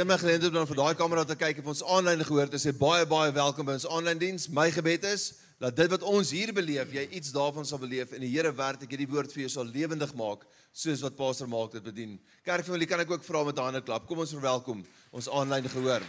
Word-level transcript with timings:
My 0.00 0.16
geleentheid 0.16 0.54
om 0.56 0.64
vir 0.64 0.78
daai 0.78 0.94
kamera 0.96 1.26
te 1.28 1.34
kyk 1.36 1.58
of 1.60 1.66
ons 1.74 1.82
aanlyn 1.84 2.22
gehoor 2.24 2.46
het. 2.46 2.54
Ek 2.56 2.62
sê 2.62 2.72
baie 2.72 3.04
baie 3.04 3.34
welkom 3.36 3.66
by 3.68 3.74
ons 3.76 3.84
aanlyn 3.84 4.22
diens. 4.22 4.46
My 4.48 4.70
gebed 4.72 5.04
is 5.04 5.26
dat 5.60 5.76
dit 5.76 5.92
wat 5.92 6.06
ons 6.08 6.30
hier 6.32 6.54
beleef, 6.56 6.94
jy 6.96 7.04
iets 7.18 7.34
daarvan 7.34 7.68
sal 7.68 7.82
beleef 7.82 8.14
en 8.16 8.24
die 8.24 8.30
Here 8.32 8.48
werk 8.56 8.80
ek 8.86 8.94
hierdie 8.96 9.10
woord 9.10 9.34
vir 9.34 9.44
jou 9.44 9.52
sal 9.58 9.68
lewendig 9.68 10.14
maak 10.16 10.48
soos 10.72 11.04
wat 11.04 11.18
Pastor 11.20 11.52
maak 11.52 11.76
dit 11.76 11.84
bedien. 11.84 12.16
Kerkfamilie, 12.48 12.88
kan 12.88 13.04
ek 13.04 13.12
ook 13.12 13.28
vra 13.28 13.44
met 13.44 13.58
'n 13.58 13.68
hande 13.68 13.84
klap. 13.84 14.08
Kom 14.08 14.24
ons 14.24 14.32
verwelkom 14.32 14.86
ons 15.12 15.28
aanlyn 15.28 15.68
gehoor. 15.68 16.00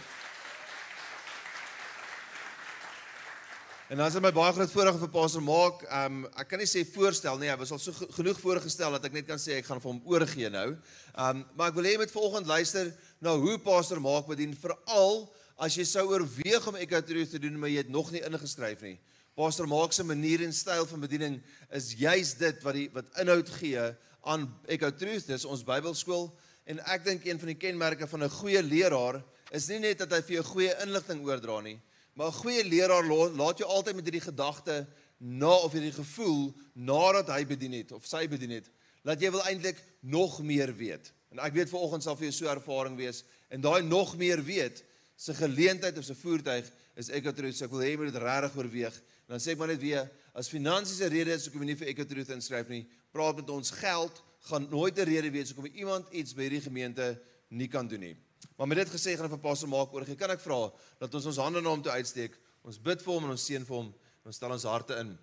En 3.92 3.98
dan 3.98 4.06
is 4.06 4.14
dit 4.16 4.22
my 4.24 4.30
baie 4.32 4.52
groot 4.56 4.70
voorreg 4.72 4.98
vir 5.02 5.08
Pastor 5.12 5.42
maak. 5.44 5.82
Um 5.92 6.22
ek 6.40 6.48
kan 6.48 6.62
nie 6.62 6.68
sê 6.70 6.80
voorstel 6.94 7.36
nie, 7.36 7.50
hy 7.52 7.56
was 7.60 7.74
al 7.74 7.80
so 7.82 7.92
genoeg 8.16 8.38
voorgestel 8.40 8.94
dat 8.96 9.04
ek 9.04 9.12
net 9.12 9.26
kan 9.28 9.36
sê 9.36 9.58
ek 9.58 9.66
gaan 9.68 9.82
vir 9.84 9.90
hom 9.90 9.98
oorgee 10.08 10.48
nou. 10.48 10.78
Um 11.12 11.42
maar 11.52 11.68
ek 11.68 11.76
wil 11.76 11.84
hê 11.84 11.92
jy 11.92 11.98
moet 12.00 12.14
volgende 12.14 12.48
luister 12.48 12.88
na 13.22 13.36
hoe 13.38 13.54
Pastor 13.62 14.00
maak 14.02 14.26
bedien 14.26 14.54
veral 14.58 15.28
as 15.62 15.76
jy 15.78 15.84
sou 15.86 16.08
oorweeg 16.10 16.64
om 16.66 16.78
ekatruth 16.80 17.30
te 17.30 17.40
doen 17.42 17.54
maar 17.60 17.70
jy 17.70 17.84
het 17.84 17.92
nog 17.94 18.10
nie 18.10 18.22
ingeskryf 18.26 18.82
nie. 18.82 18.96
Pastor 19.38 19.68
Mark 19.70 19.94
se 19.94 20.04
manier 20.04 20.42
en 20.42 20.52
styl 20.52 20.84
van 20.90 21.04
bediening 21.06 21.36
is 21.70 21.92
juis 21.96 22.34
dit 22.40 22.58
wat 22.66 22.76
die 22.76 22.88
wat 22.92 23.14
inhoud 23.22 23.52
gee 23.60 23.84
aan 24.26 24.48
Echo 24.66 24.90
Truth, 24.90 25.30
dis 25.30 25.46
ons 25.46 25.62
Bybelskool 25.66 26.32
en 26.66 26.82
ek 26.90 27.06
dink 27.06 27.24
een 27.26 27.38
van 27.38 27.52
die 27.52 27.58
kenmerke 27.58 28.10
van 28.10 28.24
'n 28.24 28.36
goeie 28.42 28.62
leraar 28.62 29.22
is 29.52 29.68
nie 29.68 29.78
net 29.78 29.98
dat 29.98 30.10
hy 30.10 30.20
vir 30.20 30.36
jou 30.40 30.44
goeie 30.44 30.74
inligting 30.82 31.24
oordra 31.24 31.60
nie, 31.60 31.78
maar 32.14 32.28
'n 32.28 32.42
goeie 32.42 32.64
leraar 32.64 33.06
laat 33.06 33.58
jou 33.58 33.68
altyd 33.68 33.96
met 33.96 34.04
hierdie 34.04 34.28
gedagte 34.28 34.86
na 35.18 35.54
of 35.62 35.72
hierdie 35.72 35.94
gevoel 35.94 36.54
nadat 36.74 37.28
hy 37.28 37.44
bedien 37.46 37.72
het 37.72 37.92
of 37.92 38.06
sy 38.06 38.26
bedien 38.26 38.50
het, 38.50 38.68
dat 39.04 39.20
jy 39.20 39.30
wil 39.30 39.46
eintlik 39.46 39.78
nog 40.00 40.42
meer 40.42 40.74
weet. 40.74 41.12
En 41.32 41.40
ek 41.40 41.56
weet 41.56 41.70
vanoggend 41.72 42.04
sal 42.04 42.16
vir 42.16 42.28
jou 42.30 42.34
so 42.42 42.52
ervaring 42.52 42.96
wees 42.96 43.24
en 43.48 43.60
daai 43.60 43.82
nog 43.82 44.16
meer 44.16 44.42
weet 44.44 44.84
se 45.16 45.34
geleentheid 45.34 45.98
of 45.98 46.04
se 46.04 46.14
voertuig 46.14 46.68
is 46.96 47.08
Echo 47.08 47.32
Truth. 47.32 47.56
So 47.56 47.64
ek 47.64 47.72
wil 47.72 47.84
hê 47.84 47.90
jy 47.92 47.98
moet 48.00 48.12
dit 48.12 48.22
regtig 48.22 48.56
oorweeg 48.56 49.00
dan 49.32 49.40
sê 49.40 49.54
ek 49.54 49.60
maar 49.60 49.70
net 49.72 49.80
weer 49.80 50.08
as 50.36 50.50
finansies 50.52 51.00
'n 51.00 51.08
rede 51.08 51.32
is 51.32 51.46
hoekom 51.46 51.62
jy 51.62 51.68
nie 51.72 51.78
vir 51.80 51.88
Ekotruth 51.88 52.32
inskryf 52.34 52.68
nie, 52.68 52.84
praat 53.12 53.36
met 53.36 53.48
ons 53.50 53.70
geld 53.70 54.22
gaan 54.48 54.68
nooit 54.68 54.98
'n 54.98 55.08
rede 55.08 55.30
wees 55.30 55.52
hoekom 55.52 55.72
iemand 55.72 56.12
iets 56.12 56.34
by 56.34 56.42
hierdie 56.42 56.60
gemeente 56.60 57.18
nie 57.48 57.68
kan 57.68 57.88
doen 57.88 58.00
nie. 58.00 58.16
Maar 58.56 58.66
met 58.66 58.78
dit 58.78 58.88
gesê 58.88 59.16
gaan 59.16 59.24
ek 59.24 59.32
vir 59.32 59.38
Pastor 59.38 59.68
maak 59.68 59.92
oor. 59.92 60.04
Kan 60.04 60.30
ek 60.30 60.40
vra 60.40 60.72
dat 60.98 61.14
ons 61.14 61.26
ons 61.26 61.36
hande 61.36 61.60
na 61.62 61.70
hom 61.70 61.82
toe 61.82 61.92
uitsteek. 61.92 62.36
Ons 62.64 62.78
bid 62.78 63.00
vir 63.02 63.12
hom 63.12 63.24
en 63.24 63.30
ons 63.30 63.44
seën 63.44 63.64
vir 63.64 63.76
hom 63.76 63.86
en 63.86 64.26
ons 64.26 64.36
stel 64.36 64.52
ons 64.52 64.64
harte 64.64 64.98
in 64.98 65.18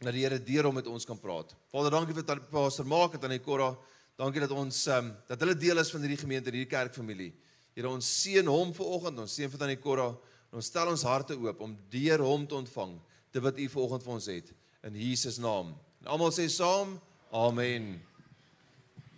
dat 0.00 0.12
die 0.12 0.20
Here 0.20 0.38
deur 0.38 0.64
hom 0.64 0.74
met 0.74 0.86
ons 0.86 1.04
kan 1.04 1.18
praat. 1.18 1.54
Vader, 1.70 1.90
dankie 1.90 2.14
vir 2.14 2.40
Pastor 2.50 2.84
maak 2.84 3.12
dit 3.12 3.24
aan 3.24 3.30
die 3.30 3.38
Korra. 3.38 3.76
Dankie 4.20 4.42
dat 4.42 4.52
ons 4.52 4.82
um, 4.92 5.06
dat 5.30 5.40
hulle 5.40 5.54
deel 5.56 5.80
is 5.80 5.90
van 5.94 6.02
hierdie 6.04 6.20
gemeente, 6.20 6.50
hierdie 6.52 6.68
kerkfamilie. 6.68 7.30
Here 7.72 7.88
ons 7.88 8.04
seën 8.04 8.44
hom 8.50 8.74
vanoggend, 8.76 9.22
ons 9.22 9.32
seën 9.32 9.48
vir 9.48 9.60
tannie 9.62 9.78
Korra. 9.80 10.10
Ons 10.52 10.66
stel 10.68 10.90
ons 10.90 11.04
harte 11.08 11.38
oop 11.40 11.60
om 11.64 11.72
deur 11.88 12.20
hom 12.26 12.42
te 12.44 12.58
ontvang 12.58 12.98
dit 13.32 13.44
wat 13.46 13.60
u 13.62 13.68
vanoggend 13.72 14.04
vir 14.04 14.12
ons 14.12 14.26
het 14.28 14.50
in 14.84 14.98
Jesus 15.00 15.38
naam. 15.40 15.70
En 16.02 16.10
almal 16.12 16.34
sê 16.36 16.44
saam, 16.52 16.98
amen. 17.32 17.94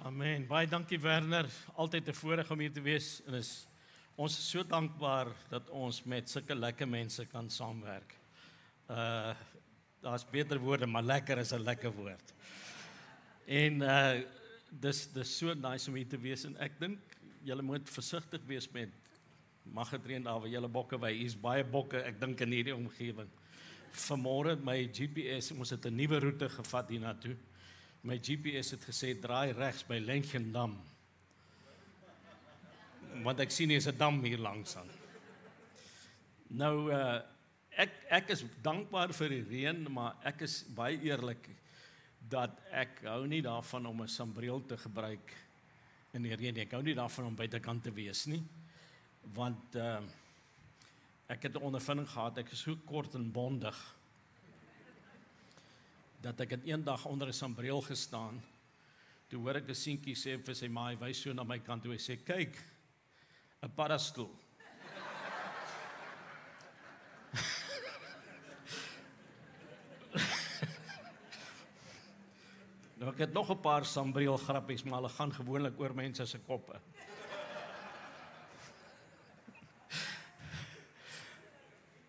Amen. 0.07 0.45
Baie 0.47 0.69
dankie 0.71 1.01
Werner. 1.03 1.49
Altyd 1.75 2.09
'n 2.09 2.15
voorreg 2.21 2.51
om 2.51 2.63
hier 2.63 2.73
te 2.73 2.83
wees 2.83 3.23
en 3.27 3.35
is 3.35 3.67
ons 4.15 4.39
is 4.39 4.51
so 4.51 4.63
dankbaar 4.63 5.33
dat 5.51 5.71
ons 5.71 6.05
met 6.05 6.31
sulke 6.31 6.55
lekker 6.55 6.87
mense 6.87 7.27
kan 7.27 7.51
saamwerk. 7.51 8.15
Uh 8.89 9.35
daar's 10.03 10.25
beter 10.31 10.59
woorde, 10.59 10.87
maar 10.87 11.03
lekker 11.03 11.39
is 11.39 11.53
'n 11.53 11.65
lekker 11.65 11.91
woord. 11.91 12.35
En 13.47 13.83
uh 13.83 14.23
dis 14.81 15.07
dis 15.13 15.37
so 15.39 15.55
nice 15.55 15.89
om 15.89 15.95
hier 15.95 16.09
te 16.09 16.19
wees 16.21 16.45
en 16.45 16.57
ek 16.57 16.79
dink 16.81 16.99
julle 17.45 17.63
moet 17.63 17.89
versigtig 17.91 18.41
wees 18.47 18.69
met 18.73 18.91
mag 19.65 19.89
gedreën 19.89 20.23
daar 20.23 20.41
waar 20.41 20.51
julle 20.51 20.69
bokke 20.69 20.99
by. 20.99 21.13
Hier's 21.15 21.37
baie 21.39 21.65
bokke, 21.65 22.01
ek 22.03 22.19
dink 22.21 22.41
in 22.41 22.53
hierdie 22.53 22.75
omgewing 22.75 23.31
vanmôre 23.93 24.57
my 24.65 24.89
GPS, 24.89 25.53
ons 25.53 25.71
het 25.71 25.87
'n 25.87 25.97
nuwe 25.97 26.19
roete 26.19 26.49
gevat 26.49 26.89
hiernatoe. 26.89 27.37
My 28.03 28.19
GPS 28.19 28.71
het 28.71 28.85
gesê 28.85 29.15
draai 29.21 29.53
regs 29.53 29.85
by 29.87 29.99
Lenchendam. 29.99 30.77
Want 33.23 33.41
ek 33.41 33.51
sien 33.51 33.69
hier's 33.69 33.87
'n 33.87 33.97
dam 33.99 34.23
hier 34.25 34.39
langs 34.39 34.77
aan. 34.77 34.89
Nou 36.49 36.91
uh 36.91 37.23
ek 37.77 37.91
ek 38.11 38.31
is 38.31 38.45
dankbaar 38.63 39.13
vir 39.13 39.29
die 39.29 39.43
reën, 39.43 39.93
maar 39.93 40.17
ek 40.25 40.43
is 40.43 40.65
baie 40.75 40.99
eerlik 41.01 41.49
dat 42.33 42.63
ek 42.73 43.03
hou 43.05 43.27
nie 43.29 43.43
daarvan 43.45 43.87
om 43.87 44.03
'n 44.03 44.09
sambreel 44.09 44.65
te 44.67 44.77
gebruik 44.77 45.35
in 46.13 46.23
die 46.23 46.35
reën 46.35 46.55
nie. 46.55 46.63
Ek 46.63 46.73
hou 46.73 46.83
nie 46.83 46.95
daarvan 46.95 47.27
om 47.27 47.37
buitekant 47.37 47.83
te 47.83 47.93
wees 47.93 48.27
nie. 48.27 48.43
Want 49.35 49.77
uh 49.77 50.01
ek 51.29 51.43
het 51.43 51.55
'n 51.57 51.65
ondervinding 51.65 52.09
gehad, 52.09 52.39
ek 52.39 52.53
is 52.53 52.61
so 52.61 52.77
kort 52.77 53.15
en 53.15 53.33
bondig 53.33 53.97
dat 56.21 56.41
ek 56.41 56.51
het 56.51 56.65
eendag 56.65 57.05
onder 57.07 57.29
'n 57.29 57.33
sambreel 57.33 57.81
gestaan. 57.81 58.43
Toe 59.29 59.41
hoor 59.41 59.57
ek 59.57 59.69
'n 59.69 59.75
seentjie 59.75 60.15
sê 60.15 60.39
vir 60.39 60.55
sy 60.55 60.69
ma, 60.69 60.89
hy 60.89 60.97
wys 60.97 61.23
so 61.23 61.33
na 61.33 61.45
my 61.45 61.59
kant 61.59 61.83
toe 61.83 61.93
hy 61.93 61.99
sê, 61.99 62.17
"Kyk, 62.17 62.57
'n 63.63 63.75
paddastoel." 63.75 64.42
Het 73.23 73.33
nog 73.33 73.51
'n 73.51 73.61
paar 73.61 73.85
sambreel 73.85 74.37
grappies, 74.37 74.83
maar 74.83 75.01
hulle 75.01 75.09
gaan 75.09 75.33
gewoonlik 75.33 75.81
oor 75.81 75.95
mense 75.95 76.27
se 76.27 76.39
koppe. 76.39 76.81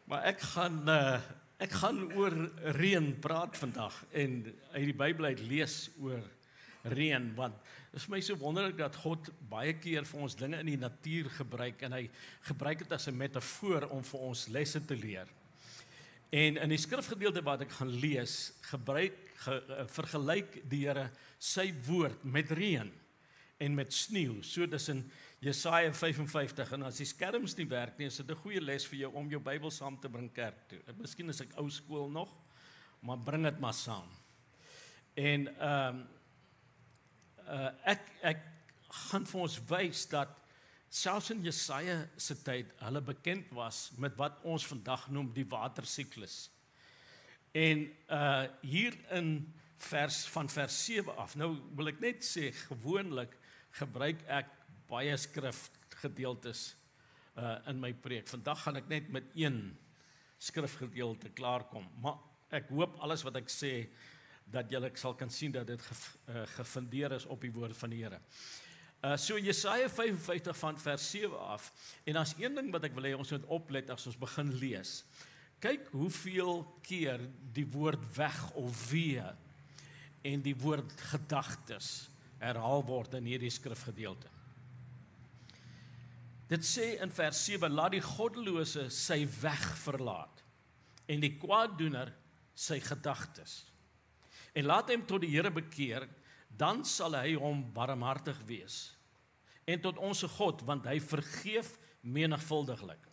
Maar 0.03 0.23
ek 0.23 0.41
gaan 0.41 0.89
uh, 0.89 1.19
ek 1.57 1.71
gaan 1.71 2.13
oor 2.13 2.33
reën 2.75 3.19
praat 3.19 3.57
vandag 3.57 3.95
en 4.11 4.55
uit 4.73 4.85
die 4.85 4.93
Bybel 4.93 5.25
uit 5.25 5.39
lees 5.39 5.89
oor 6.01 6.21
reën 6.83 7.29
want 7.37 7.55
dit 7.93 8.01
is 8.01 8.07
my 8.11 8.19
so 8.21 8.35
wonderlik 8.35 8.77
dat 8.77 8.95
God 8.95 9.29
baie 9.49 9.73
keer 9.79 10.05
vir 10.05 10.19
ons 10.25 10.35
dinge 10.35 10.59
in 10.59 10.65
die 10.65 10.81
natuur 10.81 11.29
gebruik 11.37 11.81
en 11.87 11.95
hy 11.95 12.09
gebruik 12.49 12.83
dit 12.83 12.91
as 12.91 13.07
'n 13.07 13.17
metafoor 13.17 13.87
om 13.89 14.03
vir 14.03 14.19
ons 14.19 14.47
lesse 14.47 14.85
te 14.85 14.95
leer. 14.95 15.27
En 16.33 16.57
in 16.57 16.69
die 16.69 16.81
skrifgedeelte 16.81 17.43
wat 17.45 17.61
ek 17.61 17.71
gaan 17.71 17.93
lees, 18.01 18.53
gebruik 18.61 19.22
ge, 19.45 19.59
uh, 19.69 19.85
vergelyk 19.91 20.61
die 20.69 20.83
Here 20.85 21.09
sy 21.39 21.69
woord 21.87 22.23
met 22.23 22.51
reën 22.51 22.91
en 23.63 23.75
met 23.75 23.93
sneeu. 23.93 24.41
So 24.43 24.65
dis 24.67 24.89
in 24.91 25.03
Jesaja 25.43 25.91
55 25.93 26.73
en 26.77 26.87
as 26.87 26.99
die 27.01 27.07
skerms 27.07 27.55
nie 27.57 27.67
werk 27.69 27.99
nie, 27.99 28.07
is 28.07 28.17
dit 28.17 28.31
'n 28.31 28.41
goeie 28.43 28.61
les 28.61 28.85
vir 28.85 28.99
jou 28.99 29.11
om 29.13 29.29
jou 29.29 29.39
Bybel 29.39 29.71
saam 29.71 29.99
te 29.99 30.09
bring 30.09 30.31
kerk 30.33 30.67
toe. 30.67 30.79
Ek 30.87 30.97
miskien 30.97 31.29
is 31.29 31.41
ek 31.41 31.57
ou 31.57 31.69
skool 31.69 32.09
nog, 32.09 32.29
maar 33.01 33.17
bring 33.17 33.43
dit 33.43 33.59
maar 33.59 33.73
saam. 33.73 34.09
En 35.15 35.47
ehm 35.47 35.95
um, 35.95 36.07
uh, 37.47 37.71
ek 37.85 38.01
ek 38.23 38.39
gaan 39.11 39.25
vir 39.25 39.41
ons 39.41 39.59
wys 39.69 40.05
dat 40.11 40.29
selfs 40.93 41.31
in 41.33 41.41
Jesaja 41.43 42.07
se 42.17 42.35
tyd 42.43 42.71
hulle 42.85 43.01
bekend 43.01 43.49
was 43.57 43.91
met 43.97 44.15
wat 44.17 44.39
ons 44.43 44.65
vandag 44.65 45.07
noem 45.09 45.31
die 45.33 45.47
watersiklus. 45.49 46.49
En 47.53 47.85
uh 48.09 48.43
hier 48.61 48.95
in 49.13 49.53
vers 49.77 50.25
van 50.25 50.49
vers 50.49 50.85
7 50.85 51.17
af. 51.17 51.35
Nou 51.35 51.51
wil 51.77 51.91
ek 51.91 51.99
net 52.01 52.25
sê 52.25 52.49
gewoonlik 52.65 53.35
gebruik 53.77 54.23
ek 54.25 54.49
baie 54.89 55.13
skrifgedeeltes 55.21 56.71
uh 57.37 57.59
in 57.69 57.77
my 57.83 57.91
preek. 57.93 58.25
Vandag 58.31 58.63
gaan 58.65 58.79
ek 58.81 58.89
net 58.89 59.11
met 59.13 59.29
een 59.37 59.59
skrifgedeelte 60.41 61.29
klaarkom, 61.37 61.85
maar 62.01 62.17
ek 62.53 62.73
hoop 62.73 62.97
alles 63.05 63.21
wat 63.25 63.37
ek 63.37 63.53
sê 63.53 63.73
dat 64.49 64.73
julle 64.73 64.89
sal 64.97 65.13
kan 65.17 65.29
sien 65.31 65.53
dat 65.53 65.67
dit 65.69 65.81
ge, 65.81 65.95
uh, 66.29 66.41
gefundeer 66.57 67.13
is 67.15 67.25
op 67.31 67.41
die 67.41 67.53
woord 67.53 67.77
van 67.77 67.93
die 67.93 68.01
Here. 68.01 68.19
Uh 69.03 69.13
so 69.17 69.37
Jesaja 69.37 69.89
55 69.89 70.57
van 70.57 70.79
vers 70.79 71.05
7 71.11 71.37
af. 71.53 71.69
En 72.03 72.17
as 72.17 72.33
een 72.39 72.57
ding 72.57 72.73
wat 72.73 72.89
ek 72.89 72.97
wil 72.97 73.11
hê 73.11 73.13
ons 73.13 73.31
moet 73.37 73.45
oplet 73.45 73.93
as 73.93 74.09
ons 74.09 74.17
begin 74.17 74.49
lees. 74.57 75.03
Kyk 75.63 75.93
hoeveel 75.95 76.63
keer 76.83 77.21
die 77.55 77.65
woord 77.71 78.03
weg 78.17 78.39
of 78.59 78.79
weer 78.91 79.31
en 80.27 80.43
die 80.43 80.55
woord 80.59 80.91
gedagtes 81.13 82.09
herhaal 82.41 82.83
word 82.83 83.15
in 83.19 83.29
hierdie 83.31 83.51
skrifgedeelte. 83.53 84.27
Dit 86.51 86.65
sê 86.67 86.97
in 87.01 87.13
vers 87.15 87.39
7 87.47 87.71
laat 87.71 87.95
die 87.95 88.03
goddelose 88.03 88.89
sy 88.91 89.23
weg 89.39 89.63
verlaat 89.85 90.43
en 91.07 91.23
die 91.23 91.31
kwaaddoener 91.39 92.11
sy 92.53 92.81
gedagtes. 92.83 93.61
En 94.53 94.67
laat 94.67 94.91
hom 94.93 95.05
tot 95.07 95.23
die 95.23 95.31
Here 95.33 95.49
bekeer, 95.51 96.05
dan 96.53 96.83
sal 96.85 97.15
hy 97.17 97.33
hom 97.39 97.63
barmhartig 97.73 98.37
wees. 98.45 98.91
En 99.65 99.79
tot 99.81 99.97
ons 99.97 100.21
God, 100.35 100.61
want 100.67 100.85
hy 100.91 100.99
vergeef 101.01 101.73
menigvuldiglik. 102.03 103.12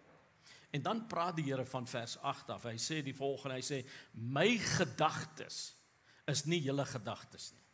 En 0.70 0.82
dan 0.82 1.06
praat 1.10 1.36
die 1.36 1.48
Here 1.48 1.64
van 1.66 1.86
vers 1.86 2.16
8 2.18 2.52
af. 2.54 2.68
Hy 2.70 2.76
sê 2.78 3.00
die 3.02 3.16
volgende, 3.16 3.58
hy 3.58 3.64
sê 3.64 3.80
my 4.12 4.54
gedagtes 4.78 5.74
is 6.30 6.44
nie 6.46 6.60
julle 6.62 6.86
gedagtes 6.86 7.50
nie. 7.56 7.66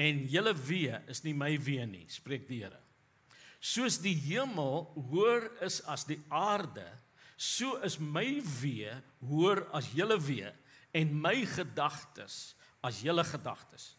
En 0.00 0.20
julle 0.28 0.52
wee 0.68 1.00
is 1.08 1.22
nie 1.24 1.34
my 1.36 1.54
wee 1.60 1.86
nie, 1.88 2.04
spreek 2.12 2.46
die 2.48 2.62
Here. 2.62 2.80
Soos 3.58 3.98
die 4.02 4.14
hemel 4.28 4.86
hoër 5.10 5.48
is 5.66 5.80
as 5.90 6.04
die 6.06 6.20
aarde, 6.30 6.86
so 7.38 7.78
is 7.86 7.98
my 7.98 8.38
wee 8.60 8.92
hoër 9.26 9.64
as 9.74 9.90
julle 9.94 10.18
wee 10.22 10.50
en 10.96 11.14
my 11.22 11.40
gedagtes 11.56 12.54
as 12.84 13.00
julle 13.04 13.24
gedagtes. 13.26 13.94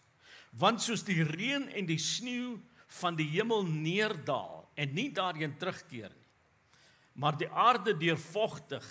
Want 0.60 0.82
soos 0.82 1.04
die 1.06 1.22
reën 1.26 1.68
en 1.78 1.90
die 1.90 2.00
sneeu 2.02 2.58
van 3.00 3.18
die 3.20 3.28
hemel 3.36 3.68
neerdal 3.68 4.64
en 4.80 4.96
nie 4.96 5.10
daarheen 5.14 5.58
terugkeer 5.60 6.10
nie, 6.14 6.19
maar 7.20 7.36
die 7.38 7.50
aarde 7.52 7.98
deurvogtig 8.00 8.86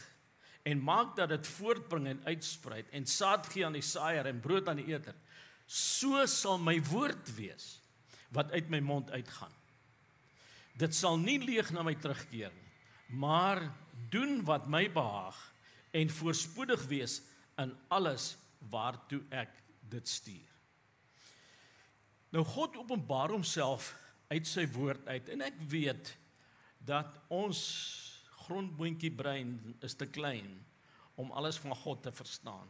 en 0.68 0.82
maak 0.84 1.14
dat 1.16 1.30
dit 1.32 1.46
voortbring 1.48 2.10
en 2.10 2.24
uitsprei 2.28 2.82
en 2.92 3.06
saad 3.08 3.46
gee 3.48 3.64
aan 3.64 3.78
die 3.78 3.84
saaier 3.84 4.28
en 4.28 4.42
brood 4.44 4.68
aan 4.68 4.80
die 4.82 4.90
eter, 4.92 5.16
so 5.64 6.20
sal 6.28 6.58
my 6.60 6.76
woord 6.90 7.30
wees 7.38 7.78
wat 8.36 8.52
uit 8.52 8.68
my 8.68 8.80
mond 8.84 9.10
uitgaan. 9.10 9.52
Dit 10.78 10.94
sal 10.94 11.16
nie 11.20 11.38
leeg 11.40 11.70
na 11.72 11.82
my 11.82 11.94
terugkeer 11.96 12.52
nie, 12.52 12.68
maar 13.16 13.62
doen 14.12 14.42
wat 14.44 14.68
my 14.68 14.84
behaag 14.92 15.38
en 15.96 16.12
voorspoedig 16.12 16.84
wees 16.90 17.22
in 17.58 17.72
alles 17.88 18.34
waartoe 18.68 19.22
ek 19.32 19.54
dit 19.88 20.08
stuur. 20.08 20.52
Nou 22.36 22.44
God 22.44 22.76
openbaar 22.76 23.32
homself 23.32 23.94
uit 24.28 24.44
sy 24.46 24.66
woord 24.76 25.08
uit 25.08 25.32
en 25.32 25.46
ek 25.48 25.56
weet 25.72 26.12
dat 26.84 27.16
ons 27.32 27.64
grondboontjie 28.48 29.12
brein 29.14 29.58
is 29.84 29.94
te 29.94 30.08
klein 30.08 30.56
om 31.18 31.30
alles 31.36 31.58
van 31.60 31.76
God 31.76 32.02
te 32.02 32.12
verstaan. 32.12 32.68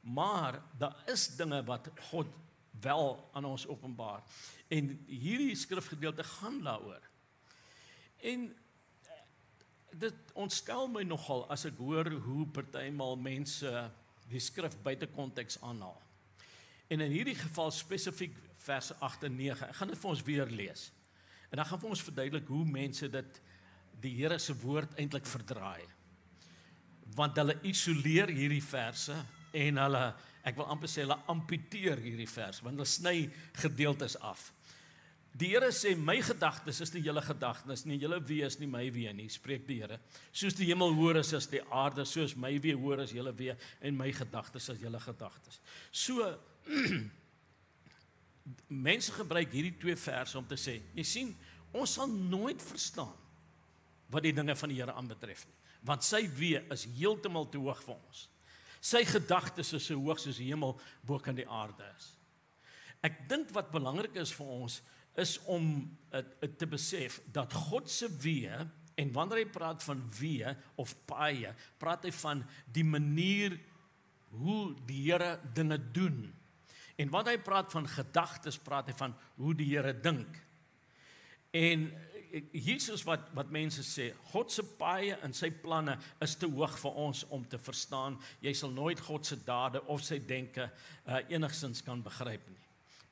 Maar 0.00 0.60
daar 0.78 0.96
is 1.10 1.28
dinge 1.36 1.62
wat 1.64 1.90
God 2.10 2.26
wel 2.80 3.28
aan 3.32 3.44
ons 3.44 3.66
openbaar. 3.66 4.22
En 4.68 4.90
hierdie 5.06 5.56
skrifgedeelte 5.56 6.24
gaan 6.24 6.60
daaroor. 6.62 7.02
En 8.20 8.48
dit 9.90 10.32
ontstel 10.32 10.88
my 10.88 11.02
nogal 11.02 11.46
as 11.50 11.64
ek 11.68 11.78
hoor 11.80 12.10
hoe 12.26 12.46
partymal 12.54 13.16
mense 13.16 13.70
die 14.28 14.42
skrif 14.42 14.76
buite 14.84 15.08
konteks 15.14 15.60
aanhaal. 15.64 15.96
En 16.88 17.00
in 17.00 17.12
hierdie 17.12 17.36
geval 17.36 17.70
spesifiek 17.74 18.36
verse 18.58 18.94
8 19.04 19.28
en 19.28 19.36
9. 19.36 19.68
Ek 19.68 19.78
gaan 19.80 19.92
dit 19.92 20.00
vir 20.00 20.10
ons 20.10 20.24
weer 20.26 20.50
lees. 20.52 20.88
En 21.48 21.60
dan 21.60 21.66
gaan 21.66 21.80
vir 21.80 21.94
ons 21.94 22.04
verduidelik 22.04 22.50
hoe 22.52 22.64
mense 22.68 23.08
dit 23.10 23.40
die 24.02 24.14
Here 24.18 24.38
se 24.38 24.54
woord 24.62 24.98
eintlik 25.00 25.26
verdraai. 25.26 25.82
Want 27.16 27.38
hulle 27.40 27.58
isoleer 27.66 28.30
hierdie 28.30 28.62
verse 28.62 29.16
en 29.56 29.80
hulle 29.82 30.04
ek 30.46 30.56
wil 30.58 30.68
amper 30.70 30.90
sê 30.90 31.02
hulle 31.02 31.18
amputeer 31.28 32.00
hierdie 32.00 32.28
vers 32.30 32.62
want 32.62 32.78
hulle 32.78 32.88
sny 32.88 33.16
gedeeltes 33.58 34.16
af. 34.24 34.50
Die 35.38 35.50
Here 35.52 35.70
sê 35.74 35.94
my 35.98 36.16
gedagtes 36.24 36.80
is 36.84 36.92
nie 36.94 37.04
julle 37.04 37.22
gedagtes 37.22 37.84
nie, 37.86 37.98
julle 38.00 38.18
wee 38.26 38.46
is 38.46 38.58
nie 38.60 38.70
my 38.70 38.84
wee 38.94 39.12
nie, 39.14 39.28
spreek 39.30 39.66
die 39.68 39.80
Here. 39.82 40.00
Soos 40.32 40.56
die 40.58 40.70
hemel 40.70 40.94
hoër 40.96 41.20
is 41.22 41.34
as 41.36 41.50
die 41.50 41.62
aarde, 41.68 42.06
soos 42.08 42.36
my 42.36 42.54
wee 42.62 42.76
hoër 42.78 43.04
is 43.04 43.14
julle 43.14 43.34
wee 43.38 43.54
en 43.84 43.98
my 43.98 44.10
gedagtes 44.14 44.70
as 44.72 44.82
julle 44.82 45.00
gedagtes. 45.02 45.60
So 45.92 46.26
mense 48.88 49.12
gebruik 49.14 49.52
hierdie 49.52 49.76
twee 49.78 49.96
verse 50.00 50.38
om 50.38 50.46
te 50.48 50.58
sê, 50.58 50.78
jy 50.96 51.06
sien, 51.06 51.32
ons 51.76 51.98
sal 51.98 52.08
nooit 52.08 52.62
verstaan 52.64 53.14
wat 54.08 54.24
die 54.24 54.34
dinge 54.34 54.56
van 54.56 54.72
die 54.72 54.78
Here 54.80 54.94
aanbetref 54.96 55.44
nie, 55.46 55.56
want 55.88 56.06
sy 56.06 56.24
wee 56.38 56.60
is 56.74 56.86
heeltemal 56.96 57.48
te 57.52 57.60
hoog 57.60 57.80
vir 57.84 57.96
ons. 57.96 58.26
Sy 58.80 59.02
gedagtes 59.08 59.72
is 59.74 59.88
so 59.90 59.98
hoog 59.98 60.20
soos 60.22 60.38
die 60.38 60.48
hemel 60.52 60.76
bo 61.06 61.18
kan 61.22 61.36
die 61.36 61.48
aarde 61.48 61.86
is. 61.96 62.12
Ek 63.04 63.24
dink 63.30 63.50
wat 63.54 63.72
belangrik 63.74 64.16
is 64.18 64.32
vir 64.34 64.50
ons 64.58 64.80
is 65.18 65.36
om 65.50 65.64
het, 66.12 66.30
het 66.42 66.58
te 66.60 66.66
besef 66.70 67.18
dat 67.34 67.54
God 67.68 67.90
se 67.90 68.08
wee 68.22 68.54
en 68.98 69.12
wanneer 69.14 69.42
hy 69.42 69.48
praat 69.50 69.82
van 69.86 70.00
wee 70.18 70.54
of 70.78 70.94
paie, 71.06 71.52
praat 71.78 72.06
hy 72.06 72.12
van 72.22 72.42
die 72.74 72.86
manier 72.86 73.54
hoe 74.38 74.74
die 74.86 75.04
Here 75.06 75.38
dinge 75.54 75.78
doen. 75.94 76.26
En 76.98 77.10
wanneer 77.10 77.38
hy 77.38 77.42
praat 77.46 77.70
van 77.72 77.86
gedagtes, 77.88 78.58
praat 78.58 78.90
hy 78.90 78.96
van 78.98 79.14
hoe 79.38 79.54
die 79.56 79.70
Here 79.70 79.94
dink. 79.94 80.40
En 81.54 81.86
Jesus 82.52 83.04
wat 83.06 83.30
wat 83.36 83.50
mense 83.54 83.82
sê, 83.86 84.10
God 84.32 84.52
se 84.52 84.64
paie 84.78 85.16
en 85.24 85.34
sy 85.34 85.50
planne 85.62 85.96
is 86.24 86.36
te 86.38 86.48
hoog 86.50 86.76
vir 86.82 87.00
ons 87.06 87.24
om 87.34 87.44
te 87.48 87.58
verstaan. 87.60 88.18
Jy 88.44 88.54
sal 88.56 88.72
nooit 88.74 89.00
God 89.00 89.26
se 89.26 89.38
dade 89.44 89.82
of 89.86 90.04
sy 90.04 90.20
denke 90.24 90.68
uh, 90.68 91.20
enigsins 91.28 91.84
kan 91.86 92.02
begryp 92.04 92.46
nie. 92.50 92.64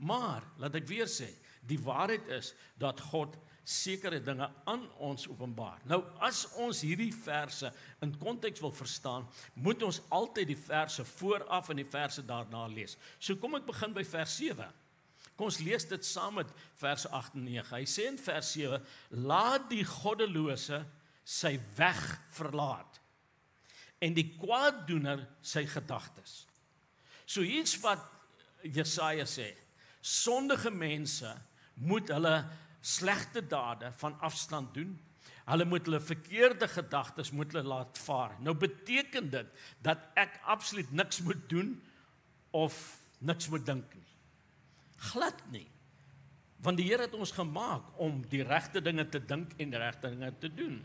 Maar 0.07 0.45
laat 0.61 0.77
ek 0.77 0.89
weer 0.89 1.09
sê, 1.09 1.29
die 1.67 1.81
waarheid 1.83 2.29
is 2.37 2.53
dat 2.79 3.01
God 3.11 3.37
sekere 3.67 4.21
dinge 4.23 4.47
aan 4.71 4.85
ons 5.03 5.27
openbaar. 5.27 5.81
Nou 5.91 5.99
as 6.23 6.45
ons 6.63 6.85
hierdie 6.87 7.11
verse 7.11 7.73
in 8.05 8.13
konteks 8.21 8.63
wil 8.63 8.75
verstaan, 8.75 9.27
moet 9.59 9.83
ons 9.83 9.99
altyd 10.15 10.53
die 10.53 10.61
verse 10.61 11.03
vooraf 11.17 11.73
en 11.73 11.81
die 11.83 11.89
verse 11.91 12.23
daarna 12.27 12.67
lees. 12.71 12.95
So 13.19 13.35
kom 13.43 13.59
ek 13.59 13.67
begin 13.67 13.97
by 13.97 14.05
vers 14.07 14.37
7. 14.39 14.69
Kom 15.37 15.51
ons 15.51 15.61
lees 15.61 15.85
dit 15.89 16.05
saam 16.05 16.39
met 16.41 16.53
vers 16.81 17.07
8 17.13 17.37
en 17.37 17.45
9. 17.45 17.77
Hy 17.77 17.85
sê 17.89 18.09
in 18.09 18.19
vers 18.19 18.53
7: 18.57 18.81
"Laat 19.29 19.69
die 19.71 19.85
goddelose 19.85 20.81
sy 21.25 21.59
weg 21.77 22.03
verlaat 22.31 23.01
en 24.01 24.15
die 24.15 24.31
kwaaddoener 24.39 25.27
sy 25.43 25.67
gedagtes." 25.67 26.47
So 27.27 27.43
iets 27.43 27.77
wat 27.83 28.01
Jesaja 28.63 29.27
sê, 29.27 29.51
sondige 30.01 30.71
mense 30.71 31.29
moet 31.75 32.09
hulle 32.09 32.37
slegte 32.81 33.43
dade 33.43 33.91
van 34.01 34.17
afstand 34.21 34.75
doen. 34.75 34.95
Hulle 35.47 35.65
moet 35.65 35.87
hulle 35.87 36.01
verkeerde 36.01 36.69
gedagtes 36.69 37.31
moet 37.31 37.53
hulle 37.53 37.67
laat 37.67 37.99
vaar. 37.99 38.35
Nou 38.41 38.55
beteken 38.55 39.31
dit 39.31 39.47
dat 39.83 39.99
ek 40.15 40.41
absoluut 40.45 40.91
niks 40.93 41.21
moet 41.21 41.49
doen 41.51 41.77
of 42.51 42.75
niks 43.19 43.49
moet 43.49 43.67
dink 43.67 43.95
nie. 43.95 44.06
Glad 45.13 45.43
nie. 45.53 45.67
Want 46.65 46.81
die 46.81 46.87
Here 46.89 47.07
het 47.07 47.15
ons 47.15 47.35
gemaak 47.37 47.99
om 48.03 48.23
die 48.31 48.43
regte 48.47 48.81
dinge 48.83 49.07
te 49.09 49.21
dink 49.21 49.53
en 49.61 49.73
die 49.73 49.81
regte 49.81 50.11
dinge 50.11 50.33
te 50.41 50.51
doen. 50.53 50.81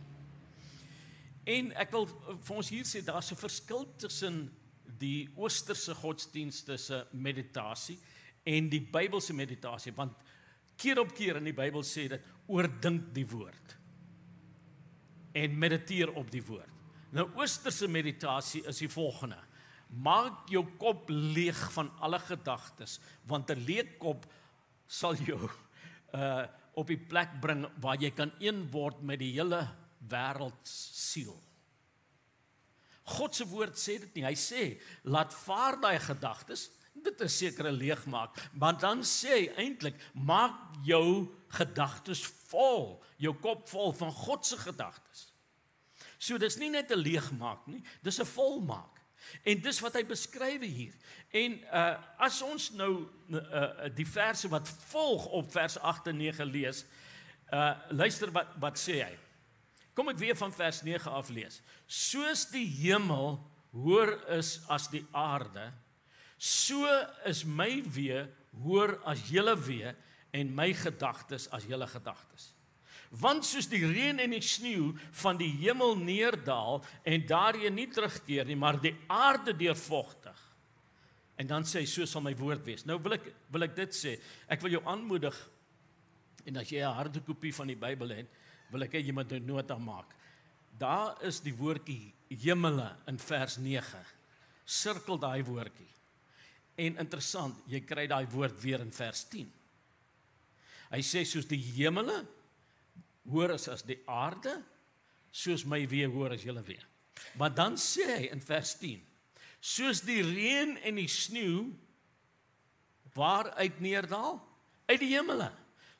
En 1.49 1.71
ek 1.81 1.93
wil 1.95 2.05
vir 2.07 2.55
ons 2.55 2.69
hier 2.69 2.85
sê 2.85 3.01
daar's 3.05 3.31
'n 3.31 3.39
verskil 3.39 3.87
tussen 3.97 4.51
die 4.99 5.29
oosterse 5.35 5.95
godsdienste 5.95 6.77
se 6.77 7.05
meditasie 7.11 7.97
en 8.43 8.69
die 8.69 8.81
Bybelse 8.81 9.33
meditasie 9.33 9.93
want 9.95 10.13
keer 10.77 10.99
op 10.99 11.13
keer 11.15 11.37
in 11.37 11.49
die 11.49 11.57
Bybel 11.57 11.83
sê 11.83 12.07
dit 12.09 12.21
oordink 12.47 13.13
die 13.13 13.25
woord 13.27 13.77
en 15.33 15.57
mediteer 15.57 16.11
op 16.19 16.31
die 16.31 16.43
woord. 16.43 16.67
Nou 17.15 17.27
oosterse 17.39 17.87
meditasie 17.87 18.63
is 18.67 18.81
die 18.83 18.89
volgende: 18.91 19.37
Maak 19.91 20.47
jou 20.49 20.63
kop 20.79 21.09
leeg 21.09 21.59
van 21.75 21.91
alle 21.99 22.19
gedagtes, 22.19 22.99
want 23.27 23.51
'n 23.51 23.65
leeg 23.65 23.97
kop 23.99 24.25
sal 24.87 25.15
jou 25.15 25.49
uh 26.15 26.47
op 26.73 26.87
die 26.87 26.97
plek 26.97 27.41
bring 27.41 27.65
waar 27.83 27.99
jy 27.99 28.11
kan 28.15 28.31
een 28.39 28.63
word 28.71 29.01
met 29.03 29.19
die 29.19 29.33
hele 29.35 29.67
wêreld 30.07 30.63
siel. 30.63 31.35
God 33.03 33.35
se 33.35 33.43
woord 33.45 33.75
sê 33.75 33.99
dit 33.99 34.15
nie. 34.15 34.23
Hy 34.23 34.35
sê: 34.39 34.79
"Laat 35.03 35.33
vaar 35.33 35.75
daai 35.81 35.99
gedagtes." 35.99 36.69
dit 36.93 37.21
'n 37.21 37.29
sekere 37.29 37.71
leegmaak. 37.71 38.49
Maar 38.53 38.77
dan 38.77 39.03
sê 39.03 39.29
hy 39.29 39.51
eintlik 39.55 39.95
maak 40.13 40.55
jou 40.83 41.29
gedagtes 41.47 42.25
vol, 42.25 43.03
jou 43.17 43.33
kop 43.39 43.69
vol 43.69 43.93
van 43.93 44.11
God 44.11 44.45
se 44.45 44.57
gedagtes. 44.57 45.33
So 46.17 46.37
dis 46.37 46.57
nie 46.57 46.69
net 46.69 46.91
'n 46.91 46.99
leegmaak 46.99 47.67
nie, 47.67 47.83
dis 48.01 48.19
'n 48.19 48.25
volmaak. 48.25 49.00
En 49.43 49.61
dis 49.61 49.79
wat 49.83 49.97
hy 49.99 50.03
beskryf 50.07 50.63
hier. 50.65 50.95
En 51.31 51.59
uh 51.71 51.85
as 52.21 52.41
ons 52.45 52.69
nou 52.77 52.91
uh 53.31 53.89
die 53.95 54.07
verse 54.07 54.49
wat 54.51 54.69
volg 54.91 55.25
op 55.25 55.51
vers 55.51 55.77
8 55.79 56.11
en 56.13 56.17
9 56.17 56.49
lees, 56.51 56.85
uh 57.53 57.75
luister 57.89 58.31
wat 58.31 58.55
wat 58.59 58.79
sê 58.79 59.01
hy. 59.03 59.13
Kom 59.93 60.09
ek 60.11 60.19
weer 60.21 60.37
van 60.39 60.53
vers 60.55 60.81
9 60.87 61.11
af 61.11 61.29
lees. 61.29 61.61
Soos 61.87 62.47
die 62.51 62.67
hemel 62.81 63.39
hoër 63.71 64.17
is 64.37 64.59
as 64.71 64.87
die 64.91 65.03
aarde, 65.11 65.71
So 66.41 66.89
is 67.29 67.43
my 67.45 67.83
wee 67.93 68.23
hoor 68.63 68.95
as 69.05 69.19
julle 69.29 69.53
wee 69.61 69.91
en 70.33 70.49
my 70.57 70.71
gedagtes 70.73 71.45
as 71.53 71.67
julle 71.69 71.85
gedagtes. 71.85 72.47
Want 73.19 73.43
soos 73.43 73.67
die 73.67 73.83
reën 73.83 74.21
en 74.23 74.31
die 74.31 74.43
sneeu 74.43 74.93
van 75.19 75.35
die 75.39 75.49
hemel 75.65 75.97
neerdal 75.99 76.79
en 77.03 77.25
daarheen 77.27 77.75
nie 77.75 77.89
terugkeer 77.91 78.47
nie, 78.47 78.55
maar 78.55 78.79
die 78.79 78.95
aarde 79.11 79.51
deurvogtig. 79.57 80.37
En 81.35 81.49
dan 81.49 81.65
sê 81.67 81.81
hy 81.81 81.89
so 81.89 82.07
sal 82.07 82.23
my 82.23 82.31
woord 82.39 82.63
wees. 82.63 82.85
Nou 82.87 82.99
wil 83.03 83.17
ek 83.17 83.27
wil 83.51 83.67
ek 83.67 83.75
dit 83.75 83.97
sê. 83.97 84.15
Ek 84.47 84.61
wil 84.63 84.77
jou 84.77 84.83
aanmoedig 84.87 85.35
en 86.47 86.57
as 86.57 86.71
jy 86.71 86.79
'n 86.79 86.95
harde 86.95 87.19
kopie 87.19 87.53
van 87.53 87.67
die 87.67 87.75
Bybel 87.75 88.09
het, 88.15 88.27
wil 88.71 88.83
ek 88.83 88.93
hê 88.93 89.03
jy 89.03 89.11
moet 89.11 89.31
'n 89.31 89.45
nota 89.45 89.77
maak. 89.77 90.15
Daar 90.77 91.21
is 91.21 91.41
die 91.41 91.53
woordjie 91.53 92.13
hemele 92.29 92.95
in 93.07 93.19
vers 93.19 93.57
9. 93.57 94.05
Sirkel 94.65 95.17
daai 95.17 95.43
woordjie. 95.43 95.89
En 96.77 96.97
interessant, 96.97 97.55
jy 97.67 97.81
kry 97.81 98.07
daai 98.07 98.25
woord 98.25 98.61
weer 98.61 98.79
in 98.79 98.91
vers 98.91 99.23
10. 99.29 99.51
Hy 100.91 101.01
sê 101.01 101.25
soos 101.25 101.45
die 101.45 101.61
hemele 101.75 102.25
hoor 103.29 103.55
is 103.55 103.67
as 103.71 103.83
die 103.85 103.99
aarde, 104.09 104.55
soos 105.31 105.65
my 105.65 105.83
wee 105.87 106.07
hoor 106.07 106.35
as 106.35 106.43
julle 106.43 106.63
wee. 106.65 106.81
Maar 107.39 107.53
dan 107.55 107.77
sê 107.79 108.07
hy 108.17 108.29
in 108.33 108.41
vers 108.43 108.75
10: 108.79 109.01
Soos 109.61 110.01
die 110.05 110.21
reën 110.25 110.77
en 110.81 110.97
die 110.97 111.09
sneeu 111.11 111.69
waaruit 113.13 113.79
neerdal 113.83 114.39
uit 114.87 114.99
die 114.99 115.11
hemele. 115.13 115.51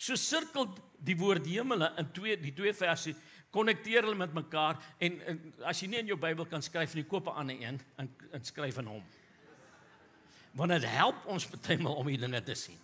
So 0.02 0.18
sirkel 0.18 0.70
die 0.98 1.18
woord 1.20 1.46
hemele 1.46 1.92
in 2.02 2.10
twee 2.16 2.38
die 2.40 2.54
twee 2.56 2.74
verse 2.74 3.14
konnekteer 3.52 4.06
hulle 4.08 4.16
met 4.16 4.34
mekaar 4.34 4.80
en, 5.04 5.18
en 5.28 5.42
as 5.68 5.82
jy 5.84 5.90
nie 5.92 6.00
in 6.00 6.12
jou 6.14 6.18
Bybel 6.20 6.48
kan 6.48 6.64
skryf 6.64 6.96
nie, 6.96 7.04
koop 7.04 7.28
'n 7.28 7.42
ander 7.44 7.58
een 7.60 7.82
en, 8.00 8.10
en 8.32 8.46
skryf 8.48 8.80
in 8.80 8.88
hom. 8.88 9.04
Want 10.56 10.72
dit 10.72 10.88
help 10.88 11.26
ons 11.26 11.48
baie 11.48 11.78
maal 11.78 12.00
om 12.00 12.08
hierdie 12.08 12.32
net 12.32 12.46
te 12.46 12.56
sien. 12.56 12.80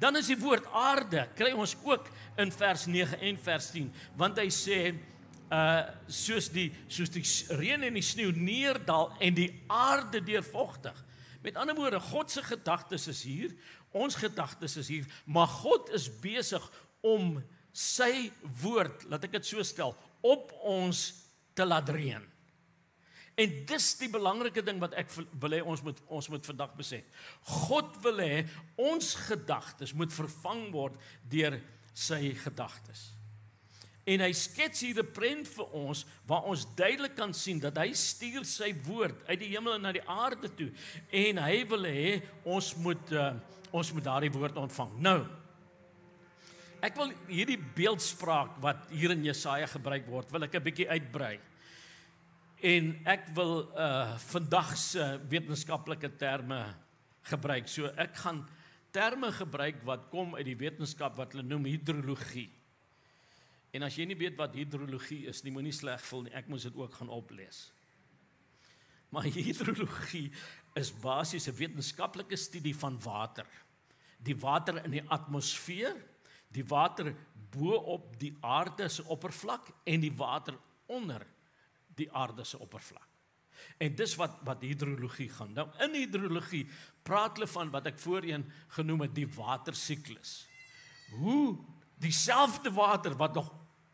Dan 0.00 0.16
is 0.16 0.30
die 0.32 0.38
woord 0.38 0.66
aarde 0.72 1.26
kry 1.38 1.52
ons 1.52 1.76
ook 1.84 2.08
in 2.40 2.52
vers 2.52 2.86
9 2.86 3.20
en 3.20 3.40
vers 3.44 3.70
10 3.74 3.90
want 4.18 4.40
hy 4.40 4.48
sê 4.52 4.78
uh 5.52 5.82
soos 6.08 6.48
die 6.52 6.70
soos 6.88 7.12
die 7.12 7.24
reën 7.58 7.82
en 7.84 7.98
die 7.98 8.04
sneeu 8.04 8.32
neerdal 8.32 9.10
en 9.20 9.36
die 9.36 9.50
aarde 9.68 10.22
deurvogtig. 10.24 10.96
Met 11.42 11.58
ander 11.58 11.76
woorde, 11.76 12.00
God 12.00 12.30
se 12.30 12.42
gedagtes 12.46 13.08
is 13.10 13.22
hier, 13.26 13.52
ons 13.92 14.14
gedagtes 14.16 14.78
is 14.80 14.88
hier, 14.88 15.08
maar 15.26 15.50
God 15.50 15.90
is 15.92 16.06
besig 16.22 16.62
om 17.02 17.42
sy 17.74 18.30
woord, 18.62 19.08
laat 19.10 19.26
ek 19.26 19.34
dit 19.40 19.48
so 19.48 19.64
stel, 19.66 19.96
op 20.22 20.52
ons 20.62 21.00
te 21.56 21.66
laat 21.66 21.90
reën. 21.92 22.22
En 23.40 23.54
dis 23.66 23.86
die 23.96 24.10
belangrike 24.12 24.62
ding 24.64 24.80
wat 24.82 24.94
ek 25.00 25.08
wil 25.40 25.56
hê 25.56 25.62
ons 25.64 25.80
moet 25.84 26.00
ons 26.12 26.28
moet 26.28 26.50
vandag 26.50 26.74
besef. 26.76 27.06
God 27.66 27.96
wil 28.04 28.20
hê 28.20 28.42
ons 28.76 29.14
gedagtes 29.28 29.94
moet 29.96 30.12
vervang 30.12 30.66
word 30.74 30.98
deur 31.32 31.56
sy 31.96 32.34
gedagtes. 32.42 33.10
En 34.04 34.20
hy 34.20 34.32
skets 34.34 34.82
hier 34.82 34.98
'n 34.98 35.12
prent 35.14 35.48
vir 35.48 35.68
ons 35.72 36.04
waar 36.26 36.44
ons 36.44 36.66
duidelik 36.76 37.14
kan 37.16 37.32
sien 37.32 37.60
dat 37.60 37.76
hy 37.78 37.92
stuur 37.94 38.44
sy 38.44 38.74
woord 38.84 39.16
uit 39.28 39.38
die 39.38 39.52
hemel 39.54 39.78
na 39.78 39.92
die 39.92 40.08
aarde 40.08 40.48
toe 40.48 40.72
en 41.10 41.38
hy 41.38 41.64
wil 41.64 41.84
hê 41.86 42.22
ons 42.44 42.76
moet 42.76 43.12
uh, 43.12 43.32
ons 43.72 43.92
moet 43.92 44.04
daardie 44.04 44.32
woord 44.32 44.56
ontvang. 44.56 44.98
Nou 45.00 45.24
Ek 46.82 46.96
wil 46.98 47.12
hierdie 47.28 47.60
beeldspraak 47.76 48.56
wat 48.62 48.88
hier 48.90 49.12
in 49.14 49.22
Jesaja 49.22 49.68
gebruik 49.70 50.08
word, 50.10 50.32
wil 50.34 50.42
ek 50.42 50.54
'n 50.58 50.64
bietjie 50.66 50.88
uitbrei. 50.90 51.38
En 52.62 52.92
ek 53.10 53.26
wil 53.34 53.64
uh 53.74 54.14
vandag 54.30 54.76
se 54.78 55.02
wetenskaplike 55.28 56.12
terme 56.16 56.62
gebruik. 57.26 57.66
So 57.66 57.90
ek 57.98 58.14
gaan 58.22 58.44
terme 58.94 59.32
gebruik 59.34 59.80
wat 59.88 60.06
kom 60.12 60.36
uit 60.38 60.46
die 60.46 60.58
wetenskap 60.60 61.16
wat 61.18 61.34
hulle 61.34 61.46
noem 61.46 61.66
hidrologie. 61.66 62.50
En 63.74 63.82
as 63.82 63.96
jy 63.98 64.06
nie 64.06 64.18
weet 64.20 64.38
wat 64.38 64.54
hidrologie 64.54 65.24
is 65.32 65.42
nie, 65.42 65.50
moenie 65.54 65.74
sleg 65.74 66.02
voel 66.06 66.28
nie. 66.28 66.34
Ek 66.38 66.50
moes 66.52 66.68
dit 66.68 66.78
ook 66.78 66.94
gaan 67.00 67.10
oplees. 67.10 67.72
Maar 69.10 69.26
hidrologie 69.26 70.28
is 70.78 70.94
basies 71.02 71.48
'n 71.48 71.58
wetenskaplike 71.58 72.36
studie 72.36 72.76
van 72.76 73.00
water. 73.02 73.46
Die 74.22 74.38
water 74.38 74.84
in 74.84 74.90
die 75.00 75.06
atmosfeer 75.08 75.98
die 76.52 76.64
water 76.68 77.14
bo 77.52 77.76
op 77.96 78.18
die 78.20 78.32
aarde 78.40 78.88
se 78.88 79.04
oppervlak 79.08 79.70
en 79.84 80.00
die 80.00 80.12
water 80.16 80.56
onder 80.86 81.24
die 81.98 82.08
aarde 82.12 82.44
se 82.44 82.58
oppervlak. 82.58 83.08
En 83.78 83.94
dis 83.94 84.14
wat 84.18 84.40
wat 84.46 84.64
hidrologie 84.66 85.28
gaan. 85.30 85.52
Nou 85.54 85.68
in 85.84 85.94
hidrologie 86.00 86.64
praat 87.06 87.38
hulle 87.38 87.50
van 87.50 87.70
wat 87.74 87.86
ek 87.92 88.00
voorheen 88.02 88.44
genoem 88.76 89.06
het 89.06 89.14
die 89.14 89.28
watersiklus. 89.36 90.42
Hoe 91.14 91.58
dieselfde 92.02 92.72
water 92.74 93.14
wat 93.18 93.34
nog 93.38 93.52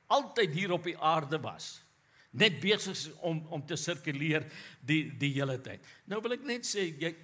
altyd 0.08 0.54
hier 0.56 0.72
op 0.72 0.86
die 0.88 0.96
aarde 0.96 1.40
was, 1.44 1.82
net 2.30 2.60
besig 2.62 2.94
is 2.96 3.08
om 3.20 3.42
om 3.52 3.64
te 3.66 3.76
sirkuleer 3.76 4.46
die 4.80 5.02
die 5.20 5.34
hele 5.36 5.58
tyd. 5.60 5.84
Nou 6.08 6.22
wil 6.24 6.38
ek 6.38 6.46
net 6.48 6.68
sê 6.68 6.88
jy 6.88 7.14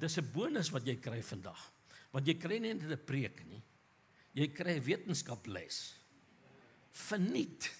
dis 0.00 0.18
'n 0.18 0.32
bonus 0.32 0.70
wat 0.70 0.86
jy 0.86 0.96
kry 0.96 1.22
vandag. 1.22 1.70
Want 2.12 2.26
jy 2.26 2.34
kry 2.34 2.58
nie 2.58 2.74
net 2.74 2.90
'n 2.90 3.06
preek 3.06 3.44
nie 3.46 3.62
jy 4.34 4.50
kry 4.54 4.76
wetenskaples. 4.82 5.80
Verniet. 6.94 7.70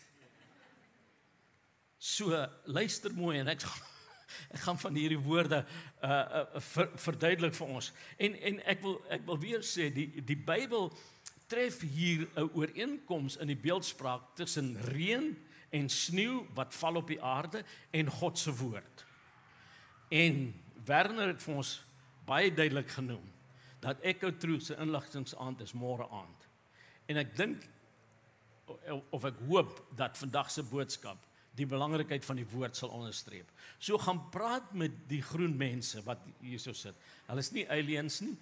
So 2.05 2.37
luister 2.69 3.15
mooi 3.17 3.39
en 3.41 3.49
ek 3.49 3.63
ek 4.55 4.61
gaan 4.67 4.77
van 4.81 4.97
hierdie 4.99 5.21
woorde 5.25 5.63
uh, 5.65 6.09
uh 6.11 6.61
ver, 6.61 6.91
verduidelik 7.01 7.57
vir 7.57 7.73
ons. 7.79 7.89
En 8.21 8.37
en 8.51 8.61
ek 8.69 8.83
wil 8.85 8.99
ek 9.15 9.25
wil 9.25 9.41
weer 9.41 9.65
sê 9.65 9.89
die 9.95 10.11
die 10.21 10.37
Bybel 10.37 10.91
tref 11.49 11.81
hier 11.81 12.27
'n 12.37 12.51
ooreenkoms 12.53 13.39
in 13.41 13.49
die 13.49 13.57
beeldspraak 13.57 14.35
tussen 14.37 14.75
reën 14.93 15.33
en 15.73 15.89
sneeu 15.89 16.45
wat 16.55 16.77
val 16.77 17.01
op 17.01 17.09
die 17.09 17.21
aarde 17.23 17.65
en 17.91 18.13
God 18.21 18.39
se 18.39 18.53
woord. 18.53 19.07
En 20.13 20.53
Werner 20.85 21.33
het 21.33 21.43
vir 21.43 21.57
ons 21.57 21.75
baie 22.29 22.53
duidelik 22.53 22.91
genoem 23.01 23.25
dat 23.81 24.01
Echo 24.01 24.37
Truth 24.37 24.69
se 24.69 24.77
inligtingsaand 24.77 25.61
is 25.61 25.73
môre 25.73 26.05
aand. 26.09 26.49
En 27.09 27.17
ek 27.17 27.37
dink 27.37 27.65
of 29.11 29.25
ek 29.25 29.41
hoop 29.49 29.81
dat 29.97 30.19
vandag 30.21 30.51
se 30.51 30.63
boodskap 30.63 31.33
die 31.55 31.67
belangrikheid 31.71 32.25
van 32.27 32.41
die 32.41 32.49
woord 32.51 32.77
sal 32.77 32.93
onderstreep. 32.97 33.51
So 33.79 33.99
gaan 34.03 34.25
praat 34.35 34.73
met 34.75 34.97
die 35.11 35.23
groen 35.23 35.57
mense 35.57 36.03
wat 36.07 36.25
hierso 36.43 36.75
sit. 36.77 36.99
Hulle 37.29 37.45
is 37.45 37.53
nie 37.55 37.67
aliens 37.71 38.21
nie. 38.25 38.35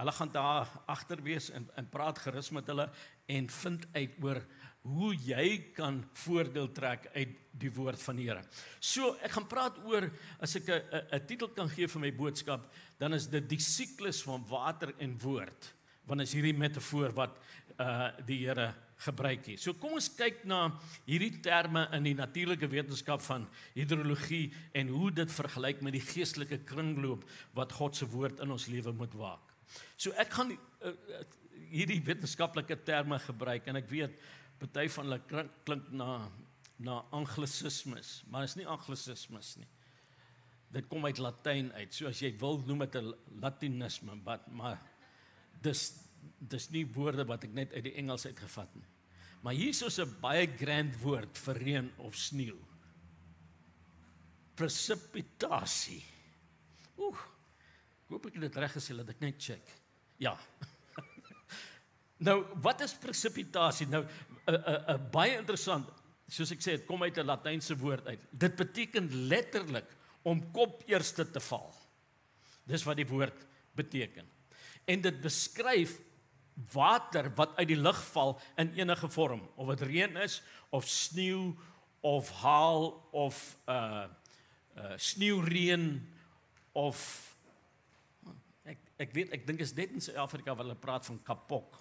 Hulle 0.00 0.12
gaan 0.16 0.32
daar 0.32 0.68
agter 0.88 1.20
wees 1.24 1.50
en 1.50 1.68
en 1.76 1.88
praat 1.88 2.18
gerus 2.18 2.50
met 2.56 2.68
hulle 2.72 2.88
en 3.28 3.48
vind 3.48 3.86
uit 3.92 4.20
oor 4.24 4.42
hoe 4.80 5.12
jy 5.12 5.72
kan 5.76 5.98
voordeel 6.22 6.70
trek 6.72 7.10
uit 7.12 7.34
die 7.60 7.72
woord 7.76 8.00
van 8.00 8.16
die 8.16 8.28
Here. 8.30 8.44
So 8.80 9.16
ek 9.20 9.34
gaan 9.36 9.48
praat 9.48 9.76
oor 9.84 10.08
as 10.40 10.56
ek 10.56 10.68
'n 10.68 11.04
'n 11.12 11.26
titel 11.26 11.48
kan 11.48 11.68
gee 11.68 11.86
vir 11.86 12.00
my 12.00 12.12
boodskap, 12.12 12.72
dan 12.98 13.12
is 13.12 13.26
dit 13.26 13.48
die 13.48 13.60
siklus 13.60 14.22
van 14.22 14.44
water 14.48 14.94
en 14.98 15.18
woord 15.18 15.74
want 16.10 16.24
is 16.24 16.34
hierdie 16.34 16.56
metafoor 16.56 17.14
wat 17.14 17.38
uh 17.78 18.10
die 18.26 18.42
Here 18.46 18.74
gebruik 19.00 19.46
hier. 19.48 19.60
So 19.60 19.74
kom 19.80 19.96
ons 19.96 20.10
kyk 20.12 20.42
na 20.48 20.66
hierdie 21.06 21.40
terme 21.44 21.86
in 21.96 22.04
die 22.10 22.16
natuurlike 22.16 22.68
wetenskap 22.70 23.22
van 23.24 23.46
hidrologie 23.74 24.50
en 24.76 24.92
hoe 24.92 25.10
dit 25.22 25.32
vergelyk 25.32 25.80
met 25.86 25.96
die 25.96 26.04
geestelike 26.04 26.60
kringloop 26.68 27.24
wat 27.56 27.72
God 27.78 27.96
se 27.96 28.08
woord 28.10 28.42
in 28.44 28.52
ons 28.52 28.68
lewe 28.72 28.92
moet 28.96 29.16
waak. 29.18 29.54
So 29.96 30.12
ek 30.20 30.34
gaan 30.36 30.52
uh, 30.52 30.94
hierdie 31.70 32.00
wetenskaplike 32.04 32.80
terme 32.84 33.20
gebruik 33.24 33.68
en 33.70 33.80
ek 33.80 33.90
weet 33.90 34.16
party 34.60 34.86
van 34.92 35.08
hulle 35.08 35.20
klink, 35.30 35.58
klink 35.64 35.90
na 35.96 36.14
na 36.80 37.02
anglisismes, 37.12 38.22
maar 38.32 38.46
is 38.46 38.54
nie 38.56 38.64
anglisismes 38.64 39.50
nie. 39.60 39.66
Dit 40.72 40.86
kom 40.88 41.04
uit 41.04 41.18
Latyn 41.20 41.68
uit. 41.74 41.90
So 41.92 42.08
as 42.08 42.22
jy 42.22 42.30
wil 42.40 42.62
noem 42.64 42.86
dit 42.86 42.96
'n 42.96 43.12
latinisme, 43.42 44.16
maar 44.48 44.80
dis 45.60 45.92
dis 46.38 46.70
nie 46.72 46.84
woorde 46.94 47.24
wat 47.28 47.44
ek 47.46 47.52
net 47.56 47.74
uit 47.76 47.84
die 47.84 47.96
Engels 48.00 48.26
uitgevat 48.26 48.72
nie. 48.74 48.86
Maar 49.40 49.54
is 49.54 49.98
'n 49.98 50.20
baie 50.20 50.46
grand 50.46 50.96
woord 51.00 51.38
vir 51.38 51.56
reën 51.56 51.90
of 51.98 52.16
sneeu. 52.16 52.58
Precipitasie. 54.54 56.04
Oek. 56.98 57.20
Hoop 58.08 58.26
ek 58.26 58.34
het 58.34 58.42
dit 58.42 58.56
reg 58.56 58.72
gesê 58.72 58.96
dat 58.96 59.08
ek 59.08 59.20
net 59.20 59.42
check. 59.42 59.64
Ja. 60.18 60.36
nou, 62.26 62.44
wat 62.60 62.80
is 62.80 62.94
precipitasie? 62.94 63.86
Nou 63.86 64.04
'n 64.46 64.54
'n 64.54 64.94
'n 64.94 65.10
baie 65.10 65.38
interessant, 65.38 65.88
soos 66.28 66.50
ek 66.50 66.60
sê, 66.60 66.76
dit 66.76 66.86
kom 66.86 67.02
uit 67.02 67.16
'n 67.16 67.26
Latynse 67.26 67.76
woord 67.76 68.06
uit. 68.06 68.26
Dit 68.30 68.56
beteken 68.56 69.28
letterlik 69.28 69.88
om 70.22 70.52
kop 70.52 70.82
eerste 70.86 71.30
te 71.30 71.40
val. 71.40 71.74
Dis 72.66 72.84
wat 72.84 72.96
die 72.96 73.08
woord 73.08 73.46
beteken 73.74 74.28
en 74.90 75.00
dit 75.00 75.20
beskryf 75.22 75.98
water 76.72 77.30
wat 77.34 77.56
uit 77.56 77.68
die 77.68 77.80
lug 77.80 77.98
val 78.12 78.40
in 78.56 78.72
enige 78.78 79.08
vorm 79.08 79.42
of 79.56 79.68
dit 79.74 79.86
reën 79.88 80.16
is 80.16 80.40
of 80.70 80.88
sneeu 80.88 81.54
of 82.00 82.30
haal 82.42 83.08
of 83.10 83.56
uh 83.66 84.06
uh 84.76 84.96
sneeureën 84.96 85.86
of 86.72 86.98
ek 88.64 88.78
ek 88.96 89.14
weet 89.16 89.32
ek 89.36 89.46
dink 89.46 89.60
is 89.60 89.74
net 89.76 89.92
in 89.94 90.04
Suid-Afrika 90.04 90.54
waar 90.54 90.64
hulle 90.64 90.78
praat 90.78 91.06
van 91.08 91.18
kapok. 91.24 91.78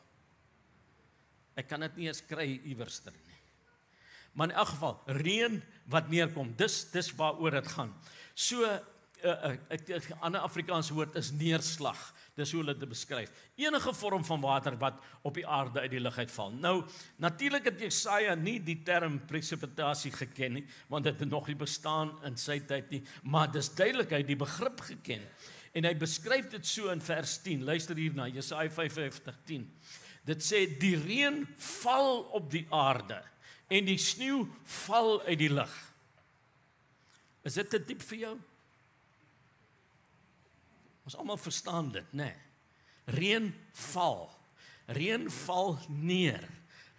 Ek 1.59 1.67
kan 1.67 1.83
dit 1.86 2.00
nie 2.00 2.07
eens 2.07 2.24
kry 2.25 2.59
iewerster 2.63 3.13
nie. 3.13 3.39
Maar 4.33 4.50
in 4.50 4.55
elk 4.55 4.71
geval 4.74 4.95
reën 5.19 5.59
wat 5.91 6.09
neerkom, 6.09 6.53
dis 6.57 6.83
dis 6.93 7.12
waaroor 7.19 7.59
dit 7.59 7.67
gaan. 7.75 7.93
So 8.33 8.63
'n 8.63 8.79
uh, 9.24 9.55
'n 9.75 9.91
uh, 9.91 10.21
ander 10.21 10.41
Afrikaanse 10.41 10.93
woord 10.93 11.15
is 11.15 11.31
neerslag. 11.31 12.00
Dis 12.39 12.53
hoe 12.55 12.62
hulle 12.62 12.75
dit 12.77 12.89
beskryf. 12.89 13.31
Enige 13.60 13.91
vorm 14.00 14.24
van 14.25 14.41
water 14.43 14.77
wat 14.79 15.01
op 15.27 15.36
die 15.36 15.46
aarde 15.48 15.84
uit 15.84 15.91
die 15.91 16.01
lug 16.01 16.17
uitval. 16.17 16.53
Nou, 16.55 16.75
natuurlik 17.19 17.67
het 17.67 17.81
Jesaja 17.84 18.36
nie 18.39 18.58
die 18.63 18.77
term 18.88 19.19
presipitasie 19.27 20.13
geken 20.15 20.60
nie, 20.60 20.65
want 20.88 21.08
dit 21.10 21.19
het 21.19 21.29
nog 21.29 21.50
nie 21.51 21.58
bestaan 21.60 22.13
in 22.27 22.38
sy 22.39 22.62
tyd 22.69 22.91
nie, 22.93 23.01
maar 23.24 23.51
dis 23.51 23.72
duidelik 23.75 24.13
hy 24.15 24.22
die 24.27 24.39
begrip 24.39 24.86
geken. 24.88 25.25
En 25.75 25.86
hy 25.86 25.93
beskryf 26.00 26.48
dit 26.53 26.65
so 26.65 26.89
in 26.93 27.03
vers 27.03 27.38
10. 27.43 27.65
Luister 27.67 27.98
hier 28.00 28.15
na 28.15 28.29
Jesaja 28.31 28.72
55:10. 28.74 29.67
Dit 30.25 30.43
sê 30.46 30.65
die 30.79 30.96
reën 30.98 31.43
val 31.84 32.24
op 32.38 32.50
die 32.51 32.65
aarde 32.74 33.22
en 33.69 33.86
die 33.86 34.00
sneeu 34.01 34.48
val 34.86 35.19
uit 35.27 35.39
die 35.39 35.51
lug. 35.53 35.74
Is 37.46 37.55
dit 37.60 37.69
te 37.69 37.79
diep 37.79 38.01
vir 38.10 38.17
jou? 38.24 38.36
Ons 41.09 41.17
almal 41.17 41.39
verstaan 41.41 41.87
dit, 41.89 42.05
né? 42.13 42.23
Nee. 42.23 42.35
Reën 43.17 43.47
val. 43.73 44.27
Reën 44.85 45.23
val 45.31 45.79
neer. 45.87 46.43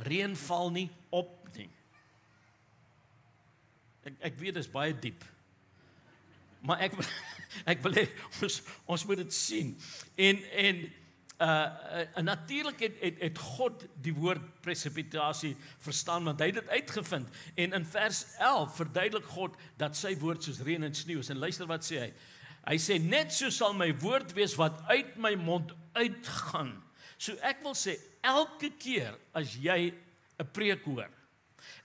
Reën 0.03 0.33
val 0.37 0.73
nie 0.75 0.89
op 1.15 1.47
nie. 1.55 1.69
Ek 4.03 4.17
ek 4.33 4.41
weet 4.41 4.57
dit 4.57 4.65
is 4.65 4.71
baie 4.73 4.97
diep. 4.99 5.23
Maar 6.67 6.83
ek 6.89 6.97
ek 7.77 7.85
wil 7.85 7.95
hê 8.01 8.09
ons 8.43 8.57
ons 8.91 9.05
moet 9.07 9.23
dit 9.23 9.37
sien. 9.37 9.71
En 10.19 10.43
en 10.65 10.83
uh, 10.83 11.47
uh 11.47 12.27
natuurlik 12.27 12.83
het, 12.89 12.99
het 13.05 13.23
het 13.29 13.39
God 13.55 13.87
die 14.03 14.17
woord 14.19 14.43
presipitasie 14.67 15.53
verstaan 15.79 16.27
want 16.27 16.43
hy 16.43 16.51
het 16.51 16.59
dit 16.59 16.75
uitgevind 16.81 17.31
en 17.55 17.79
in 17.79 17.87
vers 17.95 18.25
11 18.43 18.75
verduidelik 18.83 19.31
God 19.39 19.55
dat 19.79 19.95
sy 19.97 20.17
woord 20.19 20.51
soos 20.51 20.65
reën 20.67 20.83
en 20.91 20.99
sneeu 20.99 21.23
is 21.23 21.31
en 21.31 21.39
luister 21.47 21.71
wat 21.71 21.87
sê 21.87 22.03
hy 22.09 22.13
hy 22.71 22.79
sê 22.79 23.01
net 23.03 23.35
so 23.35 23.51
sal 23.51 23.75
my 23.75 23.91
woord 24.03 24.33
wees 24.37 24.55
wat 24.59 24.79
uit 24.89 25.17
my 25.19 25.35
mond 25.35 25.75
uitgaan 25.99 26.73
so 27.19 27.35
ek 27.43 27.61
wil 27.67 27.75
sê 27.75 27.99
elke 28.23 28.71
keer 28.79 29.19
as 29.35 29.57
jy 29.59 29.93
'n 30.39 30.49
preek 30.55 30.87
hoor 30.87 31.11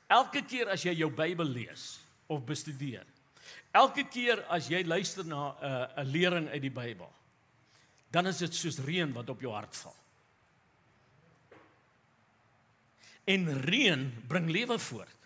elke 0.10 0.46
keer 0.46 0.70
as 0.70 0.86
jy 0.86 0.94
jou 1.02 1.10
Bybel 1.10 1.50
lees 1.50 2.00
of 2.30 2.46
bestudeer 2.46 3.04
elke 3.74 4.06
keer 4.08 4.46
as 4.50 4.70
jy 4.70 4.84
luister 4.84 5.26
na 5.26 5.52
'n 5.52 5.66
uh, 5.66 6.04
'n 6.04 6.12
lering 6.12 6.48
uit 6.50 6.62
die 6.62 6.72
Bybel 6.74 7.12
dan 8.16 8.30
is 8.32 8.40
dit 8.40 8.56
soos 8.56 8.80
reën 8.86 9.12
wat 9.12 9.30
op 9.34 9.42
jou 9.44 9.52
hart 9.52 9.76
val. 9.76 9.96
En 13.28 13.50
reën 13.66 14.06
bring 14.30 14.48
lewe 14.54 14.78
voort. 14.80 15.25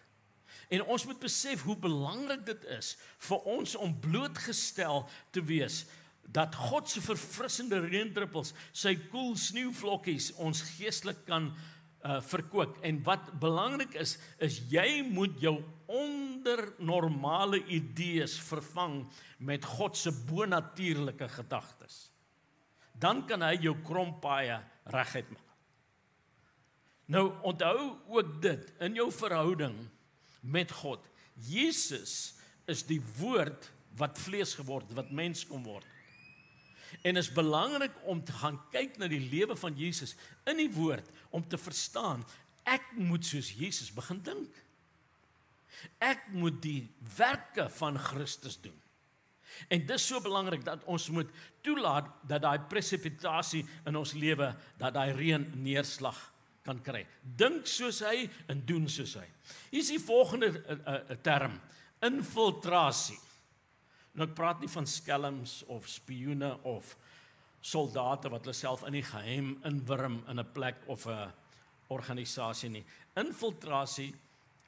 En 0.69 0.83
ons 0.85 1.05
moet 1.09 1.19
besef 1.19 1.63
hoe 1.65 1.77
belangrik 1.81 2.45
dit 2.45 2.67
is 2.77 2.93
vir 3.27 3.47
ons 3.49 3.75
om 3.75 3.95
blootgestel 4.03 5.07
te 5.33 5.43
wees 5.43 5.83
dat 6.29 6.53
God 6.69 6.85
se 6.89 7.01
verfrissende 7.01 7.79
reendruppels, 7.87 8.53
sy 8.69 8.93
koel 9.09 9.33
sneeuvlokkies 9.33 10.35
ons 10.37 10.61
geestelik 10.75 11.25
kan 11.29 11.49
uh 12.05 12.19
verkoop. 12.23 12.77
En 12.85 13.01
wat 13.03 13.25
belangrik 13.41 13.97
is, 13.99 14.13
is 14.39 14.61
jy 14.71 15.01
moet 15.09 15.33
jou 15.41 15.57
onder 15.91 16.61
normale 16.79 17.59
idees 17.67 18.37
vervang 18.39 19.01
met 19.43 19.65
God 19.65 19.97
se 19.97 20.13
bonatuurlike 20.29 21.27
gedagtes 21.33 22.05
dan 22.99 23.23
kan 23.27 23.43
hy 23.45 23.55
jou 23.63 23.75
krompaaie 23.85 24.59
reguit 24.91 25.29
maak. 25.31 25.45
Nou 27.09 27.25
onthou 27.47 27.95
ook 28.11 28.35
dit 28.43 28.73
in 28.85 28.99
jou 28.99 29.07
verhouding 29.13 29.77
met 30.39 30.71
God. 30.71 31.03
Jesus 31.35 32.33
is 32.69 32.83
die 32.87 33.01
woord 33.19 33.69
wat 33.99 34.19
vlees 34.21 34.53
geword, 34.59 34.91
wat 34.97 35.11
mens 35.11 35.45
kom 35.47 35.63
word. 35.65 35.87
En 37.05 37.19
is 37.19 37.31
belangrik 37.31 37.93
om 38.09 38.21
te 38.25 38.33
gaan 38.33 38.57
kyk 38.73 38.97
na 38.97 39.07
die 39.09 39.21
lewe 39.21 39.55
van 39.57 39.75
Jesus 39.77 40.15
in 40.49 40.57
die 40.61 40.71
woord 40.73 41.05
om 41.29 41.45
te 41.45 41.57
verstaan 41.57 42.25
ek 42.69 42.91
moet 42.97 43.25
soos 43.25 43.51
Jesus 43.57 43.89
begin 43.93 44.19
dink. 44.25 44.57
Ek 46.01 46.27
moet 46.33 46.57
die 46.61 46.89
werke 47.17 47.69
van 47.79 47.97
Christus 47.97 48.59
doen. 48.61 48.75
En 49.71 49.85
dis 49.89 50.05
so 50.05 50.21
belangrik 50.23 50.63
dat 50.65 50.83
ons 50.89 51.09
moet 51.13 51.29
toelaat 51.65 52.09
dat 52.29 52.43
daai 52.43 52.59
presipitasie 52.71 53.63
in 53.89 53.97
ons 53.97 54.13
lewe, 54.13 54.51
dat 54.77 54.93
daai 54.95 55.11
reën 55.17 55.45
neerslag 55.63 56.19
kan 56.63 56.81
kry. 56.83 57.05
Dink 57.21 57.67
soos 57.67 58.01
hy 58.05 58.27
en 58.51 58.63
doen 58.65 58.87
soos 58.89 59.15
hy. 59.19 59.25
Hier 59.71 59.83
is 59.83 59.91
die 59.93 60.01
volgende 60.01 60.51
uh, 60.51 60.77
uh, 60.77 61.17
term: 61.23 61.59
infiltrasie. 62.05 63.19
Nou 64.13 64.27
ek 64.27 64.35
praat 64.35 64.61
nie 64.61 64.71
van 64.71 64.87
skelms 64.89 65.61
of 65.71 65.87
spioene 65.87 66.51
of 66.67 66.95
soldate 67.61 68.31
wat 68.31 68.45
hulle 68.45 68.55
self 68.55 68.85
in 68.87 68.97
die 68.97 69.05
geheim 69.05 69.53
inwurm 69.67 70.23
in 70.27 70.39
'n 70.39 70.51
plek 70.53 70.83
of 70.87 71.07
'n 71.07 71.31
organisasie 71.89 72.69
nie. 72.69 72.85
Infiltrasie 73.15 74.13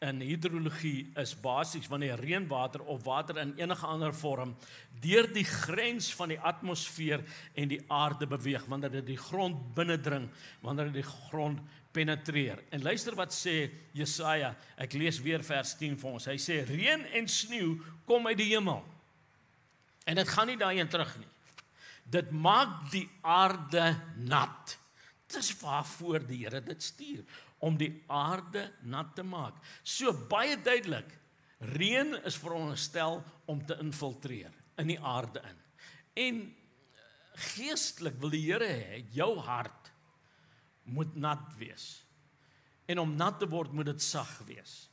in 0.01 0.21
hidrologie 0.25 1.11
is 1.21 1.35
basies 1.37 1.85
wanneer 1.89 2.17
reënwater 2.17 2.81
of 2.89 3.03
water 3.05 3.37
in 3.37 3.51
enige 3.59 3.85
ander 3.85 4.15
vorm 4.17 4.55
deur 5.03 5.27
die 5.29 5.45
grens 5.45 6.07
van 6.17 6.31
die 6.33 6.39
atmosfeer 6.41 7.21
en 7.53 7.69
die 7.69 7.81
aarde 7.85 8.25
beweeg 8.29 8.65
wanneer 8.71 8.95
dit 8.97 9.11
die 9.11 9.19
grond 9.21 9.59
binnendring 9.77 10.25
wanneer 10.65 10.89
dit 10.89 11.03
die 11.03 11.11
grond 11.11 11.61
penetreer. 11.93 12.63
En 12.71 12.81
luister 12.81 13.13
wat 13.19 13.35
sê 13.35 13.69
Jesaja 13.93 14.55
ek 14.81 14.95
lees 14.97 15.19
weer 15.21 15.43
vers 15.45 15.75
10 15.77 15.99
vir 16.01 16.09
ons. 16.15 16.27
Hy 16.31 16.37
sê 16.41 16.61
reën 16.65 17.05
en 17.19 17.29
sneeu 17.29 17.75
kom 18.09 18.25
uit 18.31 18.39
die 18.39 18.49
hemel. 18.55 18.81
En 20.09 20.17
dit 20.17 20.33
gaan 20.33 20.49
nie 20.49 20.57
daarheen 20.57 20.89
terug 20.89 21.13
nie. 21.19 21.29
Dit 22.09 22.31
maak 22.33 22.89
die 22.89 23.05
aarde 23.21 23.93
nat. 24.17 24.77
Dis 25.29 25.53
waarvoor 25.61 26.25
die 26.25 26.41
Here 26.41 26.63
dit 26.65 26.83
stuur 26.83 27.21
om 27.61 27.77
die 27.77 27.91
aarde 28.09 28.65
nat 28.89 29.13
te 29.15 29.23
maak. 29.23 29.57
So 29.83 30.13
baie 30.29 30.57
duidelik, 30.57 31.09
reën 31.77 32.15
is 32.25 32.39
veronderstel 32.41 33.21
om 33.45 33.61
te 33.65 33.77
infiltreer 33.83 34.53
in 34.81 34.89
die 34.89 34.99
aarde 34.99 35.43
in. 35.45 35.59
En 36.25 36.39
geestelik 37.53 38.17
wil 38.21 38.33
die 38.33 38.43
Here 38.47 38.67
hê 38.67 39.01
jou 39.13 39.35
hart 39.45 39.91
moet 40.89 41.13
nat 41.15 41.43
wees. 41.59 42.01
En 42.89 43.03
om 43.03 43.13
nat 43.15 43.37
te 43.39 43.47
word 43.49 43.73
moet 43.77 43.91
dit 43.91 44.01
sag 44.03 44.31
wees. 44.47 44.87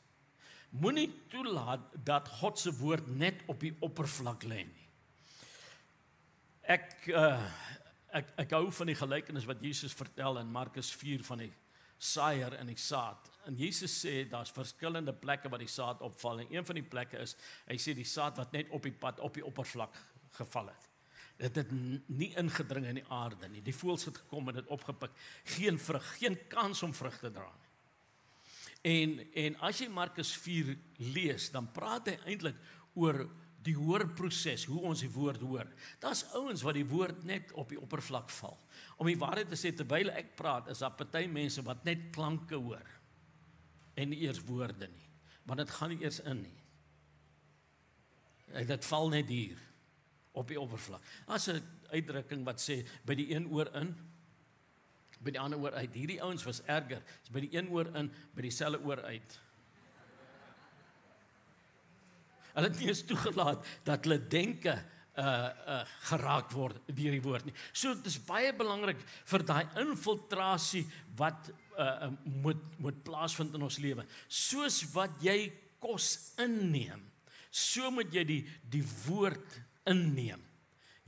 Moenie 0.76 1.08
toelaat 1.32 1.88
dat 2.04 2.28
God 2.40 2.60
se 2.60 2.72
woord 2.76 3.08
net 3.08 3.40
op 3.48 3.62
die 3.64 3.72
oppervlak 3.80 4.44
lê 4.44 4.60
nie. 4.68 4.88
Ek 6.68 7.08
uh 7.16 7.40
ek 8.08 8.30
ek 8.40 8.52
hou 8.56 8.70
van 8.72 8.88
die 8.88 8.96
gelykenis 8.96 9.44
wat 9.44 9.60
Jesus 9.60 9.92
vertel 9.92 10.38
in 10.40 10.52
Markus 10.52 10.88
4 10.96 11.20
van 11.26 11.42
die 11.42 11.50
saaier 11.98 12.54
in 12.60 12.70
die 12.70 12.78
saad. 12.78 13.30
En 13.46 13.56
Jesus 13.58 13.94
sê 14.04 14.22
daar's 14.30 14.52
verskillende 14.54 15.12
plekke 15.12 15.50
waar 15.50 15.62
die 15.62 15.70
saad 15.70 16.02
opval 16.06 16.40
en 16.42 16.52
een 16.54 16.66
van 16.66 16.78
die 16.78 16.86
plekke 16.86 17.18
is 17.24 17.34
hy 17.66 17.78
sê 17.80 17.94
die 17.96 18.06
saad 18.06 18.38
wat 18.38 18.52
net 18.54 18.70
op 18.70 18.84
die 18.86 18.94
pad 18.94 19.20
op 19.24 19.34
die 19.34 19.44
oppervlak 19.44 19.96
geval 20.38 20.70
het. 20.70 20.86
Dit 21.38 21.56
het 21.62 21.72
nie 22.06 22.32
ingedring 22.38 22.86
in 22.90 22.98
die 22.98 23.08
aarde 23.14 23.48
nie. 23.48 23.62
Die 23.62 23.74
voëls 23.74 24.08
het 24.08 24.16
gekom 24.24 24.50
en 24.50 24.58
dit 24.58 24.70
opgepik. 24.74 25.14
Geen 25.54 25.78
vrug, 25.78 26.06
geen 26.18 26.38
kans 26.50 26.82
om 26.82 26.94
vrug 26.94 27.18
te 27.18 27.30
dra 27.30 27.48
nie. 27.48 27.66
En 28.88 29.18
en 29.34 29.58
as 29.66 29.82
jy 29.82 29.88
Markus 29.90 30.32
4 30.38 30.76
lees, 31.14 31.50
dan 31.54 31.70
praat 31.74 32.10
hy 32.12 32.18
eintlik 32.30 32.58
oor 32.98 33.24
die 33.66 33.74
hoorproses, 33.76 34.64
hoe 34.70 34.80
ons 34.86 35.02
die 35.02 35.10
woord 35.12 35.42
hoor. 35.42 35.66
Daar's 36.02 36.24
ouens 36.38 36.62
wat 36.64 36.78
die 36.78 36.86
woord 36.86 37.24
net 37.26 37.50
op 37.58 37.72
die 37.72 37.80
oppervlak 37.80 38.30
val. 38.38 38.56
Om 38.98 39.06
die 39.06 39.18
waarheid 39.18 39.50
te 39.50 39.58
sê 39.58 39.70
terwyl 39.74 40.10
ek 40.10 40.34
praat, 40.38 40.70
is 40.72 40.82
daar 40.82 40.96
party 40.98 41.26
mense 41.30 41.62
wat 41.66 41.84
net 41.86 42.08
klanke 42.14 42.58
hoor 42.58 42.94
en 43.98 44.12
nie 44.12 44.20
eers 44.26 44.40
woorde 44.46 44.86
nie, 44.90 45.06
want 45.46 45.62
dit 45.62 45.70
gaan 45.74 45.90
nie 45.94 46.02
eers 46.04 46.20
in 46.22 46.42
nie. 46.42 46.58
En 48.58 48.66
dit 48.66 48.84
val 48.90 49.10
net 49.10 49.30
hier 49.30 49.58
op 50.38 50.50
die 50.50 50.60
oppervlak. 50.60 51.02
Daar's 51.26 51.48
'n 51.48 51.62
uitdrukking 51.90 52.44
wat 52.44 52.60
sê 52.62 52.86
by 53.04 53.14
die 53.14 53.34
een 53.34 53.48
oor 53.50 53.70
in 53.74 53.96
by 55.18 55.34
die 55.34 55.40
ander 55.40 55.58
oor 55.58 55.74
uit. 55.74 55.94
Hierdie 55.94 56.22
ouens 56.22 56.44
was 56.46 56.62
erger. 56.70 57.02
Dis 57.22 57.32
by 57.34 57.40
die 57.40 57.52
een 57.56 57.70
oor 57.74 57.90
in, 57.98 58.10
by 58.36 58.44
dieselfde 58.46 58.80
oor 58.86 59.02
uit. 59.02 59.40
Hulle 62.54 62.70
het 62.70 62.78
nie 62.78 62.88
eens 62.90 63.04
toegelaat 63.06 63.66
dat 63.86 64.06
hulle 64.06 64.18
denke 64.30 64.78
uh 65.18 65.50
uh 65.74 65.82
geraak 66.08 66.52
word 66.54 66.80
deur 66.86 67.14
die 67.16 67.24
woord 67.24 67.48
nie. 67.48 67.54
So 67.72 67.94
dit 67.98 68.10
is 68.10 68.18
baie 68.26 68.52
belangrik 68.56 69.00
vir 69.30 69.44
daai 69.46 69.64
infiltrasie 69.82 70.84
wat 71.18 71.50
uh, 71.76 72.08
uh 72.08 72.10
moet 72.44 72.62
moet 72.78 73.00
plaasvind 73.06 73.56
in 73.58 73.66
ons 73.66 73.80
lewe. 73.82 74.06
Soos 74.28 74.82
wat 74.94 75.16
jy 75.24 75.50
kos 75.82 76.34
inneem, 76.42 77.02
so 77.50 77.90
moet 77.94 78.14
jy 78.14 78.24
die 78.28 78.42
die 78.70 78.84
woord 79.06 79.58
inneem. 79.88 80.42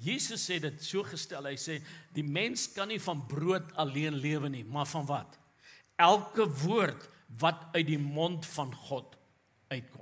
Jesus 0.00 0.46
sê 0.48 0.56
dit 0.62 0.80
so 0.80 1.04
gestel. 1.04 1.50
Hy 1.50 1.58
sê 1.60 1.78
die 2.16 2.24
mens 2.24 2.70
kan 2.72 2.88
nie 2.88 3.00
van 3.02 3.20
brood 3.28 3.68
alleen 3.80 4.16
lewe 4.16 4.48
nie, 4.48 4.64
maar 4.64 4.88
van 4.88 5.04
wat? 5.08 5.36
Elke 6.00 6.46
woord 6.62 7.04
wat 7.40 7.68
uit 7.76 7.86
die 7.92 8.00
mond 8.00 8.46
van 8.56 8.72
God 8.88 9.16
uitkom. 9.68 9.99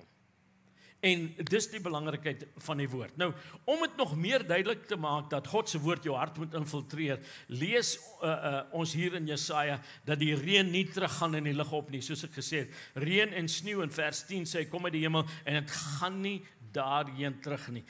En 0.99 1.29
dis 1.47 1.69
die 1.71 1.79
belangrikheid 1.79 2.41
van 2.65 2.81
die 2.81 2.89
woord. 2.91 3.15
Nou, 3.21 3.29
om 3.71 3.85
dit 3.85 4.01
nog 4.01 4.17
meer 4.19 4.43
duidelik 4.47 4.83
te 4.91 4.97
maak 4.99 5.29
dat 5.31 5.47
God 5.47 5.71
se 5.71 5.79
woord 5.79 6.03
jou 6.09 6.17
hart 6.19 6.41
moet 6.43 6.57
infiltreer, 6.59 7.21
lees 7.47 7.93
uh, 8.19 8.27
uh, 8.27 8.63
ons 8.75 8.97
hier 8.99 9.15
in 9.15 9.29
Jesaja 9.31 9.77
dat 10.09 10.19
die 10.19 10.33
reën 10.35 10.67
nie 10.67 10.89
teruggaan 10.91 11.39
in 11.39 11.47
die 11.47 11.55
lug 11.55 11.71
op 11.77 11.93
nie, 11.95 12.03
soos 12.03 12.27
ek 12.27 12.35
gesê 12.41 12.65
het. 12.65 12.75
Reën 12.99 13.31
en 13.39 13.51
sneeu 13.51 13.85
in 13.87 13.95
vers 13.95 14.25
10 14.27 14.51
sê 14.51 14.65
kom 14.67 14.91
uit 14.91 14.97
die 14.97 15.05
hemel 15.05 15.23
en 15.45 15.61
dit 15.61 15.77
gaan 15.77 16.19
nie 16.25 16.41
daarheen 16.75 17.39
terug 17.47 17.69
nie. 17.77 17.85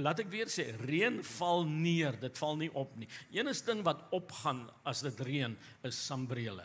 Laat 0.00 0.22
ek 0.24 0.30
weer 0.32 0.48
sê, 0.48 0.70
reën 0.80 1.18
val 1.36 1.66
neer, 1.68 2.16
dit 2.22 2.40
val 2.40 2.56
nie 2.56 2.70
op 2.72 2.94
nie. 2.96 3.10
Enigste 3.36 3.74
ding 3.74 3.84
wat 3.84 4.06
opgaan 4.16 4.64
as 4.88 5.04
dit 5.04 5.20
reën 5.28 5.58
is 5.84 6.00
sambrele. 6.06 6.64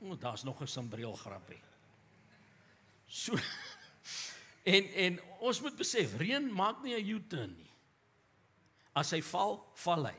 O, 0.00 0.16
daar's 0.16 0.46
nog 0.48 0.62
'n 0.62 0.66
sambreel 0.66 1.12
grappie. 1.12 1.60
So 3.06 3.36
en 4.70 4.90
en 5.06 5.20
ons 5.50 5.62
moet 5.64 5.76
besef, 5.76 6.16
reën 6.20 6.50
maak 6.52 6.82
nie 6.84 6.94
'n 6.94 7.14
U-turn 7.16 7.54
nie. 7.56 7.70
As 8.94 9.10
hy 9.14 9.20
val, 9.22 9.60
val 9.74 10.06
hy. 10.06 10.18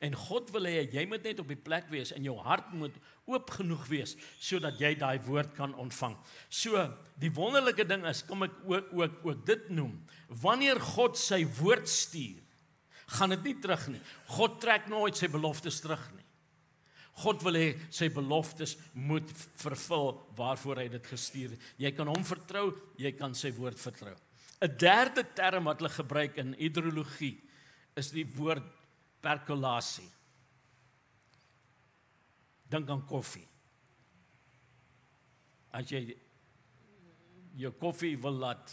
En 0.00 0.14
God 0.14 0.50
wil 0.52 0.68
hê 0.68 0.84
jy 0.92 1.06
moet 1.08 1.24
net 1.24 1.40
op 1.40 1.48
die 1.48 1.56
plek 1.56 1.88
wees 1.88 2.12
en 2.12 2.24
jou 2.24 2.36
hart 2.44 2.72
moet 2.76 2.94
oop 3.26 3.50
genoeg 3.50 3.86
wees 3.88 4.14
sodat 4.38 4.80
jy 4.80 4.94
daai 4.94 5.18
woord 5.24 5.54
kan 5.56 5.74
ontvang. 5.74 6.16
So, 6.48 6.76
die 7.18 7.32
wonderlike 7.32 7.86
ding 7.88 8.04
is, 8.06 8.22
kom 8.22 8.42
ek 8.42 8.52
ook 8.64 8.92
ook 8.92 9.24
ook 9.24 9.46
dit 9.46 9.70
noem, 9.70 9.96
wanneer 10.28 10.80
God 10.80 11.16
sy 11.18 11.44
woord 11.60 11.88
stuur, 11.88 12.42
gaan 13.06 13.30
dit 13.30 13.42
nie 13.44 13.56
terug 13.62 13.88
nie. 13.88 14.00
God 14.36 14.60
trek 14.60 14.88
nooit 14.88 15.16
sy 15.16 15.28
beloftes 15.28 15.80
terug 15.80 16.02
nie. 16.15 16.15
God 17.16 17.42
wil 17.46 17.56
hê 17.56 17.68
sy 17.88 18.10
beloftes 18.12 18.76
moet 18.92 19.30
vervul 19.56 20.12
waarvoor 20.36 20.82
hy 20.82 20.88
dit 20.92 21.06
gestuur 21.08 21.54
het. 21.54 21.66
Jy 21.80 21.92
kan 21.96 22.10
hom 22.12 22.24
vertrou, 22.28 22.68
jy 23.00 23.12
kan 23.16 23.34
sy 23.34 23.54
woord 23.56 23.80
vertrou. 23.80 24.14
'n 24.60 24.76
Derde 24.78 25.24
term 25.34 25.64
wat 25.64 25.80
hulle 25.80 25.92
gebruik 25.92 26.36
in 26.40 26.54
hidrologie 26.56 27.36
is 27.96 28.10
die 28.12 28.24
woord 28.36 28.64
perkolasie. 29.20 30.08
Dink 32.68 32.90
aan 32.90 33.04
koffie. 33.06 33.46
As 35.72 35.88
jy 35.92 36.16
jou 37.56 37.72
koffie 37.80 38.16
wil 38.20 38.36
laat 38.40 38.72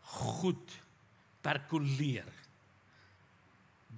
goed 0.00 0.74
perkoleer. 1.42 2.28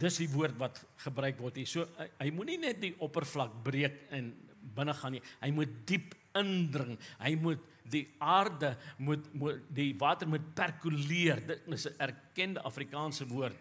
Dis 0.01 0.21
die 0.23 0.31
woord 0.33 0.57
wat 0.61 0.81
gebruik 1.05 1.41
word 1.43 1.61
hier. 1.61 1.69
So 1.69 1.85
hy, 1.99 2.07
hy 2.23 2.31
moenie 2.33 2.59
net 2.59 2.81
die 2.81 2.95
oppervlak 3.05 3.59
breek 3.65 4.07
en 4.17 4.33
binne 4.77 4.95
gaan 4.97 5.17
nie. 5.17 5.23
Hy 5.43 5.51
moet 5.57 5.75
diep 5.89 6.15
indring. 6.39 6.97
Hy 7.21 7.35
moet 7.41 7.67
die 7.91 8.05
aarde 8.23 8.77
moet, 9.03 9.27
moet 9.35 9.67
die 9.75 9.91
water 9.99 10.29
moet 10.31 10.47
perkoleer. 10.55 11.43
Dit 11.47 11.69
is 11.69 11.87
'n 11.87 11.99
erkende 11.99 12.63
Afrikaanse 12.63 13.27
woord 13.29 13.59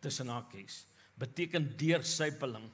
tussen 0.00 0.28
hakies 0.28 0.86
beteken 1.18 1.76
deursypeling. 1.76 2.68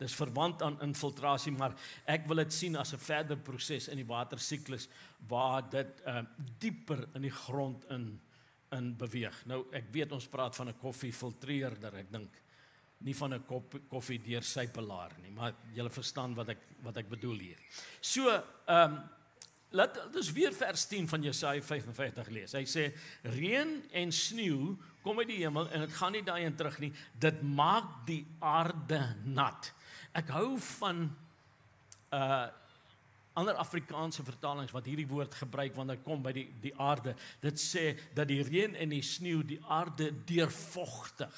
Dis 0.00 0.14
verwant 0.18 0.62
aan 0.62 0.80
infiltrasie, 0.82 1.52
maar 1.54 1.76
ek 2.10 2.26
wil 2.26 2.42
dit 2.42 2.52
sien 2.52 2.76
as 2.76 2.94
'n 2.94 2.98
verder 2.98 3.36
proses 3.36 3.88
in 3.88 3.96
die 3.96 4.06
watersiklus 4.06 4.88
waar 5.28 5.62
dit 5.70 6.02
uh 6.06 6.22
dieper 6.58 7.08
in 7.14 7.22
die 7.22 7.30
grond 7.30 7.84
in 7.90 8.20
in 8.72 8.96
beweeg. 8.96 9.46
Nou 9.46 9.66
ek 9.72 9.92
weet 9.92 10.12
ons 10.12 10.26
praat 10.26 10.56
van 10.56 10.68
'n 10.68 10.78
koffiefiltreerder, 10.78 11.94
ek 11.94 12.10
dink 12.10 12.30
nie 13.04 13.14
van 13.14 13.34
'n 13.34 13.44
koffie 13.88 14.20
deursypelaar 14.22 15.12
nie, 15.22 15.30
maar 15.30 15.54
jy 15.74 15.88
verstaan 15.90 16.34
wat 16.34 16.48
ek 16.48 16.58
wat 16.82 16.96
ek 16.96 17.08
bedoel 17.08 17.38
hier. 17.38 17.58
So, 18.00 18.28
ehm 18.30 18.92
um, 18.92 19.02
laat 19.74 19.98
ons 20.14 20.32
weer 20.32 20.52
vers 20.54 20.86
10 20.86 21.08
van 21.08 21.22
Jesaja 21.22 21.62
55 21.62 22.28
lees. 22.28 22.52
Hy 22.52 22.64
sê 22.64 22.92
reën 23.22 23.82
en 23.92 24.12
sneeu 24.12 24.76
kom 25.02 25.18
uit 25.18 25.28
die 25.28 25.40
hemel 25.42 25.68
en 25.70 25.80
dit 25.80 25.96
gaan 25.98 26.12
nie 26.12 26.22
daai 26.22 26.44
in 26.44 26.56
terug 26.56 26.78
nie. 26.78 26.92
Dit 27.18 27.42
maak 27.42 28.06
die 28.06 28.24
aarde 28.38 29.16
nat. 29.24 29.72
Ek 30.14 30.30
hou 30.36 30.58
van 30.78 31.08
uh 32.12 32.44
ander 33.34 33.56
Afrikaanse 33.58 34.22
vertalings 34.22 34.70
wat 34.70 34.86
hierdie 34.86 35.08
woord 35.10 35.32
gebruik 35.34 35.74
wanneer 35.74 35.98
kom 36.04 36.20
by 36.22 36.30
die 36.36 36.46
die 36.62 36.70
aarde. 36.78 37.16
Dit 37.42 37.58
sê 37.58 37.96
dat 38.14 38.28
die 38.30 38.44
reën 38.46 38.76
en 38.78 38.94
die 38.94 39.02
sneeu 39.02 39.42
die 39.42 39.58
aarde 39.66 40.12
deurvogtig 40.28 41.34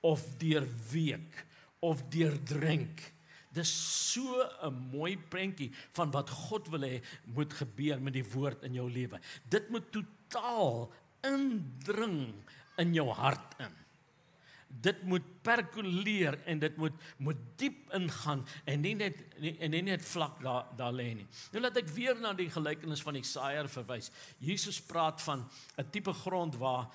of 0.00 0.24
deurweek 0.38 1.46
of 1.80 2.02
deurdrink. 2.12 3.12
Dis 3.52 3.70
so 4.12 4.46
'n 4.62 4.74
mooi 4.92 5.16
prentjie 5.18 5.72
van 5.92 6.10
wat 6.10 6.30
God 6.30 6.68
wil 6.68 6.80
hê 6.80 7.02
moet 7.24 7.52
gebeur 7.52 8.00
met 8.00 8.12
die 8.12 8.24
woord 8.24 8.62
in 8.62 8.74
jou 8.74 8.90
lewe. 8.90 9.20
Dit 9.48 9.68
moet 9.70 9.92
totaal 9.92 10.92
indring 11.20 12.34
in 12.78 12.94
jou 12.94 13.08
hart 13.08 13.54
in. 13.58 13.74
Dit 14.70 15.02
moet 15.02 15.24
perkuleer 15.42 16.38
en 16.46 16.58
dit 16.58 16.76
moet 16.76 16.94
moet 17.18 17.36
diep 17.56 17.90
ingaan 17.92 18.46
en 18.64 18.80
nie 18.80 18.94
net 18.94 19.16
nie, 19.40 19.56
en 19.58 19.70
nie 19.70 19.82
net 19.82 20.04
vlak 20.04 20.38
daar 20.42 20.70
daar 20.76 20.92
lê 20.92 21.14
nie. 21.14 21.26
Nou 21.52 21.62
laat 21.62 21.76
ek 21.76 21.88
weer 21.88 22.14
na 22.20 22.32
die 22.32 22.50
gelykenis 22.50 23.02
van 23.02 23.14
die 23.14 23.26
saaier 23.26 23.68
verwys. 23.68 24.12
Jesus 24.38 24.80
praat 24.80 25.20
van 25.22 25.48
'n 25.76 25.90
tipe 25.90 26.12
grond 26.12 26.54
waar 26.56 26.86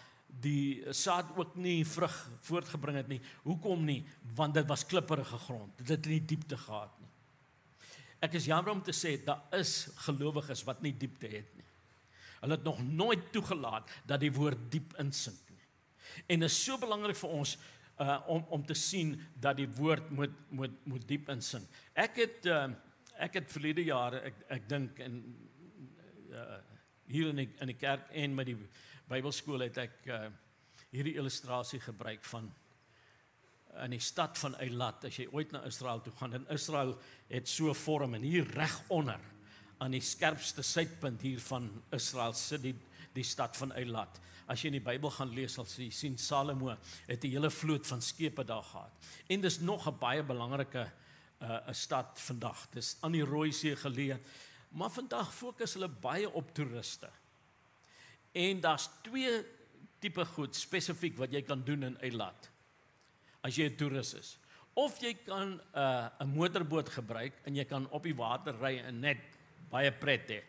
die 0.42 0.94
saad 0.94 1.32
ook 1.38 1.56
nie 1.56 1.86
vrug 1.88 2.16
voortgebring 2.48 2.98
het 2.98 3.08
nie. 3.08 3.22
Hoekom 3.44 3.86
nie? 3.86 4.02
Want 4.36 4.54
dit 4.54 4.68
was 4.68 4.86
klipperige 4.86 5.38
grond. 5.38 5.78
Dit 5.78 5.90
het 5.96 6.10
nie 6.12 6.22
diepte 6.26 6.58
gehad 6.58 6.92
nie. 7.00 7.12
Ek 8.26 8.38
is 8.40 8.48
jammer 8.50 8.74
om 8.74 8.82
te 8.84 8.94
sê 8.96 9.16
daar 9.24 9.44
is 9.56 9.88
gelowiges 10.08 10.64
wat 10.68 10.82
nie 10.82 10.94
diepte 10.98 11.30
het 11.30 11.50
nie. 11.56 11.68
Hulle 12.42 12.58
het 12.58 12.64
nog 12.64 12.82
nooit 12.84 13.32
toegelaat 13.34 13.90
dat 14.06 14.22
die 14.22 14.34
woord 14.34 14.68
diep 14.72 14.94
insink. 15.02 15.42
En 16.28 16.40
dit 16.40 16.50
is 16.50 16.64
so 16.64 16.78
belangrik 16.80 17.18
vir 17.20 17.34
ons 17.42 17.58
uh 18.00 18.18
om 18.28 18.44
om 18.52 18.64
te 18.66 18.76
sien 18.76 19.14
dat 19.40 19.56
die 19.58 19.70
woord 19.78 20.10
moet 20.12 20.34
moet 20.50 20.74
moet 20.84 21.08
diep 21.08 21.30
insink. 21.32 21.68
Ek 21.94 22.20
het 22.20 22.46
uh 22.46 22.68
ek 23.16 23.40
het 23.40 23.52
verlede 23.52 23.86
jare 23.88 24.20
ek 24.32 24.42
ek 24.58 24.70
dink 24.70 25.00
in 25.00 25.22
uh 26.32 26.60
hier 27.08 27.30
in 27.30 27.38
die, 27.44 27.50
in 27.62 27.70
die 27.70 27.78
kerk 27.78 28.10
en 28.18 28.34
met 28.36 28.48
die 28.50 28.58
Bybelskool 29.10 29.60
het 29.68 29.78
ek 29.78 30.06
uh 30.06 30.26
hierdie 30.96 31.18
illustrasie 31.20 31.80
gebruik 31.84 32.24
van 32.24 32.46
in 33.84 33.92
die 33.92 34.00
stad 34.00 34.38
van 34.40 34.54
Eilat 34.64 35.04
as 35.10 35.18
jy 35.20 35.26
ooit 35.36 35.52
na 35.52 35.66
Israel 35.68 36.00
toe 36.02 36.14
gaan 36.16 36.34
in 36.38 36.46
Israel 36.54 36.94
het 37.28 37.50
so 37.52 37.74
vorm 37.76 38.16
en 38.16 38.24
hier 38.24 38.48
reg 38.56 38.78
onder 38.88 39.20
aan 39.84 39.92
die 39.92 40.04
skerpste 40.04 40.64
suidpunt 40.64 41.22
hier 41.22 41.42
van 41.50 41.68
Israel 41.92 42.34
sit 42.34 42.64
die 42.64 42.76
die 43.16 43.24
stad 43.24 43.56
van 43.56 43.72
Eilat. 43.80 44.20
As 44.52 44.62
jy 44.62 44.70
in 44.70 44.76
die 44.78 44.84
Bybel 44.84 45.12
gaan 45.16 45.32
lees, 45.32 45.54
sal 45.56 45.68
jy 45.80 45.88
sien 45.94 46.18
Salomo 46.20 46.76
het 47.08 47.24
'n 47.24 47.32
hele 47.32 47.50
vloot 47.50 47.88
van 47.88 48.02
skepe 48.02 48.44
daar 48.44 48.64
gehad. 48.64 48.92
En 49.30 49.42
dis 49.42 49.60
nog 49.60 49.88
'n 49.88 49.98
baie 50.00 50.24
belangrike 50.24 50.92
'n 51.42 51.46
uh, 51.46 51.74
stad 51.74 52.20
vandag. 52.20 52.68
Dis 52.72 52.98
aan 53.02 53.12
die 53.12 53.24
Rooi 53.24 53.52
See 53.52 53.76
geleë. 53.76 54.20
Maar 54.72 54.90
vandag 54.90 55.34
fokus 55.34 55.74
hulle 55.74 55.88
baie 55.88 56.30
op 56.30 56.54
toeriste. 56.54 57.10
En 58.36 58.60
daar's 58.64 58.90
twee 59.06 59.32
tipe 60.04 60.26
goed 60.36 60.58
spesifiek 60.58 61.16
wat 61.18 61.32
jy 61.34 61.42
kan 61.48 61.64
doen 61.66 61.88
in 61.88 61.96
Eilat. 62.04 62.50
As 63.42 63.56
jy 63.56 63.70
'n 63.70 63.78
toerist 63.80 64.18
is. 64.20 64.38
Of 64.76 65.00
jy 65.00 65.14
kan 65.26 65.56
'n 65.56 65.62
uh, 65.74 66.10
'n 66.20 66.36
motorboot 66.36 66.90
gebruik 66.90 67.34
en 67.46 67.56
jy 67.56 67.64
kan 67.66 67.88
op 67.90 68.04
die 68.04 68.16
water 68.16 68.54
ry 68.60 68.78
en 68.84 69.00
net 69.00 69.24
baie 69.70 69.92
pret 69.92 70.30
hê 70.30 70.44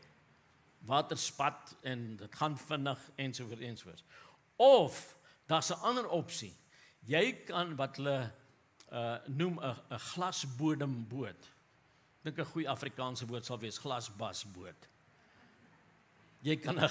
water 0.86 1.18
spat 1.18 1.76
en 1.82 2.16
dit 2.16 2.34
gaan 2.34 2.56
vinnig 2.58 3.10
ensovoorts 3.16 3.62
ensovoorts. 3.62 4.04
Of 4.56 5.18
daar's 5.46 5.70
'n 5.70 5.82
ander 5.82 6.08
opsie. 6.08 6.54
Jy 7.04 7.32
kan 7.44 7.76
wat 7.76 7.96
hulle 7.96 8.32
uh 8.92 9.18
noem 9.26 9.58
'n 9.60 9.76
'n 9.90 9.98
glasbodemboot. 9.98 11.50
Dink 12.22 12.38
'n 12.38 12.44
goeie 12.44 12.68
Afrikaanse 12.68 13.26
woord 13.26 13.44
sal 13.44 13.58
wees 13.58 13.78
glasbasboot. 13.78 14.88
Jy 16.46 16.56
kan 16.62 16.78
'n 16.78 16.90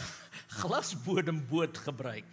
glasbodemboot 0.60 1.78
gebruik 1.88 2.28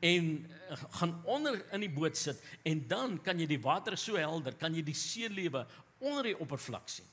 en 0.00 0.46
uh, 0.70 0.76
gaan 1.00 1.14
onder 1.26 1.58
in 1.74 1.82
die 1.82 1.90
boot 1.90 2.16
sit 2.16 2.40
en 2.62 2.84
dan 2.88 3.18
kan 3.22 3.38
jy 3.38 3.46
die 3.50 3.60
water 3.60 3.96
so 3.98 4.16
helder, 4.16 4.54
kan 4.54 4.74
jy 4.74 4.82
die 4.82 4.96
see 4.96 5.28
lewe 5.28 5.66
onder 5.98 6.30
die 6.30 6.38
oppervlak 6.38 6.88
sien. 6.88 7.06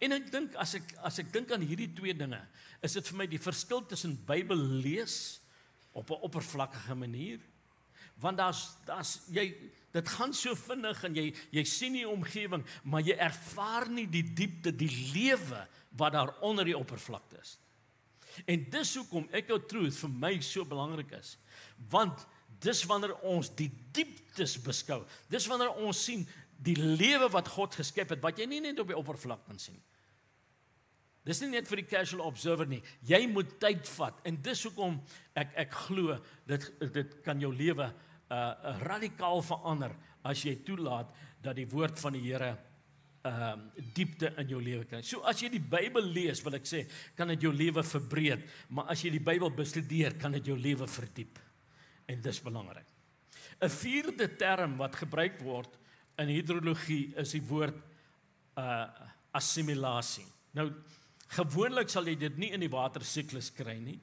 En 0.00 0.12
ek 0.12 0.30
dink 0.32 0.56
as 0.60 0.74
ek 0.74 0.94
as 1.04 1.18
ek 1.20 1.32
dink 1.32 1.52
aan 1.52 1.64
hierdie 1.64 1.92
twee 1.94 2.14
dinge, 2.16 2.40
is 2.82 2.96
dit 2.96 3.06
vir 3.06 3.16
my 3.16 3.26
die 3.26 3.40
verskil 3.40 3.84
tussen 3.86 4.16
Bybel 4.26 4.60
lees 4.82 5.40
op 5.92 6.10
'n 6.10 6.24
oppervlakkige 6.26 6.94
manier 6.94 7.40
want 8.20 8.38
daar's 8.40 8.76
daar's 8.88 9.20
jy 9.28 9.52
dit 9.92 10.08
gaan 10.08 10.32
so 10.34 10.54
vinnig 10.56 11.04
en 11.04 11.16
jy 11.16 11.26
jy 11.52 11.64
sien 11.64 11.92
die 11.92 12.08
omgewing 12.08 12.64
maar 12.84 13.04
jy 13.04 13.16
ervaar 13.16 13.88
nie 13.92 14.06
die 14.08 14.24
diepte 14.24 14.72
die 14.72 14.92
lewe 15.12 15.66
wat 15.96 16.12
daar 16.12 16.34
onder 16.44 16.64
die 16.64 16.76
oppervlakte 16.76 17.38
is. 17.40 17.56
En 18.44 18.64
dis 18.70 18.94
hoekom 18.98 19.28
ek 19.36 19.48
jou 19.52 19.58
truth 19.70 19.98
vir 20.04 20.12
my 20.12 20.32
so 20.44 20.66
belangrik 20.68 21.14
is. 21.18 21.36
Want 21.90 22.26
dis 22.62 22.84
wanneer 22.88 23.14
ons 23.26 23.50
die 23.56 23.70
dieptes 23.96 24.56
beskou. 24.62 25.02
Dis 25.32 25.48
wanneer 25.50 25.76
ons 25.80 26.04
sien 26.08 26.24
die 26.56 26.76
lewe 26.76 27.28
wat 27.32 27.48
God 27.52 27.76
geskep 27.76 28.14
het 28.14 28.24
wat 28.24 28.40
jy 28.40 28.48
nie 28.48 28.62
net 28.64 28.80
op 28.80 28.88
die 28.90 28.96
oppervlak 28.96 29.44
kan 29.48 29.60
sien. 29.60 29.78
Dis 31.26 31.40
nie 31.42 31.50
net 31.56 31.66
vir 31.66 31.82
die 31.82 31.88
casual 31.90 32.22
observer 32.28 32.68
nie. 32.70 32.80
Jy 33.06 33.24
moet 33.32 33.56
tyd 33.62 33.88
vat 33.96 34.20
en 34.28 34.38
dis 34.46 34.62
hoekom 34.68 35.00
ek 35.34 35.56
ek 35.66 35.78
glo 35.86 36.18
dit 36.46 36.68
dit 36.94 37.16
kan 37.26 37.40
jou 37.42 37.50
lewe 37.54 37.88
uh 38.26 38.76
radikaal 38.82 39.42
verander 39.46 39.92
as 40.26 40.42
jy 40.46 40.56
toelaat 40.66 41.10
dat 41.42 41.58
die 41.58 41.68
woord 41.70 41.98
van 42.02 42.14
die 42.16 42.24
Here 42.24 42.56
uh, 43.26 43.52
diepte 43.94 44.30
in 44.40 44.48
jou 44.48 44.60
lewe 44.62 44.84
kry. 44.88 45.02
So 45.02 45.24
as 45.28 45.40
jy 45.42 45.50
die 45.56 45.62
Bybel 45.62 46.06
lees, 46.14 46.42
wil 46.44 46.58
ek 46.58 46.68
sê, 46.68 46.84
kan 47.18 47.28
dit 47.32 47.46
jou 47.46 47.52
lewe 47.54 47.82
verbreek, 47.86 48.44
maar 48.70 48.92
as 48.94 49.02
jy 49.04 49.12
die 49.16 49.24
Bybel 49.24 49.52
bestudeer, 49.56 50.16
kan 50.20 50.34
dit 50.36 50.52
jou 50.52 50.56
lewe 50.58 50.86
verdiep. 50.90 51.40
En 52.06 52.22
dis 52.22 52.42
belangrik. 52.42 52.86
'n 53.56 53.72
Vierde 53.72 54.28
term 54.36 54.76
wat 54.76 54.96
gebruik 55.00 55.40
word 55.40 55.78
in 56.20 56.28
hidrologie 56.28 57.14
is 57.16 57.32
die 57.32 57.44
woord 57.44 57.76
uh 58.56 59.12
assimilasie. 59.36 60.24
Nou 60.56 60.70
gewoonlik 61.36 61.90
sal 61.92 62.06
jy 62.08 62.14
dit 62.16 62.38
nie 62.40 62.52
in 62.56 62.62
die 62.62 62.72
watersiklus 62.72 63.50
kry 63.52 63.76
nie. 63.76 63.98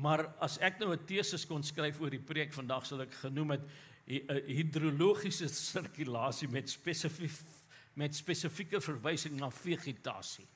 Maar 0.00 0.24
as 0.42 0.56
ek 0.58 0.80
nou 0.80 0.92
'n 0.92 1.06
teses 1.06 1.44
kon 1.44 1.62
skryf 1.62 2.00
oor 2.00 2.10
die 2.10 2.22
preek 2.22 2.52
vandag 2.52 2.86
sal 2.86 3.02
ek 3.02 3.12
genoem 3.12 3.50
het 3.50 3.64
hidrologiese 4.06 5.48
sirkulasie 5.72 6.48
met 6.48 6.68
spesifiek 6.68 7.36
met 7.94 8.16
spesifieke 8.16 8.80
verwysing 8.80 9.38
na 9.38 9.50
vegetasie. 9.50 10.46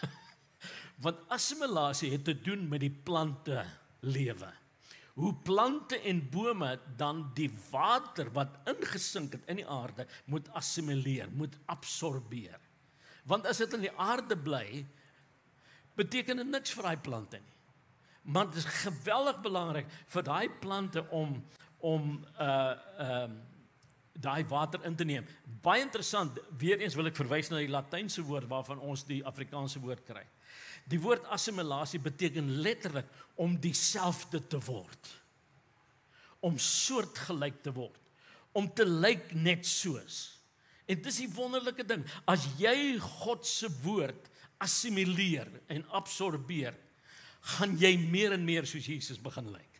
Want 1.04 1.24
assimilasie 1.28 2.12
het 2.12 2.24
te 2.24 2.36
doen 2.40 2.68
met 2.68 2.80
die 2.80 2.92
plante 2.92 3.64
lewe. 4.00 4.50
Hoe 5.14 5.34
plante 5.46 5.98
en 6.00 6.22
bome 6.30 6.78
dan 6.96 7.30
die 7.34 7.50
water 7.70 8.30
wat 8.34 8.56
ingesink 8.70 9.36
het 9.36 9.44
in 9.50 9.60
die 9.62 9.68
aarde 9.68 10.06
moet 10.30 10.48
assimileer, 10.58 11.30
moet 11.30 11.54
absorbeer. 11.70 12.58
Want 13.22 13.46
as 13.46 13.62
dit 13.62 13.76
in 13.76 13.86
die 13.86 13.94
aarde 13.96 14.36
bly, 14.36 14.84
beteken 15.94 16.42
dit 16.42 16.50
niks 16.50 16.74
vir 16.74 16.88
daai 16.88 17.02
plante 17.04 17.38
nie. 17.38 17.52
Maar 18.34 18.48
dit 18.50 18.62
is 18.62 18.80
geweldig 18.82 19.40
belangrik 19.44 19.90
vir 20.12 20.26
daai 20.26 20.48
plante 20.60 21.04
om 21.10 21.36
om 21.84 22.14
uh 22.40 22.72
ehm 22.98 23.34
uh, 23.34 23.42
daai 24.14 24.44
water 24.48 24.84
in 24.86 24.96
te 24.96 25.04
neem. 25.04 25.26
Baie 25.62 25.82
interessant. 25.82 26.38
Weereens 26.60 26.94
wil 26.94 27.10
ek 27.10 27.18
verwys 27.18 27.50
na 27.50 27.60
die 27.62 27.72
Latynse 27.72 28.22
woord 28.26 28.48
waarvan 28.50 28.82
ons 28.84 29.04
die 29.08 29.22
Afrikaanse 29.26 29.82
woord 29.82 30.04
kry. 30.06 30.22
Die 30.90 31.00
woord 31.00 31.26
assimilasie 31.32 32.00
beteken 32.02 32.60
letterlik 32.62 33.08
om 33.40 33.56
dieselfde 33.60 34.42
te 34.48 34.60
word. 34.66 35.10
Om 36.44 36.58
soortgelyk 36.60 37.62
te 37.64 37.72
word. 37.74 38.00
Om 38.54 38.68
te 38.76 38.86
lyk 38.86 39.32
net 39.34 39.66
soos. 39.66 40.22
En 40.86 41.00
dis 41.00 41.22
die 41.24 41.30
wonderlike 41.32 41.86
ding, 41.88 42.04
as 42.28 42.44
jy 42.60 42.98
God 43.00 43.46
se 43.48 43.70
woord 43.82 44.28
assimileer 44.62 45.48
en 45.72 45.84
absorbeer, 45.96 46.76
gaan 47.56 47.74
jy 47.80 47.96
meer 48.00 48.36
en 48.36 48.44
meer 48.44 48.68
soos 48.68 48.86
Jesus 48.88 49.20
begin 49.20 49.50
lyk. 49.52 49.73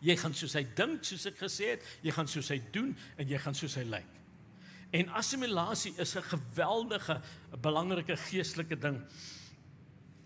Jy 0.00 0.16
gaan 0.16 0.34
soos 0.34 0.54
hy 0.56 0.64
dink, 0.76 1.04
soos 1.04 1.26
ek 1.28 1.36
gesê 1.42 1.74
het, 1.74 1.84
jy 2.02 2.14
gaan 2.16 2.28
soos 2.30 2.48
hy 2.52 2.58
doen 2.72 2.94
en 3.20 3.28
jy 3.28 3.40
gaan 3.40 3.56
soos 3.56 3.76
hy 3.76 3.84
lyk. 3.84 4.16
En 4.96 5.12
assimilasie 5.14 5.92
is 5.98 6.16
'n 6.16 6.22
geweldige 6.22 7.20
belangrike 7.60 8.16
geestelike 8.16 8.78
ding. 8.78 9.02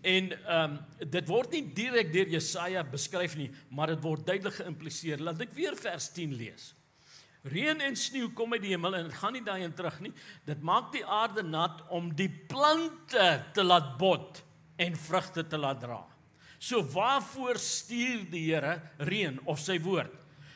En 0.01 0.31
ehm 0.31 0.71
um, 0.71 0.79
dit 1.09 1.27
word 1.27 1.51
nie 1.51 1.73
direk 1.73 2.11
deur 2.13 2.27
Jesaja 2.29 2.83
beskryf 2.83 3.35
nie, 3.35 3.51
maar 3.69 3.87
dit 3.87 4.01
word 4.01 4.25
duidelik 4.25 4.53
geïmpliseer. 4.53 5.19
Laat 5.19 5.41
ek 5.41 5.53
weer 5.53 5.75
vers 5.75 6.09
10 6.13 6.35
lees. 6.37 6.73
Reën 7.45 7.81
en 7.81 7.95
sneeu 7.95 8.31
kom 8.33 8.53
uit 8.53 8.61
die 8.61 8.73
hemel 8.73 8.95
en 8.95 9.11
gaan 9.11 9.33
nie 9.33 9.43
daarheen 9.45 9.73
terug 9.73 9.99
nie. 10.01 10.13
Dit 10.45 10.61
maak 10.61 10.91
die 10.91 11.05
aarde 11.05 11.43
nat 11.43 11.83
om 11.89 12.15
die 12.15 12.29
plante 12.29 13.45
te 13.53 13.63
laat 13.63 13.97
bot 13.97 14.41
en 14.77 14.95
vrugte 14.95 15.47
te 15.47 15.57
laat 15.57 15.79
dra. 15.81 16.01
So 16.65 16.81
waarvoor 16.95 17.59
stuur 17.61 18.25
die 18.31 18.47
Here 18.47 18.79
reën 18.97 19.37
of 19.45 19.61
sy 19.61 19.77
woord? 19.85 20.13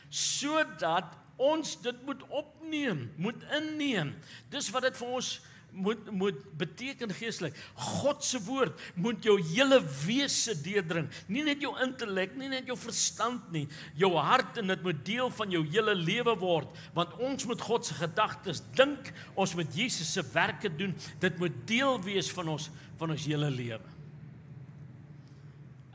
Sodat 0.09 1.13
ons 1.39 1.75
dit 1.83 2.01
moet 2.07 2.23
opneem, 2.33 3.05
moet 3.21 3.45
inneem. 3.59 4.15
Dis 4.49 4.71
wat 4.73 4.87
dit 4.89 4.97
vir 4.97 5.15
ons 5.19 5.29
moet 5.69 6.07
moet 6.09 6.37
beteken 6.57 7.11
geestelik. 7.13 7.53
God 8.01 8.23
se 8.25 8.39
woord 8.41 8.79
moet 8.97 9.21
jou 9.23 9.35
hele 9.51 9.77
wese 10.01 10.55
deurdring. 10.57 11.11
Nie 11.29 11.43
net 11.45 11.61
jou 11.61 11.75
intellek, 11.85 12.33
nie 12.41 12.49
net 12.49 12.65
jou 12.69 12.77
verstand 12.79 13.51
nie, 13.53 13.67
jou 13.99 14.09
hart 14.17 14.57
en 14.57 14.73
dit 14.73 14.83
moet 14.87 15.05
deel 15.05 15.29
van 15.37 15.53
jou 15.53 15.61
hele 15.69 15.93
lewe 15.93 16.33
word, 16.41 16.73
want 16.97 17.13
ons 17.21 17.45
moet 17.45 17.61
God 17.69 17.85
se 17.85 17.99
gedagtes 17.99 18.63
dink, 18.73 19.13
ons 19.37 19.53
moet 19.59 19.77
Jesus 19.77 20.09
se 20.17 20.25
werke 20.33 20.73
doen. 20.73 20.97
Dit 21.21 21.37
moet 21.37 21.63
deel 21.69 22.01
wees 22.09 22.33
van 22.33 22.55
ons 22.57 22.71
van 22.99 23.13
ons 23.13 23.29
hele 23.29 23.53
lewe. 23.53 23.98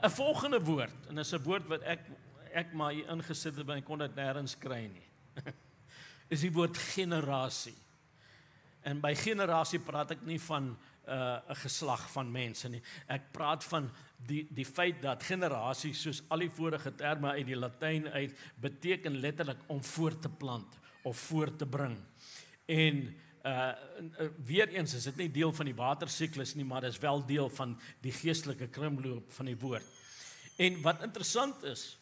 'n 0.05 0.11
Volgende 0.11 0.61
woord, 0.61 1.09
en 1.09 1.15
dis 1.15 1.33
'n 1.33 1.43
woord 1.43 1.67
wat 1.67 1.83
ek 1.83 2.01
ek 2.55 2.73
maar 2.73 2.93
hier 2.93 3.09
ingesit 3.11 3.57
het, 3.57 3.67
maar 3.67 3.77
ek 3.77 3.85
kon 3.85 3.99
dit 3.99 4.15
nêrens 4.15 4.55
kry 4.59 4.87
nie. 4.87 5.09
is 6.35 6.45
die 6.45 6.53
woord 6.53 6.77
generasie. 6.95 7.75
En 8.85 9.01
by 9.01 9.15
generasie 9.17 9.81
praat 9.83 10.13
ek 10.15 10.23
nie 10.23 10.39
van 10.39 10.77
uh, 11.09 11.41
'n 11.49 11.57
geslag 11.65 12.05
van 12.13 12.31
mense 12.31 12.69
nie. 12.69 12.83
Ek 13.09 13.33
praat 13.33 13.65
van 13.65 13.91
die 14.17 14.47
die 14.51 14.65
feit 14.65 15.03
dat 15.03 15.23
generasie 15.23 15.95
soos 15.95 16.23
al 16.29 16.45
die 16.45 16.51
vorige 16.51 16.95
terme 16.95 17.35
uit 17.35 17.47
die 17.47 17.59
Latyn 17.59 18.09
uit 18.09 18.37
beteken 18.61 19.21
letterlik 19.21 19.59
om 19.67 19.83
voort 19.83 20.23
te 20.23 20.29
plant 20.31 20.79
of 21.03 21.17
voort 21.17 21.59
te 21.59 21.67
bring. 21.67 21.97
En 22.67 23.15
uh 23.45 23.73
weer 24.45 24.69
eens 24.73 24.95
is 24.95 25.05
dit 25.05 25.17
nie 25.17 25.31
deel 25.31 25.53
van 25.53 25.69
die 25.69 25.77
watersiklus 25.77 26.55
nie, 26.57 26.65
maar 26.65 26.81
dit 26.81 26.95
is 26.95 27.01
wel 27.03 27.21
deel 27.27 27.51
van 27.53 27.75
die 28.01 28.13
geestelike 28.13 28.71
krimloop 28.73 29.33
van 29.37 29.51
die 29.51 29.59
woord. 29.61 29.85
En 30.57 30.81
wat 30.83 31.03
interessant 31.05 31.63
is, 31.69 31.99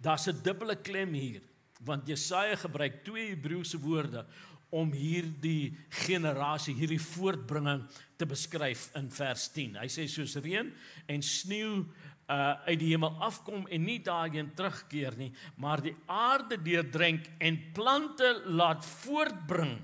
daar's 0.00 0.26
'n 0.26 0.42
dubbele 0.42 0.76
klem 0.76 1.12
hier, 1.12 1.42
want 1.84 2.06
Jesaja 2.08 2.56
gebruik 2.56 3.04
twee 3.04 3.28
Hebreëse 3.28 3.78
woorde 3.78 4.26
om 4.70 4.92
hierdie 4.92 5.76
generasie, 5.88 6.74
hierdie 6.74 7.00
voortbringing 7.00 7.84
te 8.16 8.26
beskryf 8.26 8.90
in 8.94 9.10
vers 9.10 9.48
10. 9.52 9.76
Hy 9.76 9.88
sê 9.88 10.06
soos 10.08 10.36
reën 10.36 10.72
en 11.06 11.22
sneeu 11.22 11.84
uh 12.26 12.54
uit 12.66 12.78
die 12.78 12.88
hemel 12.90 13.20
afkom 13.22 13.66
en 13.70 13.84
nie 13.84 14.00
daarheen 14.02 14.48
terugkeer 14.54 15.14
nie, 15.16 15.32
maar 15.56 15.82
die 15.82 15.94
aarde 16.06 16.56
deurdrink 16.62 17.28
en 17.38 17.60
plante 17.72 18.42
laat 18.46 18.84
voortbring 18.84 19.78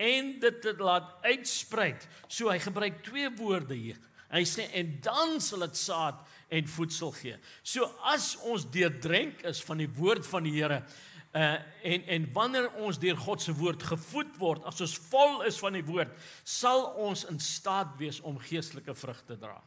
en 0.00 0.32
dit 0.40 0.70
laat 0.80 1.10
uitsprei. 1.26 1.92
So 2.28 2.48
hy 2.52 2.58
gebruik 2.62 3.02
twee 3.06 3.28
woorde 3.38 3.76
hier. 3.76 4.00
Hy 4.30 4.44
sê 4.46 4.68
en 4.78 4.96
dan 5.04 5.38
sal 5.42 5.66
dit 5.66 5.78
saad 5.78 6.20
en 6.50 6.66
voedsel 6.70 7.12
gee. 7.18 7.36
So 7.66 7.86
as 8.08 8.32
ons 8.46 8.66
deurdrink 8.72 9.44
is 9.50 9.62
van 9.66 9.82
die 9.82 9.90
woord 9.98 10.26
van 10.26 10.46
die 10.46 10.56
Here, 10.58 10.82
Uh 11.30 11.58
en 11.86 12.02
en 12.10 12.24
wanneer 12.34 12.72
ons 12.82 12.98
deur 12.98 13.16
God 13.16 13.42
se 13.42 13.52
woord 13.54 13.82
gevoed 13.86 14.32
word, 14.42 14.64
as 14.66 14.80
ons 14.82 14.96
vol 15.12 15.44
is 15.46 15.60
van 15.62 15.76
die 15.78 15.84
woord, 15.86 16.10
sal 16.42 16.88
ons 16.98 17.22
in 17.30 17.38
staat 17.38 17.92
wees 18.00 18.18
om 18.26 18.40
geestelike 18.42 18.94
vrug 18.98 19.20
te 19.28 19.36
dra. 19.38 19.60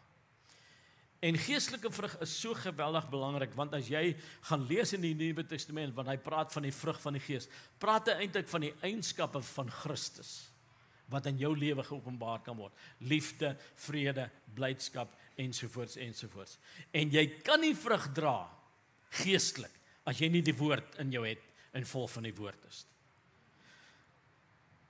En 1.24 1.38
geestelike 1.40 1.88
vrug 1.94 2.16
is 2.26 2.34
so 2.36 2.56
geweldig 2.58 3.06
belangrik 3.12 3.54
want 3.56 3.76
as 3.78 3.88
jy 3.88 4.10
gaan 4.50 4.66
lees 4.68 4.92
in 4.98 5.04
die 5.06 5.14
Nuwe 5.16 5.46
Testament 5.48 5.96
wanneer 5.96 6.18
hy 6.18 6.24
praat 6.26 6.52
van 6.52 6.68
die 6.68 6.76
vrug 6.76 7.00
van 7.00 7.16
die 7.16 7.24
Gees, 7.24 7.48
praat 7.80 8.12
hy 8.12 8.26
eintlik 8.26 8.50
van 8.52 8.66
die 8.66 8.74
eienskappe 8.84 9.40
van 9.54 9.72
Christus 9.84 10.34
wat 11.14 11.28
in 11.30 11.38
jou 11.38 11.52
lewe 11.56 11.84
geopenbaar 11.86 12.42
kan 12.44 12.58
word. 12.58 12.74
Liefde, 13.06 13.54
vrede, 13.86 14.28
blydskap 14.56 15.12
ensovoorts 15.40 16.00
ensovoorts. 16.02 16.58
En 16.96 17.12
jy 17.14 17.26
kan 17.46 17.62
nie 17.62 17.76
vrug 17.78 18.10
dra 18.16 18.38
geestelik 19.22 19.74
as 20.10 20.20
jy 20.20 20.32
nie 20.34 20.44
die 20.44 20.56
woord 20.58 20.98
in 21.04 21.14
jou 21.14 21.24
het 21.28 21.44
en 21.74 21.88
vol 21.88 22.10
van 22.18 22.28
die 22.28 22.36
woord 22.36 22.68
is. 22.68 22.84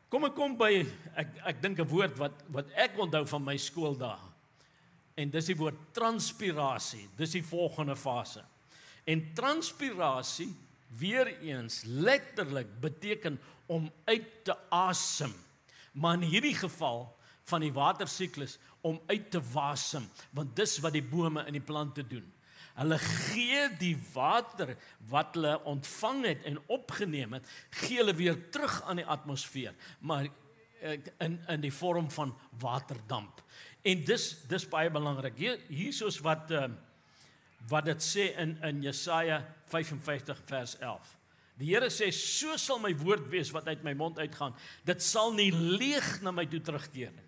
Kom 0.09 0.25
ek 0.27 0.35
kom 0.37 0.57
by 0.57 0.71
ek 1.17 1.37
ek 1.53 1.61
dink 1.61 1.79
'n 1.79 1.89
woord 1.89 2.17
wat 2.17 2.43
wat 2.49 2.69
ek 2.77 2.97
onthou 2.97 3.25
van 3.25 3.43
my 3.43 3.57
skooldae. 3.57 4.32
En 5.15 5.29
dis 5.29 5.45
die 5.51 5.57
woord 5.57 5.79
transpirasie. 5.93 7.07
Dis 7.17 7.35
die 7.37 7.45
volgende 7.45 7.95
fase. 7.95 8.43
En 9.03 9.33
transpirasie 9.35 10.51
weer 10.97 11.39
eens 11.41 11.81
letterlik 11.85 12.79
beteken 12.79 13.39
om 13.65 13.91
uit 14.05 14.43
te 14.43 14.55
asem. 14.69 15.33
Maar 15.91 16.13
in 16.13 16.29
hierdie 16.29 16.55
geval 16.55 17.15
van 17.43 17.61
die 17.61 17.73
watersiklus 17.73 18.57
om 18.81 19.01
uit 19.05 19.31
te 19.31 19.41
wasem, 19.53 20.05
want 20.31 20.55
dis 20.55 20.77
wat 20.83 20.95
die 20.95 21.03
bome 21.03 21.43
en 21.43 21.55
die 21.55 21.63
plante 21.63 22.03
doen. 22.07 22.25
Hulle 22.73 22.97
gee 22.99 23.67
die 23.79 23.95
water 24.13 24.73
wat 25.11 25.35
hulle 25.37 25.59
ontvang 25.69 26.23
het 26.25 26.47
en 26.49 26.57
opgeneem 26.73 27.37
het, 27.37 27.49
gee 27.83 27.99
hulle 28.01 28.15
weer 28.17 28.39
terug 28.51 28.79
aan 28.89 29.01
die 29.01 29.05
atmosfeer, 29.05 29.75
maar 29.99 30.27
eh, 30.81 30.97
in 31.21 31.37
in 31.47 31.61
die 31.61 31.73
vorm 31.73 32.09
van 32.11 32.33
waterdamp. 32.59 33.43
En 33.83 34.03
dis 34.07 34.25
dis 34.47 34.65
baie 34.71 34.91
belangrik. 34.91 35.35
Hier 35.37 35.59
hiersoos 35.67 36.19
wat 36.23 36.51
uh, 36.51 36.67
wat 37.71 37.85
dit 37.85 38.03
sê 38.03 38.29
in 38.39 38.55
in 38.63 38.81
Jesaja 38.83 39.41
55 39.71 40.41
vers 40.49 40.77
11. 40.79 41.11
Die 41.59 41.69
Here 41.73 41.89
sê 41.93 42.09
so 42.15 42.57
sal 42.57 42.79
my 42.81 42.93
woord 42.97 43.27
wees 43.31 43.51
wat 43.53 43.67
uit 43.67 43.83
my 43.83 43.93
mond 43.93 44.19
uitgaan. 44.19 44.55
Dit 44.87 45.03
sal 45.03 45.33
nie 45.35 45.51
leeg 45.51 46.21
na 46.23 46.31
my 46.31 46.47
toe 46.49 46.61
terugkeer 46.63 47.11
nie. 47.13 47.27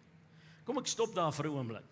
Kom 0.65 0.79
ek 0.81 0.89
stop 0.89 1.13
daar 1.15 1.33
vir 1.35 1.45
'n 1.45 1.57
oomblik. 1.57 1.89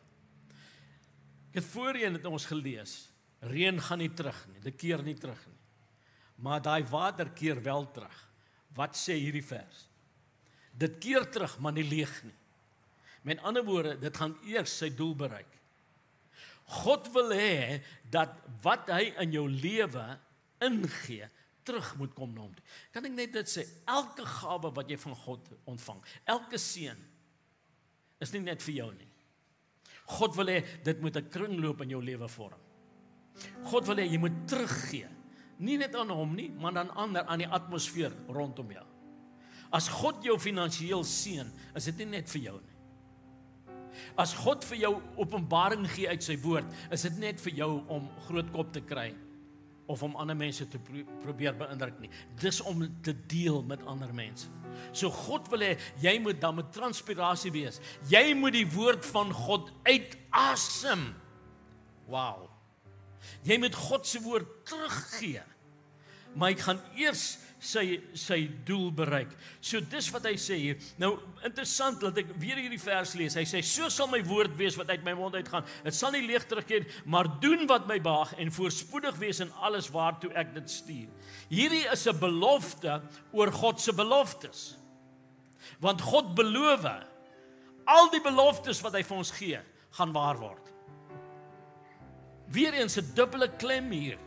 Ek 1.54 1.62
het 1.62 1.69
voorheen 1.69 2.13
het 2.13 2.26
ons 2.26 2.45
gelees 2.45 3.13
Reën 3.43 3.80
gaan 3.82 3.99
nie 3.99 4.12
terug 4.15 4.38
nie. 4.54 4.62
Dit 4.63 4.78
keer 4.80 5.04
nie 5.04 5.15
terug 5.19 5.39
nie. 5.47 5.60
Maar 6.43 6.62
daai 6.63 6.84
water 6.88 7.30
keer 7.36 7.60
wel 7.63 7.86
terug. 7.91 8.15
Wat 8.76 8.95
sê 8.97 9.17
hierdie 9.19 9.43
vers? 9.43 9.88
Dit 10.71 10.97
keer 11.04 11.28
terug, 11.30 11.58
maar 11.60 11.76
nie 11.76 11.86
leeg 11.86 12.13
nie. 12.23 12.36
Met 13.23 13.41
ander 13.43 13.63
woorde, 13.63 13.95
dit 13.99 14.17
gaan 14.17 14.36
eers 14.47 14.73
sy 14.77 14.89
doel 14.95 15.15
bereik. 15.15 15.59
God 16.83 17.07
wil 17.15 17.31
hê 17.36 17.79
dat 18.12 18.36
wat 18.63 18.89
hy 18.91 19.13
in 19.23 19.33
jou 19.36 19.45
lewe 19.51 20.03
ingee, 20.63 21.27
terug 21.63 21.93
moet 21.99 22.12
kom 22.15 22.33
na 22.36 22.43
hom. 22.43 22.53
Kan 22.91 23.07
ek 23.07 23.15
net 23.15 23.33
dit 23.36 23.49
sê, 23.49 23.63
elke 23.88 24.25
gawe 24.27 24.71
wat 24.75 24.91
jy 24.91 24.97
van 24.99 25.15
God 25.23 25.49
ontvang, 25.71 26.01
elke 26.36 26.59
seën 26.59 26.99
is 28.23 28.33
nie 28.36 28.43
net 28.43 28.63
vir 28.63 28.77
jou 28.81 28.89
nie. 28.95 29.09
God 30.19 30.36
wil 30.36 30.51
hê 30.51 30.59
dit 30.83 31.01
moet 31.01 31.15
'n 31.15 31.29
kringloop 31.31 31.81
in 31.81 31.95
jou 31.95 32.01
lewe 32.03 32.27
vorm. 32.27 32.59
God 33.63 33.88
wil 33.88 33.95
hê 33.95 34.07
jy 34.12 34.17
moet 34.19 34.47
teruggee. 34.47 35.07
Nie 35.59 35.77
net 35.77 35.95
aan 35.95 36.09
hom 36.09 36.36
nie, 36.36 36.49
maar 36.49 36.77
aan 36.77 36.91
ander 36.91 37.23
aan 37.23 37.39
die 37.39 37.47
atmosfeer 37.47 38.12
rondom 38.27 38.71
jou. 38.71 38.86
As 39.71 39.88
God 39.88 40.23
jou 40.23 40.38
finansiëel 40.39 41.03
seën, 41.03 41.47
is 41.75 41.86
dit 41.86 41.97
nie 41.97 42.17
net 42.17 42.29
vir 42.29 42.41
jou 42.41 42.59
nie. 42.62 42.72
As 44.19 44.34
God 44.38 44.65
vir 44.71 44.84
jou 44.86 44.93
openbaring 45.21 45.86
gee 45.95 46.10
uit 46.10 46.23
sy 46.23 46.38
woord, 46.43 46.69
is 46.93 47.06
dit 47.08 47.19
net 47.21 47.41
vir 47.43 47.60
jou 47.63 47.71
om 47.93 48.10
groot 48.27 48.49
kop 48.53 48.73
te 48.73 48.82
kry 48.86 49.12
of 49.91 50.03
om 50.03 50.15
ander 50.15 50.38
mense 50.38 50.65
te 50.71 50.79
pro 50.79 51.03
probeer 51.23 51.56
beïndruk 51.60 51.97
nie. 52.01 52.10
Dis 52.39 52.62
om 52.63 52.86
te 53.03 53.13
deel 53.29 53.62
met 53.67 53.84
ander 53.89 54.13
mense. 54.15 54.47
So 54.95 55.12
God 55.12 55.49
wil 55.51 55.65
hê 55.65 55.73
jy 56.01 56.15
moet 56.23 56.39
dan 56.41 56.58
met 56.60 56.71
transpirasie 56.73 57.51
wees. 57.53 57.82
Jy 58.12 58.32
moet 58.39 58.56
die 58.56 58.67
woord 58.73 59.06
van 59.12 59.34
God 59.36 59.71
uitasem. 59.84 61.10
Wow. 62.08 62.47
Jy 63.47 63.60
moet 63.63 63.75
God 63.75 64.08
se 64.08 64.21
woord 64.23 64.49
teruggee. 64.67 65.43
Maar 66.34 66.53
hy 66.53 66.60
gaan 66.63 66.79
eers 66.97 67.25
sy 67.63 67.84
sy 68.17 68.43
doel 68.67 68.91
bereik. 68.95 69.32
So 69.63 69.80
dis 69.80 70.10
wat 70.13 70.28
hy 70.28 70.34
sê 70.41 70.58
hier. 70.60 70.82
Nou 71.02 71.15
interessant 71.45 72.02
dat 72.04 72.17
ek 72.19 72.34
weer 72.41 72.60
hierdie 72.60 72.82
vers 72.82 73.15
lees. 73.19 73.38
Hy 73.39 73.45
sê 73.47 73.63
so 73.63 73.89
sal 73.93 74.10
my 74.12 74.19
woord 74.28 74.58
wees 74.60 74.78
wat 74.80 74.91
uit 74.91 75.06
my 75.06 75.15
mond 75.17 75.38
uitgaan. 75.39 75.65
Dit 75.86 75.95
sal 75.95 76.13
nie 76.15 76.26
leeg 76.28 76.45
terugkeer, 76.49 76.88
maar 77.06 77.30
doen 77.43 77.65
wat 77.71 77.88
my 77.88 77.99
behaag 78.04 78.36
en 78.43 78.52
voorspoedig 78.54 79.17
wees 79.21 79.39
in 79.43 79.54
alles 79.63 79.89
waartoe 79.93 80.34
ek 80.36 80.54
dit 80.58 80.69
stuur. 80.69 81.10
Hierdie 81.49 81.86
is 81.91 82.08
'n 82.08 82.19
belofte 82.19 83.02
oor 83.32 83.52
God 83.52 83.80
se 83.80 83.93
beloftes. 83.93 84.76
Want 85.80 86.02
God 86.02 86.36
beloof 86.36 86.86
al 87.86 88.10
die 88.12 88.21
beloftes 88.21 88.82
wat 88.84 88.93
hy 88.93 89.04
vir 89.04 89.17
ons 89.17 89.32
gee, 89.32 89.60
gaan 89.97 90.13
waar 90.13 90.38
word. 90.39 90.71
Weereens 92.54 92.97
'n 92.97 93.13
dubbele 93.15 93.47
klem 93.58 93.91
hier. 93.91 94.19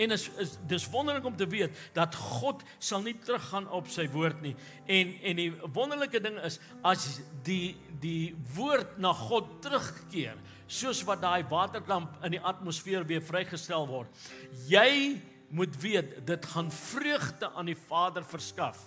En 0.00 0.14
is 0.16 0.28
is 0.40 0.54
dis 0.68 0.86
wonderlik 0.92 1.26
om 1.28 1.36
te 1.36 1.46
weet 1.50 1.76
dat 1.96 2.14
God 2.16 2.62
sal 2.78 3.02
nie 3.04 3.16
teruggaan 3.20 3.68
op 3.68 3.88
sy 3.92 4.06
woord 4.12 4.40
nie. 4.44 4.54
En 4.88 5.12
en 5.30 5.40
die 5.42 5.50
wonderlike 5.76 6.22
ding 6.24 6.38
is 6.46 6.58
as 6.86 7.20
die 7.46 7.76
die 8.00 8.32
woord 8.54 8.96
na 8.98 9.12
God 9.12 9.58
terugkeer, 9.60 10.38
soos 10.70 11.02
wat 11.04 11.20
daai 11.20 11.44
waterklamp 11.50 12.16
in 12.24 12.38
die 12.38 12.40
atmosfeer 12.52 13.04
weer 13.04 13.20
vrygestel 13.24 13.84
word. 13.90 14.24
Jy 14.70 15.20
moet 15.50 15.74
weet 15.82 16.14
dit 16.26 16.46
gaan 16.46 16.70
vreugde 16.72 17.50
aan 17.50 17.68
die 17.68 17.78
Vader 17.88 18.24
verskaf. 18.24 18.78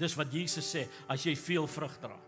Dis 0.00 0.16
wat 0.18 0.32
Jesus 0.34 0.66
sê 0.74 0.84
as 1.08 1.24
jy 1.24 1.36
veel 1.38 1.68
vrug 1.70 1.96
dra. 2.02 2.18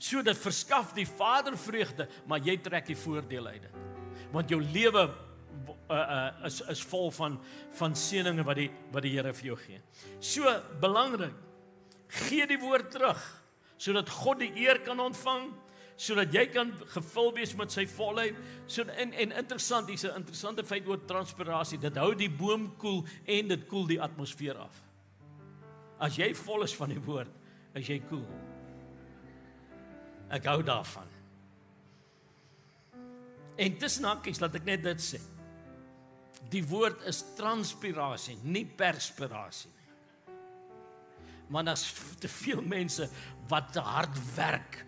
So 0.00 0.22
dit 0.24 0.38
verskaf 0.40 0.94
die 0.96 1.06
Vader 1.08 1.56
vreugde, 1.60 2.08
maar 2.26 2.40
jy 2.44 2.56
trek 2.64 2.88
die 2.88 2.98
voordeel 2.98 3.46
uit 3.52 3.66
dit. 3.66 3.74
Want 4.32 4.52
jou 4.52 4.60
lewe 4.62 5.08
uh, 5.90 5.94
uh, 5.94 6.46
is 6.46 6.60
is 6.70 6.82
vol 6.90 7.10
van 7.10 7.38
van 7.78 7.94
seëninge 7.94 8.44
wat 8.46 8.56
die 8.56 8.70
wat 8.92 9.02
die 9.06 9.14
Here 9.16 9.32
vir 9.34 9.52
jou 9.52 9.56
gee. 9.56 9.80
So 10.20 10.50
belangrik. 10.80 11.34
Gee 12.26 12.46
die 12.50 12.58
woord 12.58 12.90
terug 12.90 13.20
sodat 13.80 14.10
God 14.12 14.42
die 14.42 14.50
eer 14.60 14.82
kan 14.84 14.98
ontvang, 15.00 15.46
sodat 15.96 16.34
jy 16.36 16.42
kan 16.52 16.68
gevul 16.92 17.30
wees 17.36 17.54
met 17.56 17.72
sy 17.72 17.86
volheid. 17.88 18.36
So 18.68 18.84
en 18.84 19.14
en 19.16 19.32
interessant, 19.40 19.88
hier's 19.88 20.04
'n 20.04 20.20
interessante 20.20 20.64
feit 20.64 20.86
oor 20.86 21.00
transpirasie. 21.06 21.78
Dit 21.78 21.96
hou 21.96 22.14
die 22.14 22.28
boom 22.28 22.76
koel 22.76 23.06
en 23.26 23.48
dit 23.48 23.66
koel 23.66 23.86
die 23.86 24.00
atmosfeer 24.00 24.56
af. 24.56 24.82
As 25.98 26.16
jy 26.16 26.34
vol 26.34 26.62
is 26.62 26.74
van 26.74 26.88
die 26.88 27.00
woord, 27.00 27.30
is 27.74 27.86
jy 27.86 28.00
koel. 28.08 28.26
Ek 30.30 30.44
hou 30.44 30.62
daarvan. 30.62 31.08
En 33.56 33.78
tussen 33.78 34.04
hakkies 34.04 34.40
laat 34.40 34.54
ek 34.54 34.64
net 34.64 34.82
dit 34.82 35.00
sê. 35.00 35.20
Die 36.48 36.64
woord 36.66 37.04
is 37.06 37.24
transpirasie, 37.36 38.38
nie 38.42 38.64
perspirasie 38.64 39.70
nie. 39.70 39.80
Maar 41.50 41.64
daar's 41.64 41.92
te 42.18 42.28
veel 42.28 42.62
mense 42.62 43.08
wat 43.48 43.72
te 43.72 43.80
hard 43.80 44.16
werk 44.36 44.84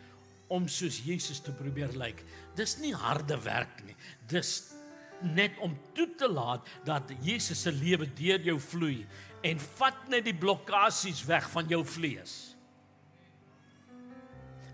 om 0.53 0.69
soos 0.69 1.01
Jesus 1.05 1.41
te 1.41 1.53
probeer 1.53 1.93
lyk. 1.99 2.23
Dis 2.55 2.77
nie 2.79 2.95
harde 2.95 3.39
werk 3.43 3.83
nie. 3.87 3.97
Dis 4.31 4.73
net 5.23 5.59
om 5.63 5.75
toe 5.95 6.09
te 6.19 6.29
laat 6.31 6.67
dat 6.85 7.11
Jesus 7.23 7.63
se 7.63 7.73
lewe 7.73 8.07
deur 8.19 8.41
jou 8.41 8.59
vloei 8.61 9.07
en 9.43 9.61
vat 9.79 10.09
net 10.11 10.27
die 10.27 10.37
blokkades 10.39 11.25
weg 11.27 11.49
van 11.51 11.69
jou 11.71 11.83
vlees. 11.87 12.35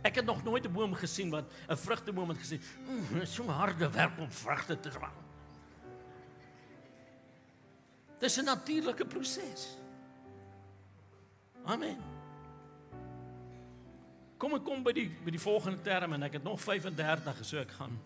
Ek 0.07 0.21
het 0.21 0.25
nog 0.25 0.45
nooit 0.45 0.65
'n 0.65 0.73
boom 0.73 0.95
gesien 0.95 1.31
wat 1.31 1.51
'n 1.69 1.77
vrugteboom 1.77 2.29
het 2.29 2.39
gesê, 2.39 2.61
"Mmm, 2.87 3.27
so 3.27 3.45
harde 3.49 3.91
werk 3.91 4.19
om 4.19 4.31
vrugte 4.31 4.81
te 4.81 4.91
dra." 4.91 5.13
Dis 8.19 8.37
'n 8.39 8.45
natuurlike 8.45 9.05
proses. 9.05 9.77
Amen. 11.65 11.99
Kom 14.37 14.55
ek 14.55 14.65
kom 14.65 14.83
by 14.83 14.93
die 14.93 15.09
by 15.25 15.31
die 15.31 15.43
volgende 15.43 15.83
term 15.83 16.13
en 16.13 16.23
ek 16.23 16.33
het 16.33 16.43
nog 16.43 16.61
35 16.61 17.45
so 17.45 17.59
ek 17.59 17.71
gaan 17.71 17.99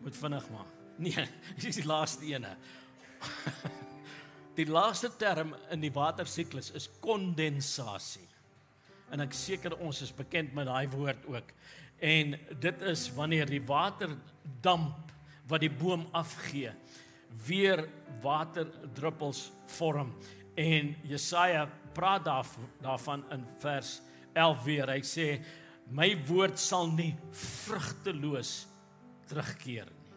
moet 0.00 0.16
vinnig 0.16 0.50
maak. 0.50 0.72
Nee, 0.96 1.28
dis 1.62 1.76
die 1.76 1.86
laaste 1.86 2.24
ene. 2.24 2.56
Die 4.56 4.64
laaste 4.64 5.10
term 5.20 5.50
in 5.68 5.82
die 5.84 5.92
watersiklus 5.92 6.70
is 6.72 6.86
kondensasie. 7.04 8.24
En 9.12 9.20
ek 9.20 9.34
seker 9.36 9.74
ons 9.84 10.00
is 10.00 10.14
bekend 10.16 10.54
met 10.56 10.64
daai 10.64 10.88
woord 10.88 11.26
ook. 11.28 11.50
En 12.00 12.32
dit 12.60 12.86
is 12.88 13.02
wanneer 13.12 13.44
die 13.50 13.60
waterdamp 13.60 15.12
wat 15.46 15.60
die 15.60 15.70
boom 15.70 16.06
afgee 16.16 16.72
weer 17.46 17.88
waterdruppels 18.22 19.50
vorm. 19.78 20.14
En 20.54 20.94
Jesaja 21.02 21.68
praat 21.92 22.24
daar, 22.24 22.46
daarvan 22.80 23.24
in 23.30 23.44
vers 23.58 24.00
11 24.32 24.64
weer. 24.64 24.90
Hy 24.90 25.02
sê 25.04 25.28
my 25.92 26.10
woord 26.26 26.58
sal 26.58 26.90
nie 26.90 27.12
vrugteloos 27.30 28.66
terugkeer 29.30 29.88
nie. 29.90 30.12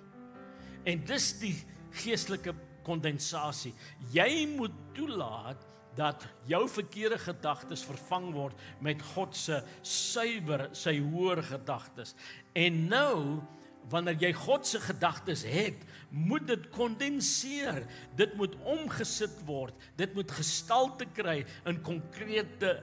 En 0.93 1.03
dis 1.05 1.31
die 1.41 1.55
geestelike 2.01 2.53
kondensasie. 2.87 3.73
Jy 4.13 4.47
moet 4.55 4.75
toelaat 4.97 5.65
dat 5.97 6.23
jou 6.47 6.63
verkeerde 6.69 7.17
gedagtes 7.19 7.83
vervang 7.83 8.29
word 8.33 8.59
met 8.85 9.01
God 9.13 9.35
se 9.35 9.59
suiwer, 9.83 10.69
sy 10.77 10.95
hoër 11.01 11.41
gedagtes. 11.49 12.15
En 12.55 12.85
nou 12.91 13.41
wanneer 13.89 14.17
jy 14.21 14.31
God 14.37 14.67
se 14.67 14.79
gedagtes 14.83 15.43
het, 15.47 15.83
moet 16.09 16.47
dit 16.47 16.69
kondenseer. 16.73 17.83
Dit 18.17 18.35
moet 18.37 18.55
omgesit 18.65 19.35
word. 19.45 19.75
Dit 19.99 20.15
moet 20.17 20.31
gestalte 20.31 21.07
kry 21.13 21.43
in 21.69 21.81
konkrete 21.85 22.79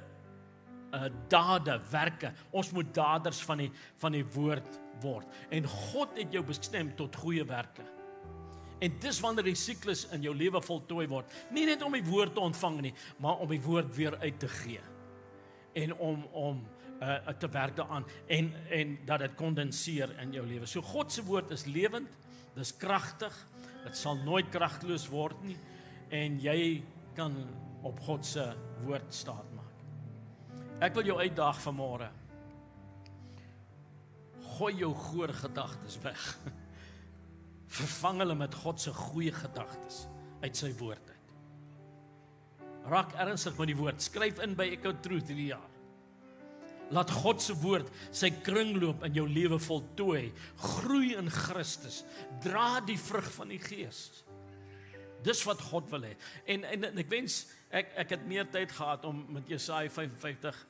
uh 0.95 1.09
dade, 1.29 1.75
werke. 1.91 2.31
Ons 2.55 2.71
moet 2.73 2.89
daders 2.95 3.41
van 3.45 3.65
die 3.65 3.71
van 4.01 4.15
die 4.15 4.25
woord 4.37 4.79
word. 5.03 5.29
En 5.51 5.67
God 5.91 6.15
het 6.17 6.33
jou 6.33 6.45
bestem 6.47 6.93
tot 6.97 7.17
goeie 7.21 7.45
werke. 7.45 7.85
En 8.79 8.99
dis 9.01 9.21
wanneer 9.25 9.49
die 9.51 9.59
siklus 9.59 10.05
in 10.13 10.23
jou 10.25 10.35
lewe 10.37 10.61
voltooi 10.63 11.07
word, 11.09 11.33
nie 11.51 11.65
net 11.69 11.83
om 11.83 11.95
die 11.97 12.05
woord 12.05 12.35
te 12.37 12.45
ontvang 12.45 12.83
nie, 12.85 12.93
maar 13.19 13.41
om 13.41 13.51
die 13.51 13.63
woord 13.65 13.95
weer 13.97 14.19
uit 14.21 14.39
te 14.41 14.51
gee. 14.61 14.83
En 15.77 15.95
om 15.95 16.25
om 16.33 16.65
uh 17.01 17.29
te 17.39 17.49
werk 17.53 17.77
daaraan 17.77 18.07
en 18.27 18.53
en 18.73 18.99
dat 19.05 19.19
dit 19.19 19.35
kondenseer 19.37 20.15
in 20.21 20.33
jou 20.33 20.47
lewe. 20.47 20.67
So 20.67 20.83
God 20.83 21.13
se 21.13 21.25
woord 21.25 21.51
is 21.51 21.65
lewend, 21.65 22.09
dis 22.55 22.77
kragtig. 22.77 23.35
Dit 23.85 23.97
sal 23.97 24.17
nooit 24.25 24.49
kragteloos 24.51 25.09
word 25.13 25.43
nie 25.45 25.57
en 26.09 26.39
jy 26.41 26.83
kan 27.17 27.35
op 27.87 28.01
God 28.01 28.27
se 28.27 28.45
woord 28.85 29.15
staan 29.15 29.47
maak. 29.55 29.83
Ek 30.83 30.95
wil 30.97 31.09
jou 31.09 31.19
uitdaag 31.21 31.61
vanmôre. 31.65 32.09
Gooi 34.57 34.73
jou 34.81 34.93
goeie 34.95 35.33
gedagtes 35.37 35.99
weg. 36.05 36.25
Vervang 37.79 38.23
hulle 38.25 38.37
met 38.39 38.55
God 38.55 38.81
se 38.81 38.93
goeie 38.95 39.33
gedagtes 39.35 40.07
uit 40.43 40.57
sy 40.57 40.73
woord 40.81 41.11
uit. 41.11 41.16
Raak 42.87 43.17
ernstig 43.19 43.57
met 43.59 43.73
die 43.73 43.79
woord. 43.79 44.03
Skryf 44.03 44.39
in 44.45 44.55
by 44.59 44.69
Echo 44.77 44.93
Truth 45.03 45.33
hierdie 45.33 45.51
jaar. 45.51 45.73
Laat 46.95 47.11
God 47.11 47.43
se 47.43 47.55
woord 47.59 47.89
sy 48.15 48.31
kringloop 48.47 49.03
in 49.09 49.17
jou 49.19 49.27
lewe 49.27 49.59
voltooi. 49.63 50.29
Groei 50.79 51.17
in 51.19 51.31
Christus. 51.33 52.05
Dra 52.45 52.79
die 52.87 52.99
vrug 53.01 53.27
van 53.41 53.51
die 53.51 53.61
Gees. 53.63 54.05
Dis 55.27 55.43
wat 55.49 55.63
God 55.73 55.91
wil 55.91 56.07
hê. 56.07 56.15
En, 56.55 56.63
en 56.71 56.91
en 56.93 57.03
ek 57.03 57.11
wens 57.11 57.43
ek 57.75 57.91
ek 58.05 58.15
het 58.15 58.27
meer 58.31 58.47
tyd 58.53 58.71
gehad 58.73 59.07
om 59.09 59.25
met 59.35 59.49
Jesaja 59.51 59.91
55 59.91 60.63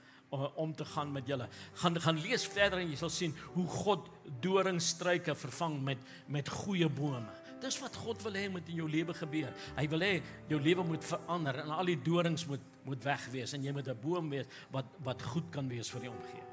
om 0.57 0.73
te 0.75 0.85
gaan 0.85 1.13
met 1.13 1.29
julle. 1.29 1.49
Gaan 1.83 2.01
gaan 2.01 2.21
lees 2.21 2.47
verder 2.49 2.81
en 2.81 2.91
jy 2.91 2.97
sal 2.99 3.13
sien 3.13 3.35
hoe 3.55 3.67
God 3.85 4.09
doringstruike 4.43 5.37
vervang 5.39 5.77
met 5.85 6.09
met 6.33 6.49
goeie 6.49 6.89
bome. 6.89 7.45
Dis 7.61 7.79
wat 7.81 7.97
God 7.97 8.21
wil 8.27 8.37
hê 8.37 8.49
moet 8.53 8.69
in 8.69 8.83
jou 8.83 8.89
lewe 8.91 9.15
gebeur. 9.17 9.53
Hy 9.79 9.87
wil 9.89 10.05
hê 10.05 10.13
jou 10.51 10.59
lewe 10.61 10.85
moet 10.85 11.05
verander 11.05 11.63
en 11.63 11.73
al 11.73 11.93
die 11.93 12.01
dorings 12.01 12.47
moet 12.51 12.73
moet 12.87 13.03
weg 13.03 13.25
wees 13.33 13.53
en 13.57 13.65
jy 13.65 13.73
moet 13.75 13.89
'n 13.89 13.99
boom 14.01 14.31
wees 14.31 14.47
wat 14.71 14.87
wat 15.03 15.23
goed 15.23 15.51
kan 15.51 15.69
wees 15.69 15.91
vir 15.91 16.01
die 16.01 16.11
omgewing. 16.11 16.53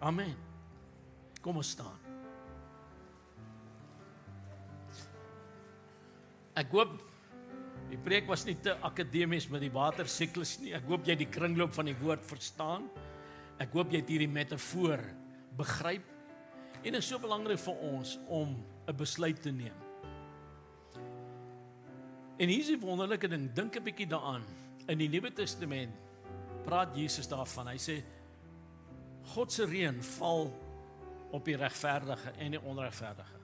Amen. 0.00 0.36
Kom 1.42 1.56
ons 1.56 1.70
staan. 1.70 1.98
Ek 6.56 6.70
hoop 6.72 7.02
die 7.90 7.98
preek 7.98 8.26
was 8.26 8.44
nie 8.46 8.56
te 8.60 8.74
akademies 8.80 9.48
met 9.48 9.60
die 9.60 9.70
watersiklus 9.70 10.58
nie. 10.60 10.72
Ek 10.74 10.84
hoop 10.88 11.06
jy 11.06 11.14
die 11.14 11.28
kringloop 11.28 11.72
van 11.72 11.84
die 11.84 11.98
woord 12.00 12.24
verstaan. 12.24 12.88
Ek 13.58 13.72
hoop 13.72 13.92
jy 13.92 14.00
het 14.00 14.08
hierdie 14.08 14.32
metafoor 14.32 15.02
begryp. 15.56 16.02
En 16.82 16.92
dit 16.92 17.02
is 17.02 17.08
so 17.08 17.18
belangrik 17.18 17.58
vir 17.58 17.74
ons 17.74 18.18
om 18.28 18.56
'n 18.86 18.96
besluit 18.96 19.42
te 19.42 19.50
neem. 19.50 19.74
En 22.36 22.48
hier 22.48 22.60
is 22.60 22.66
die 22.66 22.80
wonderlike 22.80 23.28
ding, 23.28 23.52
dink 23.52 23.76
'n 23.76 23.82
bietjie 23.82 24.06
daaraan. 24.06 24.44
In 24.86 24.98
die 24.98 25.08
Nuwe 25.08 25.32
Testament 25.32 25.94
praat 26.64 26.96
Jesus 26.96 27.28
daarvan. 27.28 27.68
Hy 27.68 27.78
sê 27.78 28.04
God 29.34 29.52
se 29.52 29.64
reën 29.64 30.02
val 30.02 30.52
op 31.30 31.44
die 31.44 31.56
regverdige 31.56 32.30
en 32.38 32.50
die 32.50 32.60
onregverdige. 32.60 33.40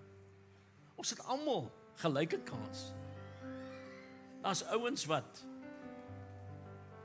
Ons 0.94 1.10
het 1.10 1.24
almal 1.26 1.72
gelyke 1.94 2.38
kans. 2.46 2.92
Daar's 4.42 4.62
ouens 4.64 5.04
wat 5.04 5.46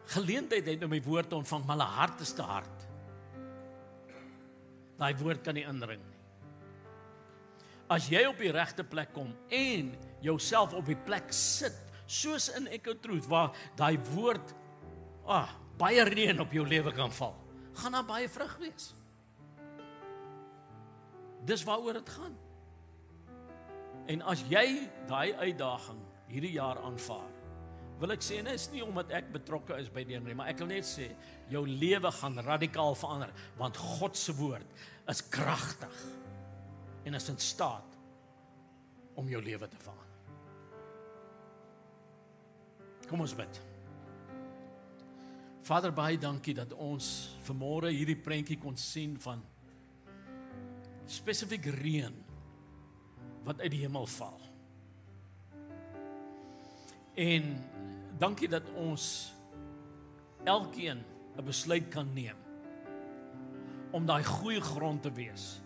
geleentheid 0.05 0.65
het 0.65 0.83
om 0.83 0.93
die 0.93 1.03
woord 1.03 1.29
te 1.29 1.35
ontvang, 1.35 1.65
maar 1.65 1.77
hulle 1.77 1.95
hart 1.97 2.19
is 2.19 2.33
te 2.33 2.41
hard. 2.41 2.85
Daai 4.97 5.15
woord 5.17 5.41
kan 5.45 5.53
nie 5.53 5.65
indring 5.67 6.01
nie. 6.01 6.16
As 7.87 8.09
jy 8.11 8.25
op 8.27 8.39
die 8.41 8.51
regte 8.51 8.83
plek 8.83 9.13
kom 9.15 9.29
en 9.53 9.93
jouself 10.23 10.73
op 10.75 10.87
die 10.89 10.97
plek 11.07 11.31
sit, 11.35 11.75
soos 12.07 12.49
in 12.55 12.67
Echo 12.71 12.95
Truth 12.99 13.27
waar 13.31 13.55
daai 13.79 13.95
woord 14.13 14.53
ah, 15.27 15.51
baie 15.79 16.03
reën 16.07 16.39
op 16.43 16.51
jou 16.55 16.65
lewe 16.67 16.91
kan 16.95 17.11
val, 17.15 17.35
gaan 17.79 17.95
daar 17.95 18.07
baie 18.07 18.27
vrug 18.31 18.57
wees. 18.63 18.91
Dis 21.47 21.63
waaroor 21.67 21.99
dit 21.99 22.11
gaan. 22.15 22.35
En 24.07 24.23
as 24.31 24.43
jy 24.51 24.87
daai 25.07 25.35
uitdaging 25.35 25.99
hierdie 26.31 26.55
jaar 26.57 26.79
aanvaar, 26.83 27.27
wil 27.99 28.13
ek 28.13 28.23
sê 28.23 28.41
en 28.41 28.49
is 28.51 28.67
nie 28.71 28.83
omdat 28.83 29.11
ek 29.15 29.31
betrokke 29.33 29.77
is 29.81 29.87
by 29.91 30.03
die 30.07 30.19
nie, 30.21 30.35
maar 30.37 30.51
ek 30.51 30.59
wil 30.61 30.69
net 30.69 30.85
sê 30.85 31.07
jou 31.51 31.63
lewe 31.67 32.11
gaan 32.19 32.37
radikaal 32.45 32.95
verander 32.99 33.31
want 33.57 33.79
God 33.97 34.17
se 34.19 34.35
woord 34.37 34.83
is 35.09 35.23
kragtig 35.33 36.03
en 37.07 37.15
is 37.15 37.29
in 37.31 37.39
staat 37.39 37.95
om 39.17 39.29
jou 39.31 39.39
lewe 39.43 39.67
te 39.67 39.79
verander. 39.79 40.05
Kom 43.07 43.23
ons 43.23 43.35
bid. 43.35 43.59
Vader 45.67 45.93
baie 45.95 46.19
dankie 46.19 46.55
dat 46.55 46.73
ons 46.75 47.07
vanmôre 47.47 47.91
hierdie 47.95 48.19
prentjie 48.19 48.59
kon 48.59 48.75
sien 48.79 49.15
van 49.23 49.41
spesifiek 51.07 51.69
reën 51.79 52.15
wat 53.47 53.63
uit 53.63 53.71
die 53.71 53.83
hemel 53.85 54.07
val. 54.17 54.39
En 57.15 57.47
dankie 58.19 58.49
dat 58.51 58.67
ons 58.75 59.33
elkeen 60.43 61.03
'n 61.37 61.45
besluit 61.45 61.87
kan 61.89 62.13
neem 62.13 62.37
om 63.91 64.05
daai 64.05 64.23
goeie 64.23 64.61
grond 64.61 65.01
te 65.01 65.11
wees, 65.11 65.61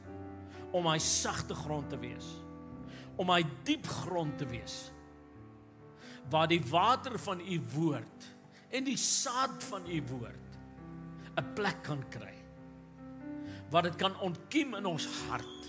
om 0.72 0.88
daai 0.88 1.00
sagte 1.00 1.56
grond 1.56 1.90
te 1.90 2.00
wees, 2.00 2.28
om 3.20 3.28
daai 3.28 3.46
diep 3.68 3.88
grond 3.88 4.38
te 4.38 4.48
wees 4.50 4.92
waar 6.32 6.48
die 6.48 6.62
water 6.70 7.18
van 7.20 7.42
u 7.42 7.58
woord 7.74 8.28
en 8.72 8.86
die 8.86 8.98
saad 8.98 9.64
van 9.68 9.88
u 9.90 9.98
woord 10.14 10.60
'n 11.36 11.54
plek 11.56 11.84
kan 11.84 12.04
kry. 12.10 12.36
Waar 13.70 13.84
dit 13.84 13.96
kan 13.96 14.20
ontkiem 14.20 14.76
in 14.76 14.86
ons 14.86 15.08
hart 15.28 15.62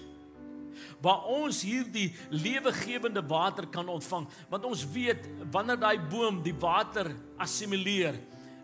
waar 1.03 1.25
ons 1.31 1.63
hierdie 1.63 2.13
lewegewende 2.31 3.23
water 3.27 3.67
kan 3.67 3.89
ontvang 3.89 4.29
want 4.51 4.65
ons 4.65 4.85
weet 4.95 5.27
wanneer 5.51 5.81
daai 5.81 5.99
boom 6.13 6.43
die 6.43 6.55
water 6.55 7.11
assimileer 7.43 8.19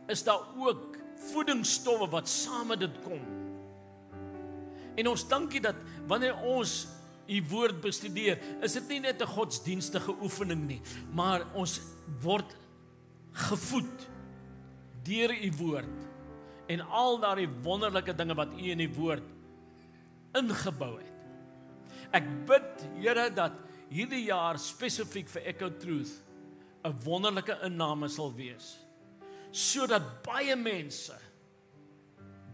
is 0.09 0.25
daar 0.27 0.45
ook 0.57 0.97
voedingsstowwe 1.33 2.09
wat 2.11 2.31
saam 2.31 2.71
met 2.73 2.81
dit 2.81 3.01
kom 3.05 3.38
en 4.99 5.11
ons 5.15 5.29
dankie 5.31 5.63
dat 5.63 5.77
wanneer 6.11 6.37
ons 6.43 6.87
u 7.29 7.43
woord 7.51 7.81
bestudeer 7.85 8.41
is 8.65 8.75
dit 8.79 8.89
nie 8.89 9.01
net 9.01 9.23
'n 9.23 9.35
godsdienstige 9.37 10.15
oefening 10.21 10.67
nie 10.67 10.81
maar 11.13 11.47
ons 11.55 11.81
word 12.23 12.57
gevoed 13.33 14.09
deur 15.09 15.33
u 15.33 15.53
woord. 15.59 16.07
En 16.69 16.81
al 16.81 17.19
daardie 17.23 17.49
wonderlike 17.65 18.15
dinge 18.15 18.37
wat 18.37 18.53
u 18.53 18.71
in 18.73 18.83
die 18.83 18.91
woord 18.93 19.25
ingebou 20.37 20.99
het. 20.99 21.15
Ek 22.19 22.27
bid 22.49 22.85
Here 22.99 23.29
dat 23.33 23.57
hierdie 23.89 24.27
jaar 24.27 24.59
spesifiek 24.61 25.31
vir 25.33 25.49
Echo 25.55 25.71
Truth 25.81 26.21
'n 26.85 26.95
wonderlike 27.05 27.57
inname 27.65 28.09
sal 28.09 28.33
wees 28.35 28.77
sodat 29.51 30.23
baie 30.23 30.55
mense 30.57 31.15